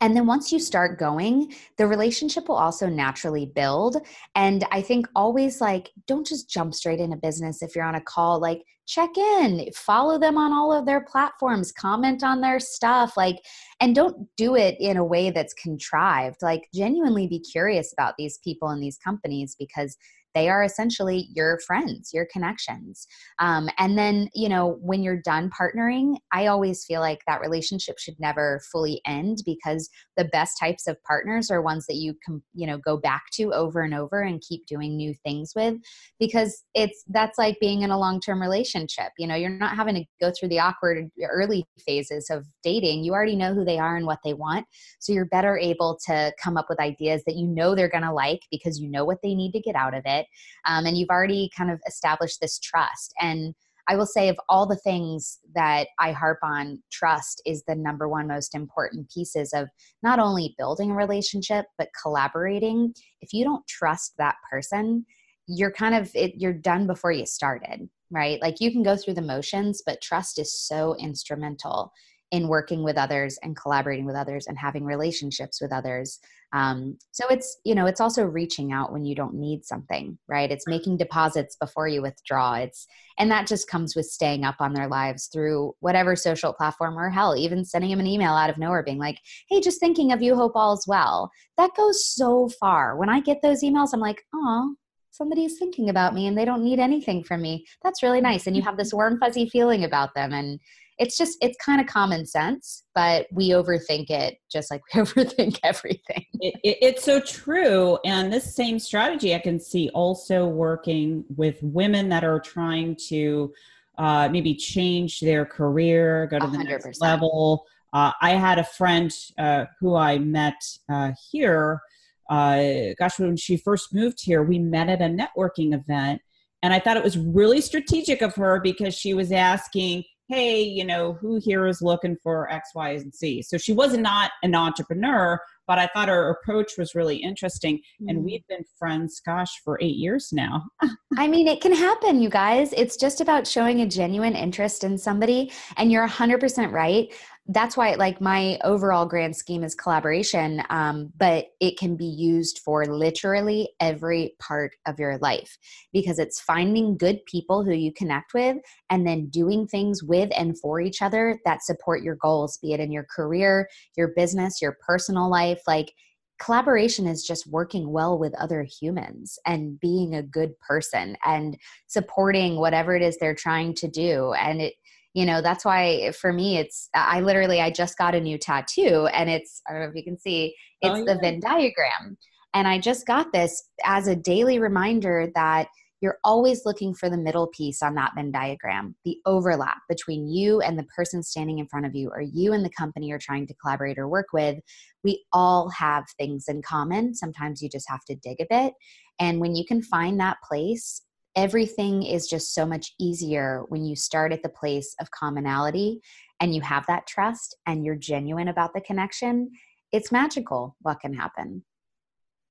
and 0.00 0.16
then 0.16 0.26
once 0.26 0.50
you 0.50 0.58
start 0.58 0.98
going, 0.98 1.52
the 1.76 1.86
relationship 1.86 2.48
will 2.48 2.56
also 2.56 2.88
naturally 2.88 3.46
build. 3.46 3.98
And 4.34 4.66
I 4.72 4.80
think 4.80 5.06
always 5.14 5.60
like, 5.60 5.90
don't 6.06 6.26
just 6.26 6.48
jump 6.48 6.74
straight 6.74 7.00
into 7.00 7.16
business 7.16 7.62
if 7.62 7.76
you're 7.76 7.84
on 7.84 7.96
a 7.96 8.00
call. 8.00 8.40
Like, 8.40 8.62
check 8.86 9.16
in, 9.16 9.70
follow 9.72 10.18
them 10.18 10.36
on 10.36 10.52
all 10.52 10.72
of 10.72 10.84
their 10.84 11.02
platforms, 11.02 11.70
comment 11.70 12.24
on 12.24 12.40
their 12.40 12.58
stuff. 12.58 13.16
Like, 13.16 13.36
and 13.78 13.94
don't 13.94 14.26
do 14.36 14.56
it 14.56 14.76
in 14.80 14.96
a 14.96 15.04
way 15.04 15.30
that's 15.30 15.54
contrived. 15.54 16.42
Like, 16.42 16.68
genuinely 16.74 17.28
be 17.28 17.38
curious 17.38 17.92
about 17.92 18.14
these 18.18 18.38
people 18.38 18.68
and 18.68 18.82
these 18.82 18.98
companies 18.98 19.54
because 19.58 19.96
they 20.34 20.48
are 20.48 20.62
essentially 20.62 21.28
your 21.34 21.58
friends, 21.66 22.10
your 22.12 22.26
connections. 22.32 23.06
Um, 23.38 23.68
and 23.78 23.98
then, 23.98 24.28
you 24.34 24.48
know, 24.48 24.78
when 24.80 25.02
you're 25.02 25.20
done 25.22 25.50
partnering, 25.50 26.16
I 26.32 26.46
always 26.46 26.84
feel 26.84 27.00
like 27.00 27.20
that 27.26 27.40
relationship 27.40 27.98
should 27.98 28.18
never 28.18 28.60
fully 28.70 29.00
end 29.06 29.38
because 29.44 29.88
the 30.16 30.26
best 30.26 30.56
types 30.58 30.86
of 30.86 31.02
partners 31.02 31.50
are 31.50 31.62
ones 31.62 31.86
that 31.86 31.96
you 31.96 32.14
can, 32.24 32.42
you 32.54 32.66
know, 32.66 32.78
go 32.78 32.96
back 32.96 33.24
to 33.34 33.52
over 33.52 33.80
and 33.80 33.94
over 33.94 34.20
and 34.20 34.42
keep 34.46 34.66
doing 34.66 34.96
new 34.96 35.14
things 35.24 35.52
with 35.54 35.76
because 36.18 36.62
it's 36.74 37.02
that's 37.08 37.38
like 37.38 37.58
being 37.60 37.82
in 37.82 37.90
a 37.90 37.98
long-term 37.98 38.40
relationship. 38.40 39.12
You 39.18 39.26
know, 39.26 39.34
you're 39.34 39.50
not 39.50 39.76
having 39.76 39.94
to 39.96 40.04
go 40.20 40.32
through 40.38 40.50
the 40.50 40.60
awkward 40.60 41.10
early 41.28 41.64
phases 41.84 42.30
of 42.30 42.46
dating. 42.62 43.04
You 43.04 43.12
already 43.12 43.36
know 43.36 43.54
who 43.54 43.64
they 43.64 43.78
are 43.78 43.96
and 43.96 44.06
what 44.06 44.20
they 44.24 44.34
want. 44.34 44.66
So 45.00 45.12
you're 45.12 45.26
better 45.26 45.58
able 45.58 45.98
to 46.06 46.32
come 46.42 46.56
up 46.56 46.66
with 46.68 46.80
ideas 46.80 47.22
that 47.26 47.36
you 47.36 47.46
know 47.46 47.74
they're 47.74 47.88
going 47.88 48.04
to 48.04 48.12
like 48.12 48.40
because 48.50 48.78
you 48.78 48.90
know 48.90 49.04
what 49.04 49.18
they 49.22 49.34
need 49.34 49.52
to 49.52 49.60
get 49.60 49.74
out 49.74 49.94
of 49.94 50.02
it 50.04 50.19
it 50.20 50.26
um, 50.66 50.86
and 50.86 50.96
you've 50.96 51.10
already 51.10 51.50
kind 51.56 51.70
of 51.70 51.80
established 51.86 52.40
this 52.40 52.58
trust. 52.58 53.12
And 53.20 53.54
i 53.88 53.96
will 53.96 54.06
say 54.06 54.28
of 54.28 54.38
all 54.48 54.66
the 54.66 54.76
things 54.76 55.38
that 55.54 55.88
i 55.98 56.12
harp 56.12 56.38
on 56.42 56.82
trust 56.92 57.40
is 57.46 57.64
the 57.66 57.74
number 57.74 58.08
one 58.08 58.28
most 58.28 58.54
important 58.54 59.10
pieces 59.10 59.52
of 59.54 59.68
not 60.02 60.18
only 60.18 60.54
building 60.58 60.90
a 60.90 60.94
relationship 60.94 61.64
but 61.78 61.88
collaborating. 62.00 62.94
If 63.20 63.32
you 63.32 63.44
don't 63.44 63.66
trust 63.66 64.14
that 64.18 64.36
person 64.50 65.06
you're 65.46 65.72
kind 65.72 65.94
of 65.94 66.10
it, 66.14 66.34
you're 66.36 66.52
done 66.52 66.86
before 66.86 67.12
you 67.12 67.26
started 67.26 67.88
right? 68.12 68.42
Like 68.42 68.60
you 68.60 68.72
can 68.72 68.82
go 68.82 68.96
through 68.96 69.14
the 69.14 69.22
motions 69.22 69.82
but 69.84 70.00
trust 70.00 70.38
is 70.38 70.52
so 70.52 70.96
instrumental 70.96 71.92
in 72.30 72.48
working 72.48 72.82
with 72.84 72.96
others 72.96 73.38
and 73.42 73.56
collaborating 73.56 74.04
with 74.04 74.16
others 74.16 74.46
and 74.46 74.56
having 74.58 74.84
relationships 74.84 75.60
with 75.60 75.72
others 75.72 76.20
um, 76.52 76.98
so 77.12 77.26
it's 77.28 77.58
you 77.64 77.74
know 77.74 77.86
it's 77.86 78.00
also 78.00 78.24
reaching 78.24 78.72
out 78.72 78.92
when 78.92 79.04
you 79.04 79.14
don't 79.14 79.34
need 79.34 79.64
something 79.64 80.18
right? 80.28 80.50
It's 80.50 80.66
making 80.66 80.96
deposits 80.96 81.56
before 81.56 81.88
you 81.88 82.02
withdraw. 82.02 82.54
It's 82.54 82.86
and 83.18 83.30
that 83.30 83.46
just 83.46 83.68
comes 83.68 83.94
with 83.94 84.06
staying 84.06 84.44
up 84.44 84.56
on 84.60 84.72
their 84.72 84.88
lives 84.88 85.28
through 85.32 85.74
whatever 85.80 86.16
social 86.16 86.52
platform 86.52 86.98
or 86.98 87.10
hell 87.10 87.36
even 87.36 87.64
sending 87.64 87.90
them 87.90 88.00
an 88.00 88.06
email 88.06 88.32
out 88.32 88.50
of 88.50 88.58
nowhere 88.58 88.82
being 88.82 88.98
like 88.98 89.18
hey 89.48 89.60
just 89.60 89.80
thinking 89.80 90.12
of 90.12 90.22
you. 90.22 90.34
Hope 90.34 90.52
all's 90.54 90.86
well. 90.86 91.30
That 91.56 91.76
goes 91.76 92.06
so 92.06 92.48
far. 92.60 92.96
When 92.96 93.08
i 93.08 93.20
get 93.20 93.42
those 93.42 93.62
emails 93.62 93.90
i'm 93.92 94.00
like 94.00 94.22
oh 94.34 94.74
somebody's 95.10 95.58
thinking 95.58 95.90
about 95.90 96.14
me 96.14 96.26
and 96.26 96.38
they 96.38 96.44
don't 96.44 96.62
need 96.62 96.78
anything 96.78 97.22
from 97.22 97.42
me. 97.42 97.66
That's 97.82 98.02
really 98.02 98.20
nice. 98.20 98.46
And 98.46 98.56
you 98.56 98.62
have 98.62 98.76
this 98.76 98.94
warm 98.94 99.18
fuzzy 99.18 99.48
feeling 99.48 99.84
about 99.84 100.14
them. 100.14 100.32
And 100.32 100.60
it's 101.00 101.16
just 101.16 101.38
it's 101.40 101.56
kind 101.64 101.80
of 101.80 101.86
common 101.86 102.24
sense 102.26 102.84
but 102.94 103.26
we 103.32 103.48
overthink 103.50 104.10
it 104.10 104.36
just 104.52 104.70
like 104.70 104.82
we 104.94 105.00
overthink 105.00 105.58
everything. 105.64 106.24
It, 106.34 106.54
it, 106.62 106.78
it's 106.82 107.04
so 107.04 107.20
true 107.20 107.98
and 108.04 108.32
this 108.32 108.54
same 108.54 108.78
strategy 108.78 109.34
i 109.34 109.38
can 109.38 109.58
see 109.58 109.90
also 109.94 110.46
working 110.46 111.24
with 111.34 111.58
women 111.62 112.08
that 112.10 112.22
are 112.22 112.38
trying 112.38 112.96
to 113.08 113.52
uh, 113.98 114.28
maybe 114.30 114.54
change 114.54 115.20
their 115.20 115.44
career 115.44 116.26
go 116.30 116.38
to 116.38 116.46
100%. 116.46 116.52
the 116.52 116.64
next 116.64 117.00
level. 117.00 117.66
Uh, 117.92 118.12
i 118.20 118.30
had 118.30 118.58
a 118.58 118.64
friend 118.64 119.10
uh, 119.38 119.64
who 119.80 119.96
i 119.96 120.18
met 120.18 120.62
uh, 120.92 121.10
here. 121.32 121.80
Uh, 122.28 122.92
gosh 122.98 123.18
when 123.18 123.36
she 123.36 123.56
first 123.56 123.92
moved 123.92 124.18
here 124.22 124.42
we 124.42 124.58
met 124.58 124.88
at 124.88 125.00
a 125.00 125.04
networking 125.04 125.74
event 125.74 126.20
and 126.62 126.72
i 126.72 126.78
thought 126.78 126.96
it 126.96 127.02
was 127.02 127.18
really 127.18 127.60
strategic 127.60 128.22
of 128.22 128.34
her 128.36 128.60
because 128.60 128.94
she 128.94 129.14
was 129.14 129.32
asking 129.32 130.04
hey, 130.30 130.62
you 130.62 130.84
know, 130.84 131.14
who 131.14 131.40
here 131.42 131.66
is 131.66 131.82
looking 131.82 132.16
for 132.22 132.48
X, 132.52 132.70
Y, 132.72 132.90
and 132.90 133.12
Z? 133.12 133.42
So 133.42 133.58
she 133.58 133.72
was 133.72 133.96
not 133.96 134.30
an 134.44 134.54
entrepreneur, 134.54 135.40
but 135.66 135.80
I 135.80 135.88
thought 135.88 136.08
her 136.08 136.30
approach 136.30 136.74
was 136.78 136.94
really 136.94 137.16
interesting. 137.16 137.78
Mm-hmm. 137.78 138.08
And 138.08 138.24
we've 138.24 138.46
been 138.48 138.64
friends, 138.78 139.20
gosh, 139.26 139.50
for 139.64 139.76
eight 139.82 139.96
years 139.96 140.28
now. 140.32 140.62
I 141.18 141.26
mean, 141.26 141.48
it 141.48 141.60
can 141.60 141.74
happen, 141.74 142.22
you 142.22 142.28
guys. 142.28 142.72
It's 142.74 142.96
just 142.96 143.20
about 143.20 143.44
showing 143.44 143.80
a 143.80 143.86
genuine 143.86 144.36
interest 144.36 144.84
in 144.84 144.96
somebody. 144.96 145.50
And 145.76 145.90
you're 145.90 146.06
100% 146.06 146.70
right 146.70 147.12
that's 147.52 147.76
why 147.76 147.94
like 147.94 148.20
my 148.20 148.58
overall 148.64 149.06
grand 149.06 149.34
scheme 149.34 149.64
is 149.64 149.74
collaboration 149.74 150.62
um, 150.70 151.12
but 151.16 151.46
it 151.60 151.78
can 151.78 151.96
be 151.96 152.04
used 152.04 152.60
for 152.64 152.84
literally 152.86 153.68
every 153.80 154.34
part 154.38 154.76
of 154.86 154.98
your 154.98 155.18
life 155.18 155.58
because 155.92 156.18
it's 156.18 156.40
finding 156.40 156.96
good 156.96 157.24
people 157.26 157.64
who 157.64 157.72
you 157.72 157.92
connect 157.92 158.34
with 158.34 158.56
and 158.88 159.06
then 159.06 159.28
doing 159.28 159.66
things 159.66 160.02
with 160.02 160.30
and 160.36 160.58
for 160.58 160.80
each 160.80 161.02
other 161.02 161.38
that 161.44 161.62
support 161.62 162.02
your 162.02 162.16
goals 162.16 162.58
be 162.58 162.72
it 162.72 162.80
in 162.80 162.92
your 162.92 163.06
career 163.14 163.68
your 163.96 164.08
business 164.08 164.60
your 164.60 164.76
personal 164.86 165.30
life. 165.30 165.62
Like 165.66 165.92
collaboration 166.40 167.06
is 167.06 167.22
just 167.22 167.46
working 167.46 167.90
well 167.92 168.18
with 168.18 168.34
other 168.34 168.62
humans 168.62 169.38
and 169.46 169.78
being 169.78 170.14
a 170.14 170.22
good 170.22 170.58
person 170.58 171.16
and 171.24 171.56
supporting 171.86 172.56
whatever 172.56 172.96
it 172.96 173.02
is 173.02 173.18
they're 173.18 173.34
trying 173.34 173.74
to 173.74 173.88
do. 173.88 174.32
And 174.32 174.62
it 174.62 174.74
you 175.14 175.26
know 175.26 175.42
that's 175.42 175.64
why 175.64 176.12
for 176.12 176.32
me 176.32 176.58
it's 176.58 176.88
i 176.94 177.20
literally 177.20 177.60
i 177.60 177.70
just 177.70 177.98
got 177.98 178.14
a 178.14 178.20
new 178.20 178.38
tattoo 178.38 179.08
and 179.12 179.28
it's 179.28 179.62
i 179.68 179.72
don't 179.72 179.82
know 179.82 179.88
if 179.88 179.94
you 179.94 180.04
can 180.04 180.18
see 180.18 180.54
oh, 180.82 180.88
it's 180.88 181.00
oh, 181.00 181.04
yeah. 181.04 181.14
the 181.14 181.20
venn 181.20 181.40
diagram. 181.40 182.16
And 182.54 182.66
i 182.66 182.78
just 182.78 183.06
got 183.06 183.32
this 183.32 183.70
as 183.84 184.08
a 184.08 184.16
daily 184.16 184.58
reminder 184.58 185.28
that 185.34 185.68
you're 186.00 186.18
always 186.24 186.64
looking 186.64 186.94
for 186.94 187.10
the 187.10 187.16
middle 187.18 187.48
piece 187.48 187.82
on 187.82 187.94
that 187.94 188.12
venn 188.14 188.32
diagram 188.32 188.94
the 189.04 189.18
overlap 189.26 189.78
between 189.88 190.26
you 190.26 190.60
and 190.60 190.78
the 190.78 190.86
person 190.96 191.22
standing 191.22 191.58
in 191.58 191.68
front 191.68 191.86
of 191.86 191.94
you 191.94 192.08
or 192.08 192.22
you 192.22 192.52
and 192.52 192.64
the 192.64 192.70
company 192.70 193.06
you're 193.06 193.18
trying 193.18 193.46
to 193.46 193.54
collaborate 193.54 193.98
or 193.98 194.08
work 194.08 194.28
with. 194.32 194.58
We 195.04 195.24
all 195.32 195.68
have 195.70 196.04
things 196.18 196.46
in 196.48 196.62
common. 196.62 197.14
Sometimes 197.14 197.62
you 197.62 197.68
just 197.68 197.88
have 197.88 198.04
to 198.06 198.16
dig 198.16 198.40
a 198.40 198.46
bit. 198.48 198.74
And 199.18 199.40
when 199.40 199.54
you 199.54 199.64
can 199.66 199.82
find 199.82 200.18
that 200.20 200.38
place 200.46 201.02
everything 201.36 202.02
is 202.02 202.26
just 202.26 202.54
so 202.54 202.66
much 202.66 202.94
easier 202.98 203.64
when 203.68 203.84
you 203.84 203.96
start 203.96 204.32
at 204.32 204.42
the 204.42 204.48
place 204.48 204.94
of 205.00 205.10
commonality 205.10 206.00
and 206.40 206.54
you 206.54 206.60
have 206.60 206.86
that 206.86 207.06
trust 207.06 207.56
and 207.66 207.84
you're 207.84 207.96
genuine 207.96 208.48
about 208.48 208.74
the 208.74 208.80
connection. 208.80 209.50
It's 209.92 210.12
magical 210.12 210.76
what 210.80 211.00
can 211.00 211.14
happen. 211.14 211.64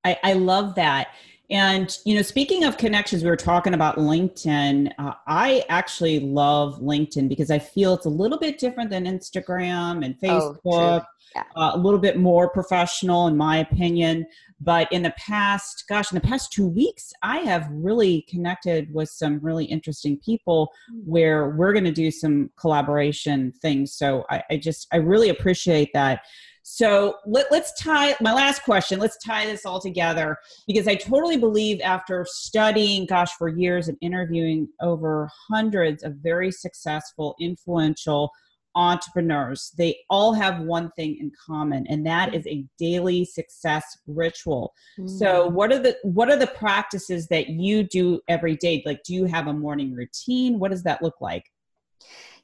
I, 0.03 0.17
I 0.23 0.33
love 0.33 0.75
that. 0.75 1.09
And, 1.51 1.97
you 2.05 2.15
know, 2.15 2.21
speaking 2.21 2.63
of 2.63 2.77
connections, 2.77 3.23
we 3.23 3.29
were 3.29 3.35
talking 3.35 3.73
about 3.73 3.97
LinkedIn. 3.97 4.91
Uh, 4.99 5.13
I 5.25 5.63
actually 5.67 6.19
love 6.19 6.79
LinkedIn 6.79 7.27
because 7.27 7.49
I 7.49 7.57
feel 7.57 7.95
it's 7.95 8.05
a 8.05 8.09
little 8.09 8.37
bit 8.37 8.59
different 8.59 8.91
than 8.91 9.05
Instagram 9.05 10.05
and 10.05 10.15
oh, 10.23 10.27
Facebook. 10.63 11.01
Oh, 11.01 11.05
yeah. 11.35 11.43
uh, 11.55 11.71
a 11.73 11.77
little 11.77 11.99
bit 11.99 12.17
more 12.17 12.49
professional, 12.49 13.27
in 13.27 13.35
my 13.35 13.57
opinion. 13.57 14.27
But 14.61 14.91
in 14.91 15.03
the 15.03 15.13
past, 15.17 15.85
gosh, 15.87 16.11
in 16.11 16.15
the 16.15 16.27
past 16.27 16.51
two 16.51 16.67
weeks, 16.67 17.13
I 17.23 17.37
have 17.39 17.67
really 17.71 18.25
connected 18.29 18.93
with 18.93 19.09
some 19.09 19.39
really 19.41 19.65
interesting 19.65 20.17
people 20.17 20.69
mm. 20.93 21.01
where 21.05 21.49
we're 21.49 21.73
going 21.73 21.85
to 21.85 21.91
do 21.91 22.11
some 22.11 22.51
collaboration 22.59 23.53
things. 23.61 23.93
So 23.93 24.25
I, 24.29 24.43
I 24.51 24.57
just, 24.57 24.87
I 24.91 24.97
really 24.97 25.29
appreciate 25.29 25.91
that. 25.93 26.21
So 26.71 27.15
let, 27.25 27.51
us 27.51 27.73
tie 27.79 28.15
my 28.21 28.31
last 28.31 28.61
question. 28.61 28.99
Let's 28.99 29.17
tie 29.25 29.47
this 29.47 29.65
all 29.65 29.81
together 29.81 30.37
because 30.67 30.87
I 30.87 30.93
totally 30.93 31.35
believe 31.35 31.81
after 31.81 32.27
studying, 32.29 33.07
gosh, 33.07 33.31
for 33.39 33.47
years 33.47 33.87
and 33.87 33.97
interviewing 34.01 34.69
over 34.79 35.31
hundreds 35.49 36.03
of 36.03 36.17
very 36.17 36.51
successful, 36.51 37.35
influential 37.41 38.29
entrepreneurs, 38.75 39.73
they 39.79 39.97
all 40.11 40.31
have 40.31 40.61
one 40.61 40.91
thing 40.91 41.17
in 41.19 41.31
common, 41.43 41.87
and 41.87 42.05
that 42.05 42.35
is 42.35 42.45
a 42.45 42.63
daily 42.77 43.25
success 43.25 43.97
ritual. 44.05 44.71
Mm-hmm. 44.99 45.07
So, 45.07 45.47
what 45.47 45.73
are 45.73 45.79
the 45.79 45.97
what 46.03 46.29
are 46.29 46.37
the 46.37 46.45
practices 46.45 47.27
that 47.29 47.49
you 47.49 47.81
do 47.81 48.21
every 48.27 48.55
day? 48.55 48.83
Like, 48.85 49.01
do 49.03 49.15
you 49.15 49.25
have 49.25 49.47
a 49.47 49.53
morning 49.53 49.95
routine? 49.95 50.59
What 50.59 50.69
does 50.69 50.83
that 50.83 51.01
look 51.01 51.19
like? 51.19 51.45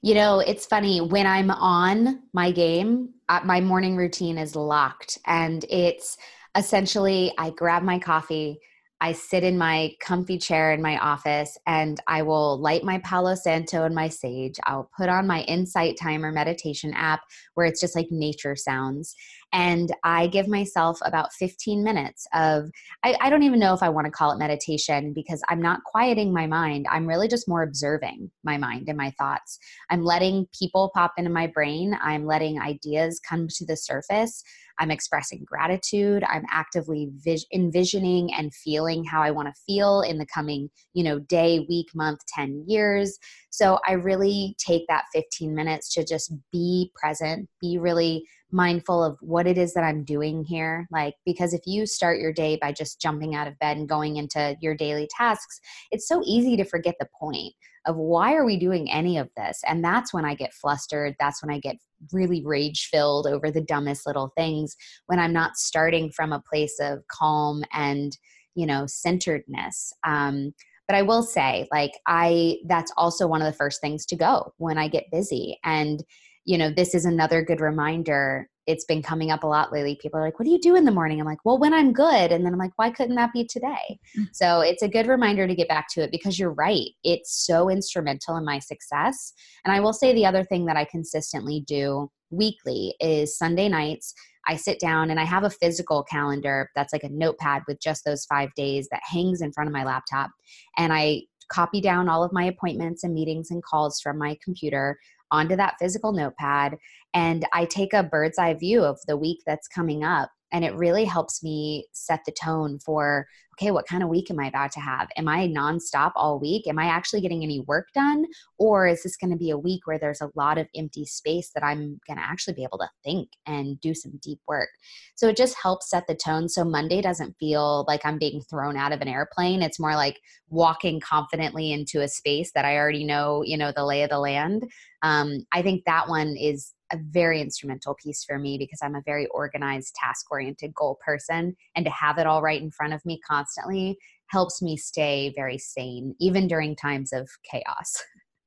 You 0.06 0.14
know, 0.14 0.40
it's 0.40 0.68
funny 0.68 1.02
when 1.02 1.26
I'm 1.26 1.50
on 1.50 2.20
my 2.32 2.52
game, 2.52 3.16
uh, 3.28 3.40
my 3.44 3.60
morning 3.60 3.98
routine 3.98 4.38
is 4.38 4.56
locked, 4.56 5.18
and 5.26 5.66
it's 5.68 6.16
essentially 6.56 7.34
I 7.40 7.50
grab 7.50 7.82
my 7.82 7.98
coffee. 7.98 8.60
I 9.02 9.12
sit 9.12 9.44
in 9.44 9.58
my 9.58 9.92
comfy 10.00 10.38
chair 10.38 10.72
in 10.72 10.82
my 10.82 10.98
office 10.98 11.58
and 11.68 12.00
I 12.08 12.22
will 12.22 12.58
light 12.60 12.84
my 12.84 13.00
Palo 13.00 13.36
Santo 13.36 13.84
and 13.84 13.94
my 13.94 14.08
sage. 14.08 14.56
I'll 14.66 14.90
put 14.98 15.10
on 15.10 15.28
my 15.28 15.42
Insight 15.42 15.98
Timer 16.02 16.32
meditation 16.32 16.94
app 16.94 17.22
where 17.56 17.66
it's 17.66 17.82
just 17.82 17.96
like 17.96 18.08
nature 18.10 18.56
sounds. 18.56 19.14
And 19.52 19.94
I 20.04 20.28
give 20.28 20.48
myself 20.48 21.00
about 21.04 21.34
15 21.34 21.84
minutes 21.84 22.26
of, 22.34 22.70
I, 23.04 23.16
I 23.22 23.30
don't 23.30 23.44
even 23.44 23.60
know 23.60 23.74
if 23.74 23.84
I 23.84 23.90
want 23.90 24.06
to 24.06 24.12
call 24.12 24.32
it 24.32 24.40
meditation 24.40 25.14
because 25.14 25.42
I'm 25.50 25.62
not 25.62 25.84
quieting 25.84 26.34
my 26.34 26.48
mind. 26.48 26.88
I'm 26.90 27.08
really 27.08 27.28
just 27.28 27.48
more 27.48 27.64
observing 27.64 28.32
my 28.44 28.58
mind 28.58 28.88
and 28.88 28.98
my 28.98 29.12
thoughts. 29.18 29.60
I'm 29.90 30.04
letting 30.04 30.48
people 30.58 30.92
pop 30.96 31.14
into 31.18 31.30
my 31.30 31.48
brain, 31.48 31.98
I'm 32.02 32.26
letting 32.26 32.60
ideas 32.60 33.20
come 33.20 33.48
to 33.50 33.66
the 33.66 33.78
surface. 33.78 34.44
I'm 34.80 34.92
expressing 34.92 35.44
gratitude. 35.46 36.24
I'm 36.28 36.44
actively 36.52 37.10
vis- 37.24 37.46
envisioning 37.54 38.34
and 38.34 38.54
feeling 38.54 39.04
how 39.04 39.22
I 39.22 39.32
want 39.32 39.48
to 39.48 39.62
feel 39.66 40.02
in 40.02 40.18
the 40.18 40.26
coming, 40.26 40.70
you 40.94 41.04
know, 41.04 41.20
day, 41.20 41.66
week, 41.70 41.88
month, 41.96 42.20
10 42.36 42.66
years. 42.68 43.18
So 43.56 43.80
I 43.88 43.94
really 43.94 44.54
take 44.60 44.86
that 44.90 45.06
15 45.14 45.56
minutes 45.56 45.94
to 45.94 46.04
just 46.04 46.34
be 46.52 46.92
present, 46.94 47.48
be 47.62 47.78
really 47.78 48.26
mindful 48.52 49.02
of 49.02 49.18
what 49.22 49.48
it 49.48 49.58
is 49.58 49.74
that 49.74 49.86
I'm 49.86 50.04
doing 50.04 50.44
here. 50.44 50.88
Like, 50.92 51.14
because 51.26 51.54
if 51.54 51.62
you 51.66 51.86
start 51.86 52.20
your 52.20 52.34
day 52.34 52.58
by 52.62 52.74
just 52.74 53.00
jumping 53.00 53.34
out 53.34 53.48
of 53.48 53.58
bed 53.60 53.78
and 53.78 53.88
going 53.88 54.18
into 54.18 54.58
your 54.60 54.76
daily 54.76 55.08
tasks, 55.18 55.62
it's 55.90 56.06
so 56.06 56.22
easy 56.26 56.58
to 56.58 56.66
forget 56.66 56.96
the 57.00 57.08
point 57.18 57.54
of 57.86 57.96
why 57.96 58.34
are 58.34 58.44
we 58.44 58.58
doing 58.58 58.92
any 58.92 59.18
of 59.18 59.30
this? 59.38 59.62
And 59.66 59.82
that's 59.82 60.14
when 60.14 60.26
I 60.26 60.36
get 60.36 60.54
flustered. 60.54 61.16
That's 61.18 61.42
when 61.42 61.54
I 61.54 61.60
get 61.60 61.78
really 62.12 62.44
rage 62.44 62.90
filled 62.92 63.26
over 63.26 63.52
the 63.52 63.62
dumbest 63.62 64.06
little 64.06 64.34
things 64.36 64.76
when 65.06 65.18
I'm 65.18 65.32
not 65.32 65.56
starting 65.56 66.12
from 66.12 66.34
a 66.34 66.44
place 66.52 66.78
of 66.82 67.08
calm 67.08 67.64
and, 67.72 68.18
you 68.54 68.66
know, 68.66 68.86
centeredness. 68.86 69.94
Um, 70.06 70.54
but 70.88 70.96
I 70.96 71.02
will 71.02 71.24
say, 71.24 71.68
like, 71.72 71.94
I, 72.08 72.58
that's 72.68 72.92
also 72.98 73.28
one 73.28 73.42
of 73.42 73.46
the 73.46 73.58
first 73.58 73.82
things 73.82 74.06
to 74.08 74.16
go 74.16 74.54
when 74.58 74.78
I 74.78 74.88
get 74.88 75.12
busy. 75.12 75.60
And, 75.64 76.04
you 76.46 76.58
know, 76.58 76.70
this 76.70 76.94
is 76.94 77.06
another 77.06 77.44
good 77.44 77.60
reminder. 77.60 78.50
It's 78.68 78.86
been 78.86 79.02
coming 79.02 79.32
up 79.32 79.44
a 79.44 79.48
lot 79.48 79.72
lately. 79.72 79.98
People 80.02 80.20
are 80.20 80.24
like, 80.24 80.40
What 80.40 80.46
do 80.46 80.52
you 80.52 80.60
do 80.60 80.76
in 80.76 80.86
the 80.86 80.92
morning? 80.92 81.20
I'm 81.20 81.26
like, 81.26 81.44
Well, 81.44 81.60
when 81.60 81.74
I'm 81.74 81.94
good. 81.94 82.32
And 82.32 82.46
then 82.46 82.54
I'm 82.54 82.60
like, 82.60 82.74
Why 82.76 82.92
couldn't 82.92 83.16
that 83.16 83.34
be 83.34 83.46
today? 83.46 84.00
Mm-hmm. 84.18 84.24
So 84.34 84.62
it's 84.62 84.84
a 84.84 84.88
good 84.88 85.08
reminder 85.08 85.48
to 85.48 85.56
get 85.56 85.68
back 85.68 85.88
to 85.94 86.02
it 86.02 86.12
because 86.12 86.38
you're 86.38 86.54
right. 86.54 86.90
It's 87.04 87.46
so 87.46 87.70
instrumental 87.70 88.38
in 88.38 88.46
my 88.46 88.60
success. 88.60 89.34
And 89.64 89.74
I 89.74 89.80
will 89.80 89.94
say 89.94 90.14
the 90.14 90.26
other 90.26 90.44
thing 90.44 90.66
that 90.66 90.78
I 90.78 90.86
consistently 90.86 91.64
do 91.68 92.10
weekly 92.32 92.96
is 93.00 93.38
Sunday 93.38 93.70
nights. 93.70 94.14
I 94.48 94.56
sit 94.56 94.80
down 94.80 95.10
and 95.10 95.20
I 95.20 95.24
have 95.24 95.44
a 95.44 95.50
physical 95.50 96.04
calendar 96.04 96.70
that's 96.76 96.94
like 96.94 97.04
a 97.04 97.10
notepad 97.10 97.64
with 97.68 97.80
just 97.80 98.06
those 98.06 98.26
five 98.26 98.50
days 98.56 98.88
that 98.92 99.02
hangs 99.04 99.42
in 99.42 99.52
front 99.52 99.68
of 99.68 99.74
my 99.74 99.84
laptop. 99.84 100.32
And 100.78 100.94
I 100.94 101.24
copy 101.52 101.82
down 101.82 102.10
all 102.10 102.24
of 102.24 102.34
my 102.34 102.46
appointments 102.46 103.04
and 103.04 103.14
meetings 103.14 103.52
and 103.52 103.64
calls 103.64 104.00
from 104.02 104.18
my 104.18 104.38
computer 104.44 104.98
onto 105.32 105.56
that 105.56 105.76
physical 105.80 106.12
notepad 106.12 106.78
and 107.14 107.46
I 107.54 107.66
take 107.66 107.94
a 107.94 108.04
bird's 108.04 108.38
eye 108.38 108.54
view 108.54 108.84
of 108.84 109.00
the 109.08 109.18
week 109.18 109.40
that's 109.46 109.68
coming 109.68 110.04
up 110.04 110.30
and 110.56 110.64
it 110.64 110.74
really 110.74 111.04
helps 111.04 111.44
me 111.44 111.86
set 111.92 112.22
the 112.26 112.32
tone 112.32 112.80
for 112.80 113.28
okay 113.52 113.72
what 113.72 113.88
kind 113.88 114.02
of 114.02 114.10
week 114.10 114.32
am 114.32 114.40
i 114.40 114.48
about 114.48 114.72
to 114.72 114.80
have? 114.80 115.10
Am 115.18 115.28
i 115.28 115.48
nonstop 115.48 116.14
all 116.16 116.40
week? 116.40 116.66
Am 116.66 116.80
i 116.80 116.86
actually 116.86 117.20
getting 117.20 117.44
any 117.44 117.60
work 117.60 117.88
done? 117.94 118.26
Or 118.58 118.88
is 118.88 119.04
this 119.04 119.18
going 119.18 119.32
to 119.32 119.38
be 119.38 119.50
a 119.50 119.58
week 119.58 119.86
where 119.86 120.00
there's 120.00 120.22
a 120.22 120.32
lot 120.34 120.58
of 120.58 120.68
empty 120.74 121.06
space 121.06 121.52
that 121.54 121.64
i'm 121.64 122.00
going 122.08 122.18
to 122.18 122.24
actually 122.24 122.54
be 122.54 122.64
able 122.64 122.78
to 122.78 122.90
think 123.04 123.30
and 123.46 123.80
do 123.82 123.94
some 123.94 124.18
deep 124.24 124.40
work? 124.48 124.70
So 125.16 125.28
it 125.28 125.36
just 125.36 125.58
helps 125.62 125.90
set 125.90 126.08
the 126.08 126.16
tone. 126.16 126.48
So 126.48 126.64
monday 126.64 127.02
doesn't 127.02 127.36
feel 127.38 127.84
like 127.88 128.06
i'm 128.06 128.18
being 128.18 128.42
thrown 128.42 128.78
out 128.78 128.94
of 128.94 129.02
an 129.02 129.10
airplane. 129.10 129.62
It's 129.62 129.80
more 129.80 129.96
like 129.96 130.22
walking 130.50 131.02
confidently 131.02 131.74
into 131.74 132.02
a 132.02 132.08
space 132.08 132.52
that 132.54 132.66
i 132.66 132.78
already 132.78 133.04
know 133.04 133.44
you 133.44 133.58
know 133.58 133.72
the 133.76 133.84
lay 133.84 134.04
of 134.04 134.10
the 134.10 134.20
land 134.20 134.64
um, 135.06 135.46
i 135.54 135.62
think 135.62 135.84
that 135.86 136.10
one 136.10 136.36
is 136.36 136.74
a 136.92 136.98
very 136.98 137.42
instrumental 137.42 137.96
piece 137.96 138.24
for 138.24 138.38
me 138.38 138.58
because 138.58 138.80
I'm 138.82 138.96
a 138.96 139.02
very 139.06 139.28
organized, 139.28 139.96
task 139.96 140.32
oriented 140.32 140.74
goal 140.74 141.00
person. 141.06 141.56
And 141.76 141.86
to 141.86 141.92
have 141.92 142.18
it 142.18 142.28
all 142.28 142.42
right 142.42 142.62
in 142.62 142.72
front 142.72 142.94
of 142.94 143.06
me 143.06 143.20
constantly 143.28 143.98
helps 144.28 144.62
me 144.62 144.78
stay 144.78 145.34
very 145.36 145.58
sane, 145.58 146.16
even 146.20 146.48
during 146.48 146.76
times 146.76 147.14
of 147.14 147.30
chaos. 147.50 148.04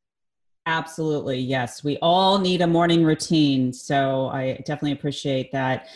Absolutely. 0.66 1.38
Yes. 1.38 1.82
We 1.82 1.96
all 2.02 2.38
need 2.38 2.60
a 2.60 2.66
morning 2.66 3.02
routine. 3.02 3.72
So 3.72 4.28
I 4.28 4.54
definitely 4.66 4.92
appreciate 4.92 5.50
that. 5.52 5.88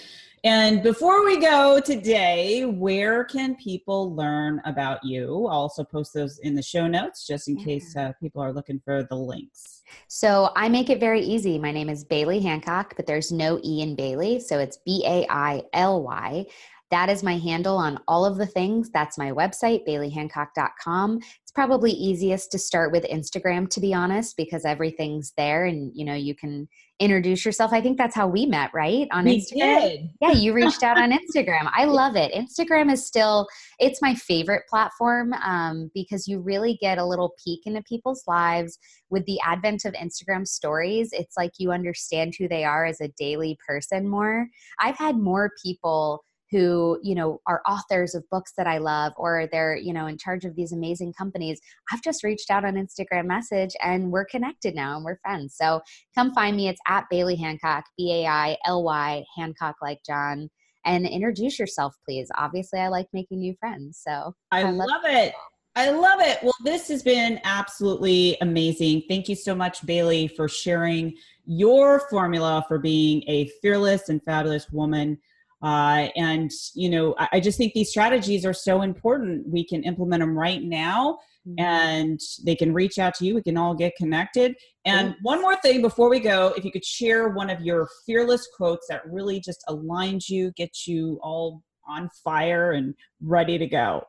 And 0.45 0.82
before 0.82 1.24
we 1.24 1.38
go 1.38 1.78
today, 1.78 2.64
where 2.64 3.22
can 3.22 3.55
people 3.55 4.12
learn 4.16 4.61
about 4.64 4.99
you? 5.05 5.47
I'll 5.47 5.62
also 5.62 5.84
post 5.84 6.14
those 6.14 6.40
in 6.40 6.57
the 6.57 6.62
show 6.62 6.88
notes 6.88 7.24
just 7.24 7.47
in 7.47 7.57
yeah. 7.59 7.64
case 7.64 7.97
uh, 7.97 8.12
people 8.20 8.43
are 8.43 8.53
looking 8.53 8.80
for 8.84 9.05
the 9.05 9.14
links. 9.14 9.82
So 10.09 10.51
I 10.57 10.68
make 10.68 10.90
it 10.90 10.99
very 10.99 11.20
easy. 11.20 11.61
My 11.61 11.70
name 11.70 11.88
is 11.88 12.05
Baily 12.05 12.43
Hancock, 12.43 12.95
but 12.97 13.07
there's 13.07 13.30
no 13.30 13.61
E 13.62 13.82
in 13.82 13.97
Baily. 13.97 14.43
So 14.43 14.59
it's 14.59 14.78
B 14.84 15.05
A 15.07 15.24
I 15.30 15.62
L 15.74 16.03
Y. 16.03 16.45
That 16.90 17.09
is 17.09 17.22
my 17.22 17.38
handle 17.38 17.76
on 17.76 18.01
all 18.07 18.26
of 18.26 18.36
the 18.36 18.47
things. 18.47 18.90
That's 18.90 19.16
my 19.16 19.30
website, 19.30 19.86
bailyhancock.com. 19.88 21.20
It's 21.40 21.53
probably 21.55 21.93
easiest 21.93 22.53
to 22.53 22.59
start 22.59 22.93
with 22.93 23.05
Instagram, 23.05 23.70
to 23.70 23.80
be 23.80 23.95
honest, 23.95 24.36
because 24.36 24.66
everything's 24.66 25.32
there 25.36 25.64
and 25.66 25.90
you 25.95 26.05
know 26.05 26.14
you 26.14 26.34
can 26.34 26.68
introduce 27.03 27.44
yourself. 27.44 27.72
I 27.72 27.80
think 27.80 27.98
that's 27.98 28.14
how 28.14 28.28
we 28.28 28.46
met, 28.46 28.70
right? 28.72 29.09
On 29.11 29.24
we 29.24 29.40
Instagram. 29.40 29.80
Did. 29.80 30.11
Yeah, 30.20 30.32
you 30.32 30.53
reached 30.53 30.82
out 30.82 30.98
on 30.98 31.11
Instagram. 31.34 31.70
I 31.74 31.84
love 31.84 32.14
it. 32.16 32.32
Instagram 32.32 32.92
is 32.92 33.05
still 33.07 33.48
it's 33.78 34.00
my 34.00 34.14
favorite 34.14 34.62
platform 34.68 35.32
um, 35.34 35.90
because 35.94 36.28
you 36.28 36.40
really 36.40 36.78
get 36.80 36.98
a 36.98 37.05
little 37.05 37.34
peek 37.44 37.61
into 37.66 37.82
people's 37.82 38.22
lives 38.26 38.78
with 39.11 39.24
the 39.26 39.40
advent 39.44 39.84
of 39.84 39.94
Instagram 39.94 40.46
stories. 40.46 41.11
It's 41.12 41.36
like 41.36 41.53
you 41.59 41.72
understand 41.72 42.34
who 42.38 42.46
they 42.46 42.64
are 42.64 42.84
as 42.84 43.00
a 43.00 43.09
daily 43.18 43.59
person 43.66 44.09
more. 44.09 44.46
I've 44.80 44.96
had 44.96 45.16
more 45.16 45.50
people 45.62 46.24
who 46.53 47.00
you 47.03 47.14
know 47.14 47.40
are 47.46 47.62
authors 47.66 48.14
of 48.14 48.22
books 48.30 48.53
that 48.57 48.66
i 48.66 48.78
love 48.78 49.12
or 49.16 49.48
they're 49.50 49.76
you 49.76 49.92
know 49.92 50.07
in 50.07 50.16
charge 50.16 50.44
of 50.44 50.55
these 50.55 50.72
amazing 50.72 51.12
companies 51.14 51.61
i've 51.90 52.03
just 52.03 52.22
reached 52.22 52.50
out 52.50 52.64
on 52.64 52.74
instagram 52.74 53.26
message 53.26 53.74
and 53.82 54.12
we're 54.12 54.24
connected 54.26 54.74
now 54.74 54.94
and 54.96 55.05
we're 55.05 55.18
friends 55.22 55.57
so 55.57 55.80
come 56.14 56.32
find 56.34 56.57
me 56.57 56.68
it's 56.68 56.80
at 56.86 57.05
baily 57.12 57.38
hancock 57.38 57.84
b-a-i-l-y 57.96 59.24
hancock 59.36 59.76
like 59.82 59.98
john 60.07 60.48
and 60.84 61.07
introduce 61.07 61.59
yourself 61.59 61.96
please 62.05 62.30
obviously 62.36 62.78
i 62.78 62.88
like 62.88 63.07
making 63.12 63.40
new 63.40 63.55
friends 63.59 64.00
so 64.07 64.34
i, 64.53 64.61
I 64.61 64.70
love, 64.70 64.88
love 64.88 65.03
it 65.05 65.34
I 65.74 65.88
love 65.88 66.20
it. 66.20 66.38
Well, 66.42 66.53
this 66.64 66.88
has 66.88 67.03
been 67.03 67.40
absolutely 67.44 68.36
amazing. 68.42 69.05
Thank 69.09 69.26
you 69.26 69.34
so 69.34 69.55
much, 69.55 69.80
Baily, 69.86 70.30
for 70.36 70.46
sharing 70.46 71.14
your 71.46 72.00
formula 72.11 72.62
for 72.68 72.78
being 72.78 73.24
a 73.26 73.46
fearless 73.62 74.11
and 74.11 74.22
fabulous 74.22 74.70
woman. 74.70 75.18
Uh, 75.62 76.08
and 76.16 76.50
you 76.74 76.90
know, 76.90 77.14
I, 77.18 77.28
I, 77.34 77.40
just 77.40 77.56
think 77.56 77.72
these 77.72 77.90
strategies 77.90 78.44
are 78.44 78.52
so 78.52 78.82
important. 78.82 79.46
We 79.48 79.64
can 79.64 79.84
implement 79.84 80.20
them 80.20 80.36
right 80.36 80.60
now, 80.60 81.18
mm-hmm. 81.46 81.64
and 81.64 82.20
they 82.44 82.56
can 82.56 82.74
reach 82.74 82.98
out 82.98 83.14
to 83.14 83.24
you. 83.24 83.36
We 83.36 83.42
can 83.42 83.56
all 83.56 83.72
get 83.72 83.94
connected. 83.96 84.56
And 84.84 85.14
one 85.22 85.40
more 85.40 85.56
thing 85.56 85.80
before 85.80 86.10
we 86.10 86.18
go, 86.18 86.52
if 86.56 86.64
you 86.64 86.72
could 86.72 86.84
share 86.84 87.28
one 87.28 87.48
of 87.48 87.60
your 87.60 87.88
fearless 88.04 88.48
quotes 88.56 88.88
that 88.88 89.02
really 89.06 89.38
just 89.38 89.62
aligns 89.68 90.28
you, 90.28 90.50
gets 90.56 90.88
you 90.88 91.20
all 91.22 91.62
on 91.86 92.08
fire 92.24 92.72
and 92.72 92.94
ready 93.20 93.56
to 93.56 93.66
go. 93.66 94.02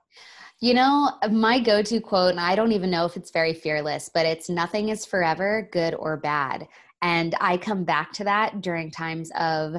You 0.59 0.73
know, 0.73 1.11
my 1.29 1.59
go 1.59 1.83
to 1.83 1.99
quote, 1.99 2.31
and 2.31 2.39
I 2.39 2.55
don't 2.55 2.71
even 2.71 2.89
know 2.89 3.05
if 3.05 3.15
it's 3.15 3.31
very 3.31 3.53
fearless, 3.53 4.09
but 4.11 4.25
it's 4.25 4.49
nothing 4.49 4.89
is 4.89 5.05
forever, 5.05 5.69
good 5.71 5.93
or 5.93 6.17
bad. 6.17 6.67
And 7.01 7.35
I 7.41 7.57
come 7.57 7.83
back 7.83 8.13
to 8.13 8.23
that 8.23 8.61
during 8.61 8.89
times 8.89 9.29
of 9.37 9.75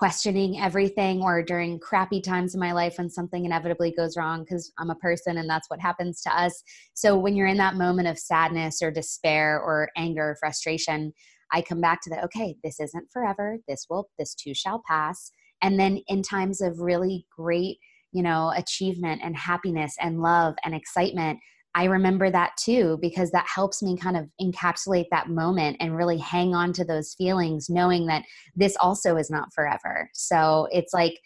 questioning 0.00 0.58
everything 0.58 1.20
or 1.20 1.42
during 1.42 1.78
crappy 1.78 2.22
times 2.22 2.54
in 2.54 2.58
my 2.58 2.72
life 2.72 2.94
when 2.96 3.10
something 3.10 3.44
inevitably 3.44 3.92
goes 3.94 4.16
wrong 4.16 4.42
because 4.42 4.72
I'm 4.78 4.88
a 4.88 4.94
person 4.94 5.36
and 5.36 5.46
that's 5.46 5.68
what 5.68 5.78
happens 5.78 6.22
to 6.22 6.34
us. 6.34 6.62
So 6.94 7.18
when 7.18 7.36
you're 7.36 7.46
in 7.46 7.58
that 7.58 7.74
moment 7.74 8.08
of 8.08 8.18
sadness 8.18 8.80
or 8.80 8.90
despair 8.90 9.60
or 9.60 9.90
anger 9.98 10.30
or 10.30 10.36
frustration, 10.40 11.12
I 11.52 11.60
come 11.60 11.82
back 11.82 12.00
to 12.00 12.08
the 12.08 12.24
okay, 12.24 12.56
this 12.64 12.80
isn't 12.80 13.10
forever. 13.12 13.58
This 13.68 13.88
will 13.90 14.08
this 14.18 14.34
too 14.34 14.54
shall 14.54 14.82
pass. 14.88 15.32
And 15.60 15.78
then 15.78 16.00
in 16.08 16.22
times 16.22 16.62
of 16.62 16.80
really 16.80 17.26
great, 17.36 17.76
you 18.10 18.22
know, 18.22 18.54
achievement 18.56 19.20
and 19.22 19.36
happiness 19.36 19.96
and 20.00 20.22
love 20.22 20.54
and 20.64 20.74
excitement, 20.74 21.40
I 21.74 21.84
remember 21.84 22.30
that 22.30 22.52
too 22.58 22.98
because 23.00 23.30
that 23.30 23.46
helps 23.46 23.82
me 23.82 23.96
kind 23.96 24.16
of 24.16 24.28
encapsulate 24.40 25.06
that 25.10 25.28
moment 25.28 25.76
and 25.80 25.96
really 25.96 26.18
hang 26.18 26.54
on 26.54 26.72
to 26.74 26.84
those 26.84 27.14
feelings, 27.14 27.70
knowing 27.70 28.06
that 28.06 28.24
this 28.56 28.76
also 28.80 29.16
is 29.16 29.30
not 29.30 29.52
forever. 29.54 30.10
So 30.14 30.68
it's 30.72 30.92
like 30.92 31.20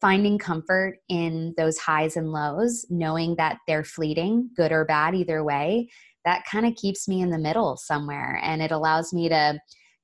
finding 0.00 0.38
comfort 0.38 0.98
in 1.08 1.54
those 1.56 1.78
highs 1.78 2.16
and 2.16 2.32
lows, 2.32 2.84
knowing 2.90 3.36
that 3.36 3.58
they're 3.66 3.84
fleeting, 3.84 4.50
good 4.56 4.72
or 4.72 4.84
bad, 4.84 5.14
either 5.14 5.44
way. 5.44 5.88
That 6.24 6.44
kind 6.50 6.66
of 6.66 6.74
keeps 6.74 7.06
me 7.06 7.20
in 7.22 7.30
the 7.30 7.38
middle 7.38 7.76
somewhere 7.76 8.40
and 8.42 8.62
it 8.62 8.70
allows 8.70 9.12
me 9.12 9.28
to 9.28 9.58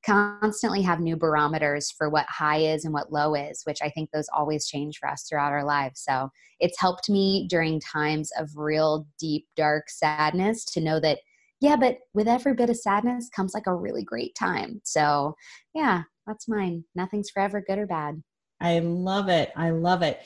constantly 0.05 0.83
have 0.83 1.01
new 1.01 1.17
barometers 1.17 1.91
for 1.91 2.09
what 2.09 2.27
high 2.29 2.59
is 2.59 2.85
and 2.85 2.95
what 2.95 3.13
low 3.13 3.35
is, 3.35 3.63
which 3.65 3.79
I 3.83 3.91
think 3.91 4.11
those 4.11 4.29
always 4.35 4.67
change 4.67 4.99
for 4.99 5.09
us 5.09 5.25
throughout 5.29 5.53
our 5.53 5.65
lives. 5.65 6.03
So 6.07 6.31
it's 6.59 6.81
helped 6.81 7.11
me 7.11 7.47
during 7.49 7.81
times 7.81 8.31
of 8.39 8.57
real 8.57 9.07
deep, 9.19 9.47
dark 9.57 9.91
sadness 9.91 10.65
to 10.67 10.81
know 10.81 11.01
that, 11.01 11.19
yeah, 11.61 11.77
but 11.77 11.99
with 12.15 12.29
every 12.29 12.55
bit 12.55 12.71
of 12.71 12.77
sadness 12.77 13.29
comes 13.35 13.53
like 13.53 13.67
a 13.67 13.75
really 13.75 14.03
great 14.03 14.35
time. 14.35 14.81
So 14.85 15.35
yeah, 15.75 16.03
that's 16.27 16.49
mine. 16.49 16.85
Nothing's 16.95 17.31
forever, 17.31 17.63
good 17.67 17.79
or 17.79 17.87
bad. 17.87 18.23
I 18.61 18.79
love 18.79 19.29
it. 19.29 19.53
I 19.57 19.71
love 19.71 20.03
it. 20.03 20.21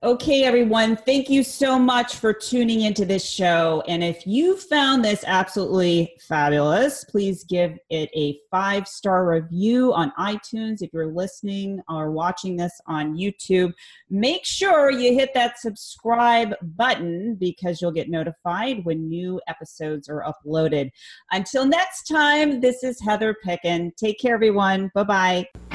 Okay, 0.00 0.44
everyone, 0.44 0.94
thank 0.94 1.28
you 1.28 1.42
so 1.42 1.76
much 1.76 2.18
for 2.18 2.32
tuning 2.32 2.82
into 2.82 3.04
this 3.04 3.28
show. 3.28 3.82
And 3.88 4.04
if 4.04 4.28
you 4.28 4.56
found 4.56 5.04
this 5.04 5.24
absolutely 5.26 6.14
fabulous, 6.20 7.02
please 7.02 7.42
give 7.42 7.76
it 7.90 8.08
a 8.14 8.38
five 8.48 8.86
star 8.86 9.28
review 9.28 9.92
on 9.92 10.12
iTunes. 10.16 10.82
If 10.82 10.92
you're 10.92 11.12
listening 11.12 11.80
or 11.88 12.12
watching 12.12 12.54
this 12.54 12.80
on 12.86 13.16
YouTube, 13.16 13.72
make 14.08 14.44
sure 14.44 14.92
you 14.92 15.14
hit 15.14 15.34
that 15.34 15.58
subscribe 15.58 16.54
button 16.76 17.34
because 17.34 17.82
you'll 17.82 17.90
get 17.90 18.08
notified 18.08 18.84
when 18.84 19.08
new 19.08 19.40
episodes 19.48 20.08
are 20.08 20.22
uploaded. 20.22 20.92
Until 21.32 21.66
next 21.66 22.04
time, 22.04 22.60
this 22.60 22.84
is 22.84 23.00
Heather 23.00 23.34
Picken. 23.44 23.96
Take 23.96 24.20
care, 24.20 24.34
everyone. 24.34 24.92
Bye 24.94 25.02
bye. 25.02 25.67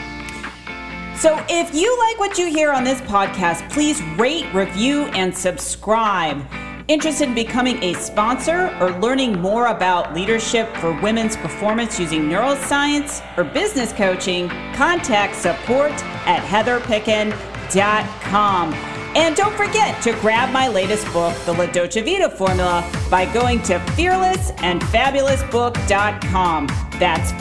So, 1.15 1.43
if 1.47 1.73
you 1.73 1.97
like 1.99 2.19
what 2.19 2.37
you 2.37 2.47
hear 2.47 2.71
on 2.71 2.83
this 2.83 2.99
podcast, 3.01 3.69
please 3.71 4.03
rate, 4.17 4.45
review, 4.53 5.05
and 5.13 5.35
subscribe. 5.35 6.45
Interested 6.89 7.29
in 7.29 7.35
becoming 7.35 7.81
a 7.81 7.93
sponsor 7.93 8.75
or 8.81 8.91
learning 8.99 9.39
more 9.39 9.67
about 9.67 10.13
leadership 10.13 10.67
for 10.77 10.91
women's 11.01 11.37
performance 11.37 11.97
using 11.99 12.23
neuroscience 12.23 13.23
or 13.37 13.45
business 13.45 13.93
coaching, 13.93 14.49
contact 14.73 15.35
support 15.35 15.93
at 16.25 16.43
heatherpicken.com. 16.43 18.73
And 19.15 19.35
don't 19.35 19.55
forget 19.55 20.01
to 20.03 20.11
grab 20.13 20.51
my 20.51 20.67
latest 20.67 21.05
book, 21.13 21.37
The 21.45 21.53
La 21.53 21.67
Dolce 21.67 22.01
Vita 22.01 22.27
Formula, 22.29 22.83
by 23.11 23.31
going 23.31 23.61
to 23.63 23.77
fearlessandfabulousbook.com. 23.79 26.67
That's 26.99 27.31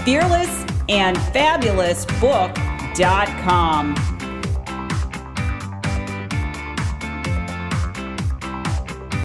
fearlessandfabulousbook.com. 2.94 4.21